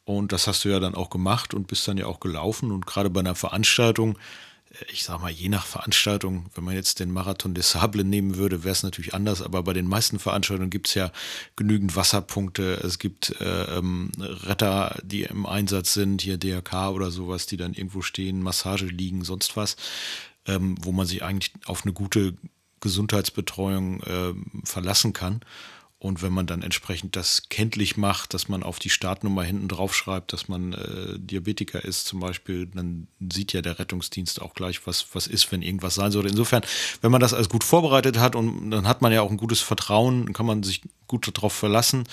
Und 0.04 0.32
das 0.32 0.46
hast 0.46 0.64
du 0.64 0.68
ja 0.68 0.80
dann 0.80 0.94
auch 0.94 1.10
gemacht 1.10 1.54
und 1.54 1.66
bist 1.66 1.86
dann 1.88 1.96
ja 1.96 2.06
auch 2.06 2.20
gelaufen. 2.20 2.72
Und 2.72 2.86
gerade 2.86 3.10
bei 3.10 3.20
einer 3.20 3.34
Veranstaltung, 3.34 4.18
ich 4.88 5.04
sag 5.04 5.20
mal, 5.20 5.30
je 5.30 5.48
nach 5.48 5.66
Veranstaltung, 5.66 6.46
wenn 6.54 6.64
man 6.64 6.74
jetzt 6.74 7.00
den 7.00 7.10
Marathon 7.10 7.54
des 7.54 7.70
Sable 7.70 8.04
nehmen 8.04 8.36
würde, 8.36 8.64
wäre 8.64 8.72
es 8.72 8.82
natürlich 8.82 9.14
anders. 9.14 9.42
Aber 9.42 9.62
bei 9.62 9.72
den 9.72 9.86
meisten 9.86 10.18
Veranstaltungen 10.18 10.70
gibt 10.70 10.88
es 10.88 10.94
ja 10.94 11.12
genügend 11.56 11.96
Wasserpunkte. 11.96 12.80
Es 12.82 12.98
gibt 12.98 13.40
äh, 13.40 13.78
ähm, 13.78 14.10
Retter, 14.18 14.98
die 15.02 15.22
im 15.22 15.46
Einsatz 15.46 15.94
sind, 15.94 16.22
hier 16.22 16.38
DRK 16.38 16.90
oder 16.90 17.10
sowas, 17.10 17.46
die 17.46 17.56
dann 17.56 17.74
irgendwo 17.74 18.02
stehen, 18.02 18.42
Massage 18.42 18.86
liegen, 18.86 19.24
sonst 19.24 19.56
was, 19.56 19.76
ähm, 20.46 20.76
wo 20.80 20.92
man 20.92 21.06
sich 21.06 21.22
eigentlich 21.22 21.52
auf 21.66 21.84
eine 21.84 21.92
gute 21.92 22.34
Gesundheitsbetreuung 22.80 24.02
ähm, 24.06 24.46
verlassen 24.64 25.12
kann. 25.12 25.40
Und 26.04 26.20
wenn 26.20 26.34
man 26.34 26.46
dann 26.46 26.60
entsprechend 26.60 27.16
das 27.16 27.48
kenntlich 27.48 27.96
macht, 27.96 28.34
dass 28.34 28.46
man 28.46 28.62
auf 28.62 28.78
die 28.78 28.90
Startnummer 28.90 29.42
hinten 29.42 29.68
drauf 29.68 29.96
schreibt, 29.96 30.34
dass 30.34 30.48
man 30.48 30.74
äh, 30.74 31.18
Diabetiker 31.18 31.82
ist 31.82 32.04
zum 32.04 32.20
Beispiel, 32.20 32.66
dann 32.66 33.08
sieht 33.32 33.54
ja 33.54 33.62
der 33.62 33.78
Rettungsdienst 33.78 34.42
auch 34.42 34.52
gleich, 34.52 34.86
was, 34.86 35.06
was 35.14 35.26
ist, 35.26 35.50
wenn 35.50 35.62
irgendwas 35.62 35.94
sein 35.94 36.12
sollte. 36.12 36.28
Insofern, 36.28 36.62
wenn 37.00 37.10
man 37.10 37.22
das 37.22 37.32
alles 37.32 37.48
gut 37.48 37.64
vorbereitet 37.64 38.18
hat 38.18 38.36
und 38.36 38.70
dann 38.70 38.86
hat 38.86 39.00
man 39.00 39.12
ja 39.12 39.22
auch 39.22 39.30
ein 39.30 39.38
gutes 39.38 39.62
Vertrauen, 39.62 40.34
kann 40.34 40.44
man 40.44 40.62
sich 40.62 40.82
gut 41.06 41.26
darauf 41.34 41.54
verlassen, 41.54 42.04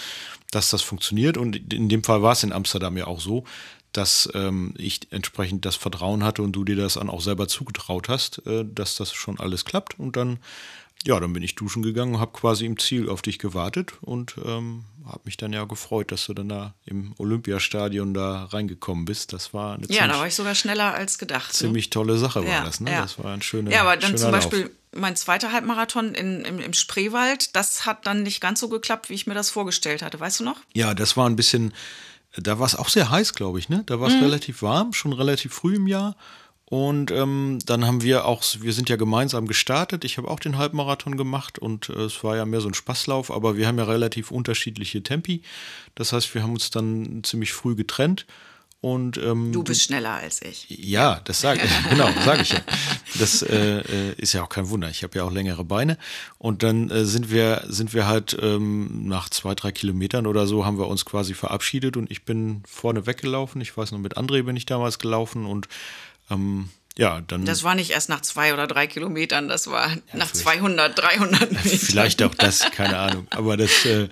dass 0.52 0.70
das 0.70 0.82
funktioniert. 0.82 1.36
Und 1.36 1.74
in 1.74 1.90
dem 1.90 2.06
Fall 2.06 2.22
war 2.22 2.32
es 2.32 2.44
in 2.44 2.54
Amsterdam 2.54 2.96
ja 2.96 3.08
auch 3.08 3.20
so, 3.20 3.44
dass 3.92 4.30
ähm, 4.34 4.74
ich 4.78 5.12
entsprechend 5.12 5.66
das 5.66 5.76
Vertrauen 5.76 6.24
hatte 6.24 6.44
und 6.44 6.54
du 6.54 6.64
dir 6.64 6.78
das 6.78 6.94
dann 6.94 7.10
auch 7.10 7.20
selber 7.20 7.50
zugetraut 7.50 8.08
hast, 8.08 8.46
äh, 8.48 8.64
dass 8.64 8.96
das 8.96 9.12
schon 9.14 9.38
alles 9.38 9.66
klappt. 9.66 10.00
Und 10.00 10.16
dann, 10.16 10.40
ja, 11.08 11.20
dann 11.20 11.34
bin 11.34 11.44
ich 11.44 11.56
duschen 11.56 11.82
gegangen, 11.82 12.20
habe 12.20 12.32
quasi 12.34 12.66
im 12.66 12.78
Ziel 12.78 13.10
auf 13.10 13.22
dich 13.22 13.40
gewartet 13.40 13.94
und 14.02 14.36
ähm, 14.46 14.86
habe 15.06 15.22
mich 15.26 15.36
dann 15.38 15.52
ja 15.54 15.64
gefreut, 15.66 16.12
dass 16.12 16.26
du 16.28 16.34
dann 16.34 16.50
da 16.50 16.74
im 16.86 17.14
Olympiastadion 17.18 18.14
da 18.14 18.46
reingekommen 18.46 19.06
bist. 19.06 19.34
Das 19.34 19.54
war 19.54 19.76
eine 19.76 19.88
Ja, 19.88 20.08
da 20.08 20.20
war 20.20 20.28
ich 20.28 20.36
sogar 20.36 20.54
schneller 20.56 20.94
als 20.94 21.18
gedacht. 21.18 21.50
ne? 21.50 21.54
ziemlich 21.58 21.90
tolle 21.90 22.18
Sache, 22.18 22.44
war 22.44 22.50
Ja, 22.52 22.64
das. 22.64 22.80
Ne? 22.80 22.92
ja. 22.92 23.02
Das 23.02 23.18
war 23.18 23.34
ein 23.34 23.42
schöner 23.42 23.72
Ja, 23.72 23.82
aber 23.82 23.98
dann 23.98 24.16
zum 24.18 24.32
Lauf. 24.32 24.44
Beispiel 24.50 24.72
mein 24.94 25.16
zweiter 25.16 25.52
Halbmarathon 25.52 26.14
in, 26.14 26.42
im, 26.46 26.60
im 26.60 26.74
Spreewald, 26.74 27.56
das 27.56 27.86
hat 27.86 28.06
dann 28.06 28.24
nicht 28.24 28.42
ganz 28.42 28.60
so 28.60 28.70
geklappt, 28.70 29.10
wie 29.10 29.14
ich 29.14 29.26
mir 29.26 29.34
das 29.34 29.50
vorgestellt 29.50 30.02
hatte. 30.04 30.20
Weißt 30.20 30.40
du 30.42 30.44
noch? 30.44 30.58
Ja, 30.74 30.94
das 30.94 31.16
war 31.18 31.28
ein 31.30 31.36
bisschen, 31.38 31.74
da 32.38 32.60
war 32.60 32.66
es 32.68 32.76
auch 32.76 32.90
sehr 32.90 33.10
heiß, 33.10 33.34
glaube 33.34 33.58
ich, 33.60 33.70
ne? 33.70 33.84
Da 33.88 34.00
war 34.00 34.10
es 34.10 34.16
Mhm. 34.16 34.24
relativ 34.24 34.62
warm, 34.62 34.94
schon 34.94 35.14
relativ 35.14 35.54
früh 35.54 35.76
im 35.78 35.88
Jahr. 35.88 36.16
Und 36.72 37.12
ähm, 37.12 37.60
dann 37.66 37.86
haben 37.86 38.02
wir 38.02 38.24
auch, 38.24 38.46
wir 38.62 38.72
sind 38.72 38.88
ja 38.88 38.96
gemeinsam 38.96 39.46
gestartet. 39.46 40.06
Ich 40.06 40.18
habe 40.18 40.30
auch 40.30 40.40
den 40.40 40.58
Halbmarathon 40.58 41.18
gemacht 41.18 41.60
und 41.60 41.90
äh, 41.90 42.04
es 42.04 42.24
war 42.24 42.38
ja 42.38 42.46
mehr 42.46 42.62
so 42.62 42.70
ein 42.70 42.74
Spaßlauf, 42.74 43.30
aber 43.30 43.58
wir 43.58 43.68
haben 43.68 43.78
ja 43.78 43.84
relativ 43.84 44.32
unterschiedliche 44.32 45.04
Tempi. 45.04 45.42
Das 45.96 46.14
heißt, 46.14 46.34
wir 46.34 46.44
haben 46.44 46.54
uns 46.54 46.70
dann 46.70 47.26
ziemlich 47.26 47.52
früh 47.52 47.76
getrennt. 47.76 48.26
Und 48.80 49.18
ähm, 49.18 49.52
Du 49.52 49.64
bist 49.64 49.84
schneller 49.84 50.14
als 50.14 50.42
ich. 50.42 50.66
ja, 50.70 51.20
das 51.26 51.42
sage 51.42 51.60
ich, 51.62 51.72
genau, 51.90 52.10
sage 52.24 52.42
ich 52.44 52.54
ja. 52.54 52.62
Das 53.20 53.42
äh, 53.44 53.80
äh, 53.82 54.14
ist 54.16 54.32
ja 54.32 54.42
auch 54.42 54.50
kein 54.50 54.70
Wunder. 54.70 54.90
Ich 54.90 55.04
habe 55.04 55.18
ja 55.18 55.26
auch 55.26 55.32
längere 55.32 55.66
Beine. 55.66 55.98
Und 56.38 56.64
dann 56.64 56.90
äh, 56.90 57.04
sind 57.04 57.30
wir, 57.30 57.66
sind 57.68 57.94
wir 57.94 58.08
halt 58.08 58.36
ähm, 58.42 59.10
nach 59.10 59.30
zwei, 59.30 59.56
drei 59.56 59.74
Kilometern 59.74 60.26
oder 60.26 60.48
so 60.48 60.66
haben 60.66 60.80
wir 60.80 60.88
uns 60.88 61.04
quasi 61.04 61.34
verabschiedet 61.34 61.98
und 61.98 62.10
ich 62.10 62.24
bin 62.24 62.64
vorne 62.66 63.06
weggelaufen. 63.06 63.60
Ich 63.60 63.76
weiß 63.76 63.92
noch, 63.92 64.00
mit 64.00 64.18
André 64.18 64.44
bin 64.44 64.56
ich 64.56 64.66
damals 64.66 65.00
gelaufen 65.00 65.46
und 65.46 65.68
ähm, 66.32 66.70
ja, 66.98 67.22
dann. 67.22 67.46
Das 67.46 67.64
war 67.64 67.76
nicht 67.76 67.92
erst 67.92 68.10
nach 68.10 68.22
zwei 68.22 68.54
oder 68.54 68.68
drei 68.68 68.88
Kilometern, 68.88 69.48
das 69.48 69.68
war 69.68 69.90
nach 70.14 70.28
vielleicht- 70.28 70.36
200, 70.38 70.98
300 70.98 71.52
Metern. 71.52 71.80
Vielleicht 71.80 72.22
auch 72.24 72.36
das, 72.36 72.60
keine 72.72 72.98
Ahnung. 72.98 73.28
Aber 73.30 73.56
das, 73.58 73.86
äh, 73.86 74.10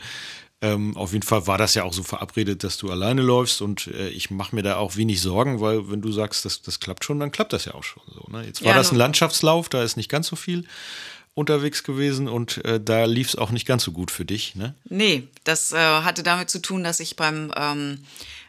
ähm, 0.61 0.95
auf 0.97 1.13
jeden 1.13 1.25
Fall 1.25 1.47
war 1.47 1.57
das 1.57 1.73
ja 1.75 1.83
auch 1.83 1.93
so 1.93 2.03
verabredet, 2.03 2.63
dass 2.65 2.77
du 2.77 2.91
alleine 2.91 3.21
läufst 3.21 3.61
und 3.61 3.87
äh, 3.87 4.09
ich 4.09 4.29
mache 4.29 4.53
mir 4.55 4.61
da 4.63 4.75
auch 4.77 4.95
wenig 4.97 5.21
Sorgen, 5.21 5.61
weil 5.61 5.89
wenn 5.89 6.01
du 6.01 6.11
sagst, 6.11 6.43
das, 6.45 6.61
das 6.61 6.79
klappt 6.81 7.05
schon, 7.05 7.19
dann 7.19 7.31
klappt 7.31 7.53
das 7.53 7.65
ja 7.65 7.73
auch 7.75 7.83
schon 7.83 8.03
so. 8.13 8.25
Ne? 8.29 8.45
Jetzt 8.45 8.61
war 8.63 8.71
Ja, 8.71 8.77
das 8.77 8.91
ein 8.91 8.97
Landschaftslauf, 8.97 9.69
da 9.69 9.83
ist 9.83 9.95
nicht 9.97 10.09
ganz 10.09 10.27
so 10.27 10.35
viel 10.35 10.65
unterwegs 11.33 11.83
gewesen 11.83 12.27
und 12.27 12.63
äh, 12.65 12.81
da 12.83 13.05
lief 13.05 13.29
es 13.29 13.35
auch 13.37 13.51
nicht 13.51 13.65
ganz 13.65 13.83
so 13.83 13.93
gut 13.93 14.11
für 14.11 14.25
dich. 14.25 14.55
Ne? 14.55 14.75
Nee, 14.89 15.27
das 15.45 15.71
äh, 15.71 15.77
hatte 15.77 16.23
damit 16.23 16.49
zu 16.49 16.61
tun, 16.61 16.83
dass 16.83 16.99
ich 16.99 17.15
beim 17.15 17.53
ähm, 17.55 18.03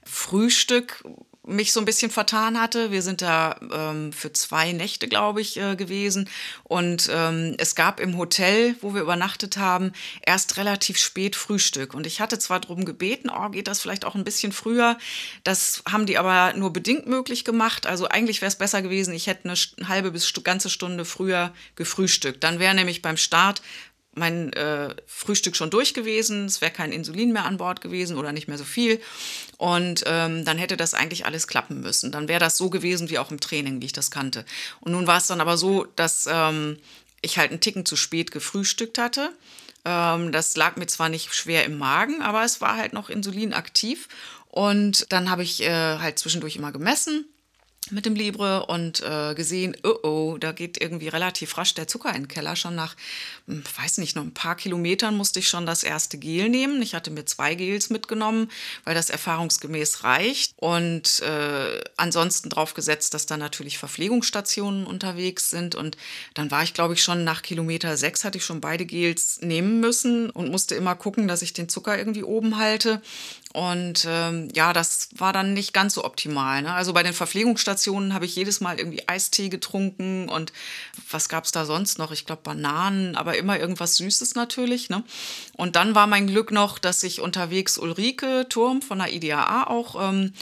Frühstück 0.04 1.04
mich 1.46 1.72
so 1.72 1.80
ein 1.80 1.86
bisschen 1.86 2.10
vertan 2.10 2.60
hatte. 2.60 2.90
Wir 2.90 3.02
sind 3.02 3.22
da 3.22 3.58
ähm, 3.72 4.12
für 4.12 4.32
zwei 4.32 4.72
Nächte, 4.72 5.08
glaube 5.08 5.40
ich, 5.40 5.56
äh, 5.56 5.74
gewesen. 5.74 6.28
Und 6.64 7.08
ähm, 7.12 7.54
es 7.58 7.74
gab 7.74 7.98
im 7.98 8.18
Hotel, 8.18 8.76
wo 8.82 8.94
wir 8.94 9.00
übernachtet 9.00 9.56
haben, 9.56 9.92
erst 10.22 10.58
relativ 10.58 10.98
spät 10.98 11.36
Frühstück. 11.36 11.94
Und 11.94 12.06
ich 12.06 12.20
hatte 12.20 12.38
zwar 12.38 12.60
darum 12.60 12.84
gebeten, 12.84 13.30
oh, 13.30 13.48
geht 13.48 13.68
das 13.68 13.80
vielleicht 13.80 14.04
auch 14.04 14.14
ein 14.14 14.24
bisschen 14.24 14.52
früher. 14.52 14.98
Das 15.42 15.82
haben 15.90 16.06
die 16.06 16.18
aber 16.18 16.52
nur 16.56 16.72
bedingt 16.72 17.06
möglich 17.06 17.44
gemacht. 17.44 17.86
Also 17.86 18.06
eigentlich 18.06 18.42
wäre 18.42 18.50
es 18.50 18.56
besser 18.56 18.82
gewesen, 18.82 19.14
ich 19.14 19.26
hätte 19.26 19.48
eine 19.48 19.88
halbe 19.88 20.10
bis 20.10 20.30
ganze 20.44 20.70
Stunde 20.70 21.04
früher 21.04 21.52
gefrühstückt. 21.74 22.44
Dann 22.44 22.58
wäre 22.58 22.74
nämlich 22.74 23.02
beim 23.02 23.16
Start 23.16 23.62
mein 24.12 24.52
äh, 24.54 24.94
Frühstück 25.06 25.54
schon 25.54 25.70
durch 25.70 25.94
gewesen, 25.94 26.46
es 26.46 26.60
wäre 26.60 26.72
kein 26.72 26.92
Insulin 26.92 27.32
mehr 27.32 27.44
an 27.44 27.58
Bord 27.58 27.80
gewesen 27.80 28.16
oder 28.16 28.32
nicht 28.32 28.48
mehr 28.48 28.58
so 28.58 28.64
viel. 28.64 29.00
Und 29.56 30.02
ähm, 30.06 30.44
dann 30.44 30.58
hätte 30.58 30.76
das 30.76 30.94
eigentlich 30.94 31.26
alles 31.26 31.46
klappen 31.46 31.80
müssen. 31.80 32.10
Dann 32.10 32.28
wäre 32.28 32.40
das 32.40 32.56
so 32.56 32.70
gewesen 32.70 33.08
wie 33.10 33.18
auch 33.18 33.30
im 33.30 33.40
Training, 33.40 33.80
wie 33.80 33.86
ich 33.86 33.92
das 33.92 34.10
kannte. 34.10 34.44
Und 34.80 34.92
nun 34.92 35.06
war 35.06 35.18
es 35.18 35.28
dann 35.28 35.40
aber 35.40 35.56
so, 35.56 35.86
dass 35.96 36.28
ähm, 36.30 36.78
ich 37.22 37.38
halt 37.38 37.50
einen 37.50 37.60
Ticken 37.60 37.86
zu 37.86 37.96
spät 37.96 38.32
gefrühstückt 38.32 38.98
hatte. 38.98 39.30
Ähm, 39.84 40.32
das 40.32 40.56
lag 40.56 40.76
mir 40.76 40.86
zwar 40.86 41.08
nicht 41.08 41.32
schwer 41.32 41.64
im 41.64 41.78
Magen, 41.78 42.20
aber 42.20 42.44
es 42.44 42.60
war 42.60 42.76
halt 42.76 42.92
noch 42.92 43.10
insulinaktiv. 43.10 44.08
Und 44.48 45.06
dann 45.12 45.30
habe 45.30 45.44
ich 45.44 45.62
äh, 45.62 45.98
halt 45.98 46.18
zwischendurch 46.18 46.56
immer 46.56 46.72
gemessen 46.72 47.26
mit 47.90 48.06
dem 48.06 48.14
Libre 48.14 48.66
und 48.66 49.02
äh, 49.02 49.34
gesehen, 49.34 49.76
oh 49.82 49.98
oh, 50.02 50.36
da 50.38 50.52
geht 50.52 50.80
irgendwie 50.80 51.08
relativ 51.08 51.56
rasch 51.56 51.74
der 51.74 51.88
Zucker 51.88 52.10
in 52.10 52.22
den 52.22 52.28
Keller. 52.28 52.54
Schon 52.54 52.74
nach, 52.74 52.94
hm, 53.46 53.64
weiß 53.80 53.98
nicht, 53.98 54.16
noch 54.16 54.22
ein 54.22 54.34
paar 54.34 54.54
Kilometern 54.54 55.16
musste 55.16 55.40
ich 55.40 55.48
schon 55.48 55.66
das 55.66 55.82
erste 55.82 56.18
Gel 56.18 56.48
nehmen. 56.48 56.82
Ich 56.82 56.94
hatte 56.94 57.10
mir 57.10 57.24
zwei 57.24 57.54
Gels 57.54 57.90
mitgenommen, 57.90 58.50
weil 58.84 58.94
das 58.94 59.10
erfahrungsgemäß 59.10 60.04
reicht. 60.04 60.52
Und 60.56 61.20
äh, 61.20 61.80
ansonsten 61.96 62.50
drauf 62.50 62.74
gesetzt, 62.74 63.14
dass 63.14 63.26
da 63.26 63.36
natürlich 63.36 63.78
Verpflegungsstationen 63.78 64.86
unterwegs 64.86 65.50
sind. 65.50 65.74
Und 65.74 65.96
dann 66.34 66.50
war 66.50 66.62
ich, 66.62 66.74
glaube 66.74 66.94
ich, 66.94 67.02
schon 67.02 67.24
nach 67.24 67.42
Kilometer 67.42 67.96
sechs 67.96 68.24
hatte 68.24 68.38
ich 68.38 68.44
schon 68.44 68.60
beide 68.60 68.84
Gels 68.84 69.40
nehmen 69.40 69.80
müssen 69.80 70.30
und 70.30 70.50
musste 70.50 70.74
immer 70.74 70.94
gucken, 70.94 71.28
dass 71.28 71.42
ich 71.42 71.54
den 71.54 71.68
Zucker 71.68 71.98
irgendwie 71.98 72.24
oben 72.24 72.58
halte. 72.58 73.02
Und 73.52 74.06
ähm, 74.08 74.48
ja, 74.54 74.72
das 74.72 75.08
war 75.16 75.32
dann 75.32 75.54
nicht 75.54 75.72
ganz 75.72 75.94
so 75.94 76.04
optimal. 76.04 76.62
Ne? 76.62 76.72
Also 76.72 76.92
bei 76.92 77.02
den 77.02 77.12
Verpflegungsstationen 77.12 78.14
habe 78.14 78.24
ich 78.24 78.36
jedes 78.36 78.60
Mal 78.60 78.78
irgendwie 78.78 79.08
Eistee 79.08 79.48
getrunken 79.48 80.28
und 80.28 80.52
was 81.10 81.28
gab 81.28 81.44
es 81.44 81.50
da 81.50 81.64
sonst 81.64 81.98
noch? 81.98 82.12
Ich 82.12 82.26
glaube 82.26 82.42
Bananen, 82.44 83.16
aber 83.16 83.36
immer 83.36 83.58
irgendwas 83.58 83.96
Süßes 83.96 84.36
natürlich. 84.36 84.88
Ne? 84.88 85.02
Und 85.56 85.74
dann 85.74 85.96
war 85.96 86.06
mein 86.06 86.28
Glück 86.28 86.52
noch, 86.52 86.78
dass 86.78 87.02
ich 87.02 87.20
unterwegs 87.20 87.76
Ulrike 87.76 88.46
Turm 88.48 88.82
von 88.82 88.98
der 88.98 89.12
IDAA 89.12 89.66
auch 89.66 89.96
ähm, 90.00 90.32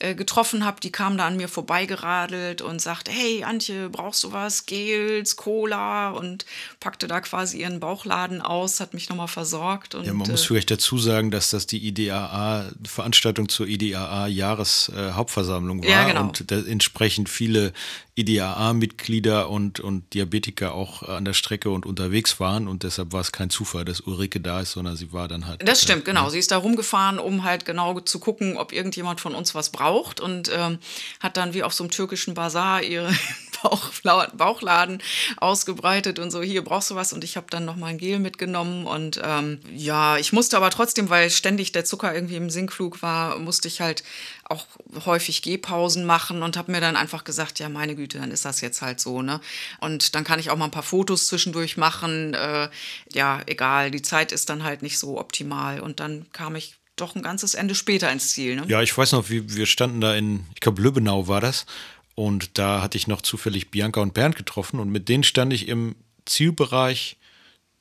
äh, 0.00 0.14
getroffen 0.14 0.64
habe. 0.64 0.80
Die 0.80 0.92
kam 0.92 1.18
da 1.18 1.26
an 1.26 1.36
mir 1.36 1.48
vorbeigeradelt 1.48 2.62
und 2.62 2.80
sagte, 2.80 3.10
hey 3.10 3.42
Antje, 3.42 3.88
brauchst 3.88 4.22
du 4.22 4.30
was? 4.32 4.64
Gels, 4.66 5.34
Cola 5.36 6.10
und 6.10 6.46
packte 6.78 7.08
da 7.08 7.20
quasi 7.20 7.58
ihren 7.60 7.80
Bauchladen 7.80 8.40
aus, 8.40 8.78
hat 8.78 8.94
mich 8.94 9.08
nochmal 9.08 9.26
versorgt. 9.28 9.96
Und, 9.96 10.04
Ja, 10.04 10.12
man 10.14 10.30
muss 10.30 10.44
äh, 10.44 10.46
vielleicht 10.46 10.70
dazu 10.70 10.98
sagen, 10.98 11.32
dass 11.32 11.50
das 11.50 11.66
die 11.66 11.84
IDAA, 11.88 12.70
Veranstaltung 12.84 13.48
zur 13.48 13.66
IDAA-Jahreshauptversammlung 13.66 15.82
war 15.82 15.90
Ja, 15.90 16.06
genau. 16.06 16.28
und 16.28 16.52
entsprechend 16.52 17.28
viele 17.28 17.72
IDAA-Mitglieder 18.18 19.48
und, 19.48 19.80
und 19.80 20.12
Diabetiker 20.12 20.74
auch 20.74 21.02
an 21.02 21.24
der 21.24 21.34
Strecke 21.34 21.70
und 21.70 21.86
unterwegs 21.86 22.40
waren 22.40 22.66
und 22.66 22.82
deshalb 22.82 23.12
war 23.12 23.20
es 23.20 23.32
kein 23.32 23.48
Zufall, 23.48 23.84
dass 23.84 24.00
Ulrike 24.00 24.40
da 24.40 24.60
ist, 24.60 24.72
sondern 24.72 24.96
sie 24.96 25.12
war 25.12 25.28
dann 25.28 25.46
halt. 25.46 25.66
Das 25.66 25.82
stimmt, 25.82 26.02
äh, 26.02 26.04
genau. 26.06 26.28
Sie 26.28 26.38
ist 26.38 26.50
da 26.50 26.56
rumgefahren, 26.56 27.18
um 27.18 27.44
halt 27.44 27.64
genau 27.64 28.00
zu 28.00 28.18
gucken, 28.18 28.56
ob 28.56 28.72
irgendjemand 28.72 29.20
von 29.20 29.34
uns 29.34 29.54
was 29.54 29.70
braucht 29.70 30.20
und 30.20 30.50
ähm, 30.52 30.78
hat 31.20 31.36
dann 31.36 31.54
wie 31.54 31.62
auf 31.62 31.72
so 31.72 31.84
einem 31.84 31.90
türkischen 31.90 32.34
Bazar 32.34 32.82
ihre 32.82 33.10
Bauch, 33.62 33.90
Bauchladen 34.34 35.02
ausgebreitet 35.38 36.18
und 36.18 36.30
so, 36.30 36.42
hier 36.42 36.62
brauchst 36.62 36.90
du 36.90 36.94
was 36.94 37.12
und 37.12 37.24
ich 37.24 37.36
habe 37.36 37.46
dann 37.50 37.64
nochmal 37.64 37.90
ein 37.90 37.98
Gel 37.98 38.18
mitgenommen 38.18 38.86
und 38.86 39.20
ähm, 39.24 39.60
ja, 39.74 40.16
ich 40.16 40.32
musste 40.32 40.56
aber 40.56 40.70
trotzdem, 40.70 41.10
weil 41.10 41.30
ständig 41.30 41.72
der 41.72 41.84
Zucker 41.84 42.14
irgendwie 42.14 42.36
im 42.36 42.50
Sinkflug 42.50 43.02
war, 43.02 43.38
musste 43.38 43.68
ich 43.68 43.80
halt 43.80 44.02
auch 44.48 44.66
häufig 45.04 45.42
Gehpausen 45.42 46.04
machen 46.04 46.42
und 46.42 46.56
habe 46.56 46.72
mir 46.72 46.80
dann 46.80 46.96
einfach 46.96 47.24
gesagt, 47.24 47.58
ja 47.58 47.68
meine 47.68 47.94
Güte, 47.94 48.18
dann 48.18 48.30
ist 48.30 48.44
das 48.44 48.60
jetzt 48.60 48.82
halt 48.82 49.00
so, 49.00 49.22
ne? 49.22 49.40
Und 49.80 50.14
dann 50.14 50.24
kann 50.24 50.40
ich 50.40 50.50
auch 50.50 50.56
mal 50.56 50.66
ein 50.66 50.70
paar 50.70 50.82
Fotos 50.82 51.26
zwischendurch 51.26 51.76
machen, 51.76 52.34
äh, 52.34 52.68
ja, 53.12 53.42
egal, 53.46 53.90
die 53.90 54.02
Zeit 54.02 54.32
ist 54.32 54.48
dann 54.48 54.64
halt 54.64 54.82
nicht 54.82 54.98
so 54.98 55.18
optimal 55.18 55.80
und 55.80 56.00
dann 56.00 56.26
kam 56.32 56.56
ich 56.56 56.76
doch 56.96 57.14
ein 57.14 57.22
ganzes 57.22 57.54
Ende 57.54 57.74
später 57.74 58.10
ins 58.10 58.28
Ziel. 58.28 58.56
Ne? 58.56 58.64
Ja, 58.68 58.82
ich 58.82 58.96
weiß 58.96 59.12
noch, 59.12 59.30
wie 59.30 59.54
wir 59.54 59.66
standen 59.66 60.00
da 60.00 60.14
in, 60.14 60.46
ich 60.54 60.60
glaube, 60.60 60.82
Lübbenau 60.82 61.28
war 61.28 61.40
das. 61.40 61.66
Und 62.14 62.58
da 62.58 62.82
hatte 62.82 62.98
ich 62.98 63.06
noch 63.06 63.22
zufällig 63.22 63.70
Bianca 63.70 64.00
und 64.00 64.12
Bernd 64.12 64.34
getroffen 64.34 64.80
und 64.80 64.90
mit 64.90 65.08
denen 65.08 65.22
stand 65.22 65.52
ich 65.52 65.68
im 65.68 65.94
Zielbereich, 66.24 67.16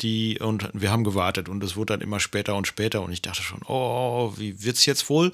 die 0.01 0.39
und 0.39 0.69
wir 0.73 0.91
haben 0.91 1.03
gewartet 1.03 1.49
und 1.49 1.63
es 1.63 1.75
wurde 1.75 1.93
dann 1.93 2.01
immer 2.01 2.19
später 2.19 2.55
und 2.55 2.67
später 2.67 3.01
und 3.01 3.11
ich 3.11 3.21
dachte 3.21 3.41
schon, 3.41 3.61
oh, 3.67 4.33
wie 4.37 4.63
wird's 4.63 4.85
jetzt 4.85 5.09
wohl? 5.09 5.31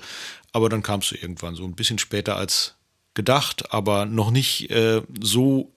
Aber 0.51 0.69
dann 0.69 0.83
kamst 0.83 1.11
du 1.11 1.15
irgendwann 1.15 1.55
so 1.55 1.65
ein 1.65 1.75
bisschen 1.75 1.99
später 1.99 2.37
als 2.37 2.75
gedacht, 3.13 3.73
aber 3.73 4.05
noch 4.05 4.31
nicht 4.31 4.69
äh, 4.71 5.01
so 5.19 5.71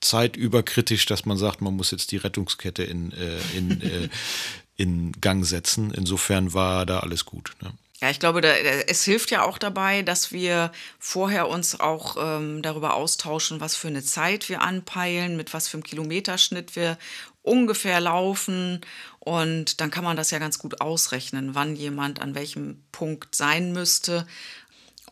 zeitüberkritisch, 0.00 1.06
dass 1.06 1.24
man 1.24 1.36
sagt, 1.36 1.60
man 1.60 1.74
muss 1.74 1.90
jetzt 1.90 2.12
die 2.12 2.18
Rettungskette 2.18 2.84
in, 2.84 3.12
äh, 3.12 3.38
in, 3.56 3.80
äh, 3.80 4.08
in 4.76 5.12
Gang 5.20 5.44
setzen. 5.44 5.92
Insofern 5.92 6.52
war 6.52 6.86
da 6.86 7.00
alles 7.00 7.24
gut. 7.24 7.52
Ne? 7.62 7.72
Ja, 8.00 8.10
ich 8.10 8.20
glaube, 8.20 8.40
da, 8.40 8.50
es 8.50 9.02
hilft 9.02 9.32
ja 9.32 9.42
auch 9.42 9.58
dabei, 9.58 10.02
dass 10.02 10.30
wir 10.30 10.70
vorher 11.00 11.48
uns 11.48 11.80
auch 11.80 12.16
ähm, 12.16 12.62
darüber 12.62 12.94
austauschen, 12.94 13.60
was 13.60 13.74
für 13.74 13.88
eine 13.88 14.04
Zeit 14.04 14.48
wir 14.48 14.62
anpeilen, 14.62 15.36
mit 15.36 15.52
was 15.52 15.66
für 15.66 15.78
einem 15.78 15.82
Kilometerschnitt 15.82 16.76
wir 16.76 16.96
ungefähr 17.42 18.00
laufen. 18.00 18.82
Und 19.18 19.80
dann 19.80 19.90
kann 19.90 20.04
man 20.04 20.16
das 20.16 20.30
ja 20.30 20.38
ganz 20.38 20.60
gut 20.60 20.80
ausrechnen, 20.80 21.56
wann 21.56 21.74
jemand 21.74 22.20
an 22.20 22.36
welchem 22.36 22.84
Punkt 22.92 23.34
sein 23.34 23.72
müsste. 23.72 24.28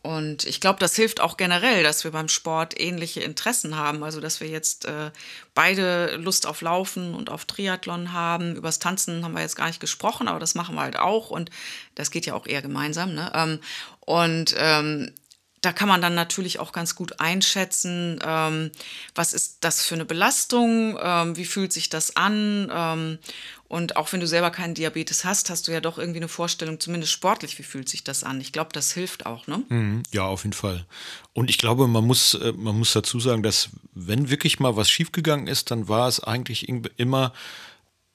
Und 0.07 0.45
ich 0.45 0.61
glaube, 0.61 0.79
das 0.79 0.95
hilft 0.95 1.19
auch 1.19 1.35
generell, 1.35 1.83
dass 1.83 2.05
wir 2.05 2.11
beim 2.11 2.29
Sport 2.29 2.79
ähnliche 2.79 3.19
Interessen 3.19 3.75
haben. 3.75 4.05
Also, 4.05 4.21
dass 4.21 4.39
wir 4.39 4.47
jetzt 4.47 4.85
äh, 4.85 5.11
beide 5.53 6.15
Lust 6.15 6.47
auf 6.47 6.61
Laufen 6.61 7.13
und 7.13 7.29
auf 7.29 7.43
Triathlon 7.43 8.13
haben. 8.13 8.55
Übers 8.55 8.79
Tanzen 8.79 9.25
haben 9.25 9.33
wir 9.33 9.41
jetzt 9.41 9.57
gar 9.57 9.67
nicht 9.67 9.81
gesprochen, 9.81 10.29
aber 10.29 10.39
das 10.39 10.55
machen 10.55 10.75
wir 10.75 10.83
halt 10.83 10.97
auch. 10.97 11.29
Und 11.29 11.49
das 11.95 12.09
geht 12.09 12.25
ja 12.25 12.35
auch 12.35 12.47
eher 12.47 12.61
gemeinsam. 12.61 13.15
Ne? 13.15 13.29
Ähm, 13.35 13.59
und 13.99 14.55
ähm, 14.57 15.11
da 15.59 15.73
kann 15.73 15.89
man 15.89 16.01
dann 16.01 16.15
natürlich 16.15 16.59
auch 16.59 16.71
ganz 16.71 16.95
gut 16.95 17.19
einschätzen, 17.19 18.21
ähm, 18.23 18.71
was 19.13 19.33
ist 19.33 19.57
das 19.59 19.83
für 19.83 19.95
eine 19.95 20.05
Belastung, 20.05 20.97
ähm, 21.01 21.35
wie 21.35 21.43
fühlt 21.43 21.73
sich 21.73 21.89
das 21.89 22.15
an. 22.15 22.71
Ähm, 22.73 23.19
und 23.67 23.95
auch 23.95 24.11
wenn 24.13 24.19
du 24.19 24.27
selber 24.27 24.49
keinen 24.49 24.73
Diabetes 24.73 25.25
hast, 25.25 25.49
hast 25.49 25.67
du 25.67 25.71
ja 25.71 25.81
doch 25.81 25.97
irgendwie 25.97 26.19
eine 26.19 26.27
Vorstellung, 26.27 26.79
zumindest 26.79 27.11
sportlich, 27.11 27.57
wie 27.59 27.63
fühlt 27.63 27.89
sich 27.89 28.03
das 28.03 28.23
an. 28.23 28.39
Ich 28.39 28.53
glaube, 28.53 28.69
das 28.73 28.93
hilft 28.93 29.25
auch, 29.25 29.47
ne? 29.47 29.63
Mhm, 29.69 30.03
ja, 30.13 30.23
auf 30.23 30.43
jeden 30.43 30.53
Fall. 30.53 30.85
Und 31.33 31.49
ich 31.49 31.57
glaube, 31.57 31.87
man 31.87 32.05
muss, 32.05 32.33
äh, 32.35 32.53
man 32.53 32.77
muss 32.77 32.93
dazu 32.93 33.19
sagen, 33.19 33.43
dass 33.43 33.69
wenn 33.93 34.29
wirklich 34.29 34.59
mal 34.59 34.75
was 34.75 34.89
schiefgegangen 34.89 35.47
ist, 35.47 35.71
dann 35.71 35.87
war 35.87 36.07
es 36.07 36.21
eigentlich 36.21 36.69
immer 36.69 37.33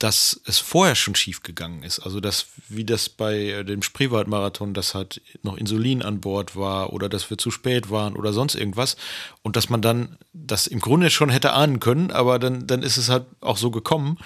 dass 0.03 0.41
es 0.47 0.59
vorher 0.59 0.97
schon 0.97 1.15
schief 1.15 1.43
gegangen 1.43 1.85
ist. 1.85 2.01
Also 2.01 2.19
dass, 2.19 2.47
wie 2.69 2.85
das 2.85 3.09
bei 3.09 3.37
äh, 3.37 3.65
dem 3.65 3.83
Spreewaldmarathon, 3.83 4.75
dass 4.75 4.95
halt 4.95 5.23
noch 5.43 5.57
Insulin 5.57 6.03
an 6.03 6.21
Bord 6.21 6.57
war 6.57 6.93
oder 6.93 7.09
dass 7.09 7.31
wir 7.31 7.39
zu 7.39 7.53
spät 7.53 7.89
waren 7.89 8.17
oder 8.17 8.33
sonst 8.33 8.57
irgendwas. 8.57 8.97
Und 9.43 9.55
dass 9.55 9.69
man 9.69 9.81
dann 9.81 10.19
das 10.33 10.67
im 10.67 10.81
Grunde 10.81 11.09
schon 11.11 11.31
hätte 11.31 11.53
ahnen 11.53 11.79
können, 11.79 12.11
aber 12.11 12.41
dann, 12.41 12.67
dann 12.67 12.83
ist 12.83 12.97
es 12.97 13.11
halt 13.11 13.27
auch 13.41 13.57
so 13.57 13.71
gekommen. 13.71 14.19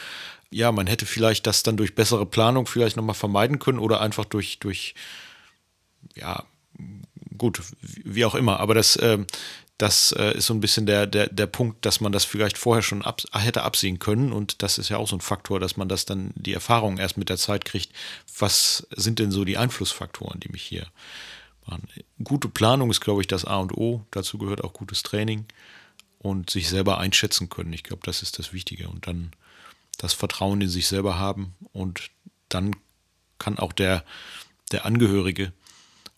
Ja, 0.51 0.73
man 0.73 0.87
hätte 0.87 1.07
vielleicht 1.07 1.47
das 1.47 1.63
dann 1.63 1.77
durch 1.77 1.95
bessere 1.95 2.27
Planung 2.27 2.67
vielleicht 2.67 2.97
nochmal 2.97 3.15
vermeiden 3.15 3.59
können 3.59 3.79
oder 3.79 4.01
einfach 4.01 4.25
durch, 4.25 4.59
durch, 4.59 4.95
ja, 6.15 6.45
gut, 7.37 7.63
wie 7.81 8.25
auch 8.25 8.35
immer. 8.35 8.61
Aber 8.61 8.75
das, 8.75 8.97
äh, 8.97 9.19
das 9.79 10.13
äh, 10.13 10.39
ist 10.39 10.47
so 10.47 10.55
ein 10.55 10.61
bisschen 10.61 10.87
der, 10.87 11.07
der, 11.07 11.29
der 11.29 11.47
Punkt, 11.47 11.85
dass 11.85 12.01
man 12.01 12.13
das 12.13 12.25
vielleicht 12.25 12.57
vorher 12.57 12.83
schon 12.83 13.03
ab, 13.03 13.23
hätte 13.33 13.63
absehen 13.63 13.99
können. 13.99 14.33
Und 14.33 14.63
das 14.63 14.79
ist 14.79 14.89
ja 14.89 14.97
auch 14.97 15.09
so 15.09 15.17
ein 15.17 15.21
Faktor, 15.21 15.61
dass 15.61 15.77
man 15.77 15.89
das 15.89 16.07
dann 16.07 16.33
die 16.35 16.55
Erfahrung 16.55 16.99
erst 16.99 17.19
mit 17.19 17.29
der 17.29 17.37
Zeit 17.37 17.65
kriegt. 17.65 17.93
Was 18.39 18.87
sind 18.91 19.19
denn 19.19 19.31
so 19.31 19.45
die 19.45 19.59
Einflussfaktoren, 19.59 20.41
die 20.41 20.49
mich 20.49 20.63
hier 20.63 20.87
machen? 21.67 21.89
Gute 22.25 22.49
Planung 22.49 22.91
ist, 22.91 23.01
glaube 23.01 23.21
ich, 23.21 23.27
das 23.27 23.45
A 23.45 23.57
und 23.57 23.77
O. 23.77 24.05
Dazu 24.13 24.39
gehört 24.39 24.65
auch 24.65 24.73
gutes 24.73 25.03
Training 25.03 25.45
und 26.19 26.49
sich 26.49 26.69
selber 26.69 26.99
einschätzen 26.99 27.51
können. 27.51 27.73
Ich 27.73 27.83
glaube, 27.83 28.03
das 28.05 28.23
ist 28.23 28.39
das 28.39 28.55
Wichtige. 28.55 28.89
Und 28.89 29.07
dann 29.07 29.33
das 29.99 30.13
Vertrauen 30.13 30.61
in 30.61 30.69
sich 30.69 30.87
selber 30.87 31.19
haben. 31.19 31.55
Und 31.73 32.11
dann 32.49 32.77
kann 33.39 33.59
auch 33.59 33.73
der, 33.73 34.05
der 34.73 34.87
Angehörige 34.87 35.53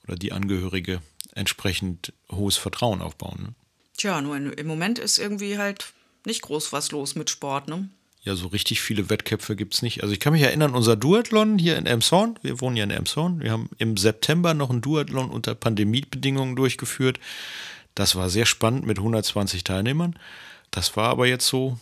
oder 0.07 0.17
die 0.17 0.33
Angehörige 0.33 1.01
entsprechend 1.35 2.13
hohes 2.31 2.57
Vertrauen 2.57 3.03
aufbauen. 3.03 3.43
Ne? 3.43 3.55
Tja, 3.97 4.21
nur 4.21 4.37
im 4.37 4.67
Moment 4.67 4.99
ist 4.99 5.19
irgendwie 5.19 5.59
halt 5.59 5.93
nicht 6.25 6.43
groß 6.43 6.73
was 6.73 6.91
los 6.91 7.15
mit 7.15 7.31
Sport, 7.31 7.69
ne? 7.69 7.89
Ja, 8.23 8.35
so 8.35 8.49
richtig 8.49 8.81
viele 8.81 9.09
Wettkämpfe 9.09 9.57
gibt 9.57 9.75
es 9.75 9.83
nicht. 9.83 10.03
Also 10.03 10.13
ich 10.13 10.21
kann 10.21 10.33
mich 10.33 10.43
erinnern, 10.43 10.75
unser 10.75 10.97
Duathlon 10.97 11.59
hier 11.59 11.79
in 11.79 11.87
Elmshorn, 11.87 12.39
wir 12.43 12.61
wohnen 12.61 12.77
ja 12.77 12.85
in 12.85 12.91
Elmshorn, 12.91 13.41
wir 13.41 13.53
haben 13.53 13.71
im 13.79 13.97
September 13.97 14.55
noch 14.55 14.71
ein 14.71 14.81
Duathlon 14.81 15.31
unter 15.31 15.55
Pandemiebedingungen 15.55 16.57
durchgeführt. 16.57 17.21
Das 17.95 18.17
war 18.17 18.29
sehr 18.29 18.45
spannend 18.45 18.87
mit 18.87 18.99
120 18.99 19.65
Teilnehmern. 19.65 20.19
Das 20.71 20.97
war 20.97 21.09
aber 21.09 21.27
jetzt 21.27 21.47
so 21.47 21.79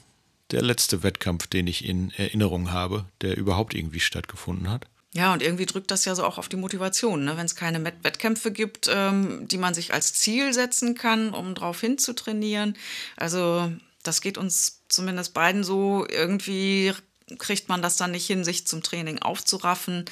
der 0.51 0.63
letzte 0.63 1.03
Wettkampf, 1.03 1.47
den 1.47 1.67
ich 1.67 1.85
in 1.85 2.11
Erinnerung 2.17 2.73
habe, 2.73 3.07
der 3.21 3.37
überhaupt 3.37 3.75
irgendwie 3.75 4.01
stattgefunden 4.01 4.71
hat. 4.71 4.87
Ja, 5.13 5.33
und 5.33 5.43
irgendwie 5.43 5.65
drückt 5.65 5.91
das 5.91 6.05
ja 6.05 6.15
so 6.15 6.25
auch 6.25 6.37
auf 6.37 6.49
die 6.49 6.57
Motivation, 6.57 7.25
ne? 7.25 7.39
wenn 7.39 7.47
es 7.47 7.57
keine 7.57 7.83
Wettkämpfe 7.85 8.53
gibt, 8.53 8.91
ähm, 8.93 9.49
die 9.49 9.57
man 9.57 9.73
sich 9.73 9.95
als 9.95 10.13
Ziel 10.13 10.53
setzen 10.53 10.95
kann, 10.95 11.31
um 11.33 11.55
darauf 11.55 11.81
hinzutrainieren. 11.81 12.77
Also 13.17 13.73
das 14.03 14.21
geht 14.21 14.37
uns 14.37 14.83
zumindest 14.89 15.33
beiden 15.33 15.65
so. 15.65 16.07
Irgendwie 16.07 16.93
kriegt 17.39 17.71
man 17.71 17.81
das 17.81 17.97
dann 17.97 18.11
nicht 18.11 18.27
hin, 18.27 18.45
sich 18.45 18.67
zum 18.67 18.83
Training 18.83 19.21
aufzuraffen. 19.21 20.05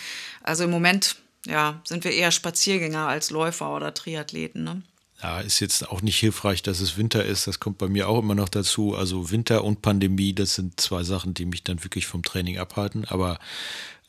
Also 0.43 0.65
im 0.65 0.71
Moment 0.71 1.17
ja, 1.47 1.83
sind 1.85 2.05
wir 2.05 2.13
eher 2.13 2.31
Spaziergänger 2.31 3.07
als 3.07 3.31
Läufer 3.31 3.75
oder 3.75 3.93
Triathleten. 3.93 4.65
Ne? 4.65 4.83
Ja, 5.25 5.41
ist 5.41 5.61
jetzt 5.61 5.89
auch 5.89 6.03
nicht 6.03 6.19
hilfreich, 6.19 6.63
dass 6.63 6.81
es 6.81 6.99
Winter 6.99 7.25
ist. 7.25 7.47
Das 7.47 7.59
kommt 7.59 7.79
bei 7.79 7.89
mir 7.89 8.11
auch 8.11 8.19
immer 8.19 8.35
noch 8.35 8.51
dazu. 8.51 8.95
Also 8.95 9.31
Winter 9.31 9.65
und 9.65 9.81
Pandemie, 9.81 10.35
das 10.35 10.55
sind 10.55 10.79
zwei 10.79 11.03
Sachen, 11.03 11.33
die 11.33 11.47
mich 11.47 11.65
dann 11.65 11.83
wirklich 11.83 12.07
vom 12.07 12.23
Training 12.23 12.59
abhalten. 12.59 13.07
Aber 13.07 13.39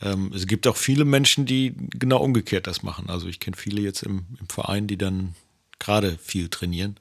ähm, 0.01 0.33
es 0.35 0.45
gibt 0.45 0.67
auch 0.67 0.75
viele 0.75 1.05
Menschen, 1.05 1.45
die 1.45 1.73
genau 1.91 2.17
umgekehrt 2.21 2.67
das 2.67 2.83
machen. 2.83 3.09
Also 3.09 3.27
ich 3.27 3.39
kenne 3.39 3.55
viele 3.55 3.81
jetzt 3.81 4.03
im, 4.03 4.25
im, 4.41 4.49
Verein, 4.49 4.87
die 4.87 4.97
dann 4.97 5.35
gerade 5.79 6.19
viel 6.21 6.49
trainieren. 6.49 6.97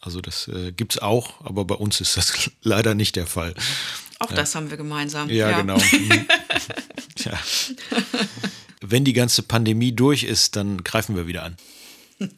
Also 0.00 0.20
das 0.20 0.48
äh, 0.48 0.72
gibt 0.72 0.94
es 0.94 0.98
auch, 1.00 1.40
aber 1.44 1.64
bei 1.64 1.76
uns 1.76 2.00
ist 2.00 2.16
das 2.16 2.50
leider 2.62 2.96
nicht 2.96 3.14
der 3.14 3.28
Fall. 3.28 3.54
Auch 4.18 4.30
ja. 4.30 4.36
das 4.36 4.56
haben 4.56 4.70
wir 4.70 4.76
gemeinsam. 4.76 5.30
Ja, 5.30 5.50
ja. 5.50 5.60
genau. 5.60 5.76
Mhm. 5.78 6.26
ja. 7.18 7.38
Wenn 8.80 9.04
die 9.04 9.12
ganze 9.12 9.44
Pandemie 9.44 9.92
durch 9.92 10.24
ist, 10.24 10.56
dann 10.56 10.82
greifen 10.82 11.14
wir 11.14 11.28
wieder 11.28 11.44
an. 11.44 11.56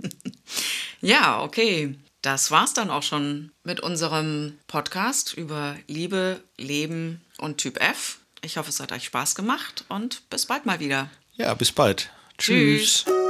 ja, 1.06 1.42
okay. 1.42 1.94
Das 2.20 2.50
war's 2.50 2.74
dann 2.74 2.90
auch 2.90 3.04
schon 3.04 3.52
mit 3.62 3.78
unserem 3.78 4.58
Podcast 4.66 5.34
über 5.34 5.76
Liebe, 5.86 6.42
Leben 6.56 7.20
und 7.38 7.58
Typ 7.58 7.80
F. 7.80 8.18
Ich 8.42 8.56
hoffe, 8.56 8.70
es 8.70 8.80
hat 8.80 8.90
euch 8.90 9.04
Spaß 9.04 9.36
gemacht 9.36 9.84
und 9.88 10.28
bis 10.30 10.46
bald 10.46 10.66
mal 10.66 10.80
wieder. 10.80 11.08
Ja, 11.36 11.54
bis 11.54 11.70
bald. 11.70 12.10
Tschüss. 12.38 13.04
Tschüss. 13.04 13.25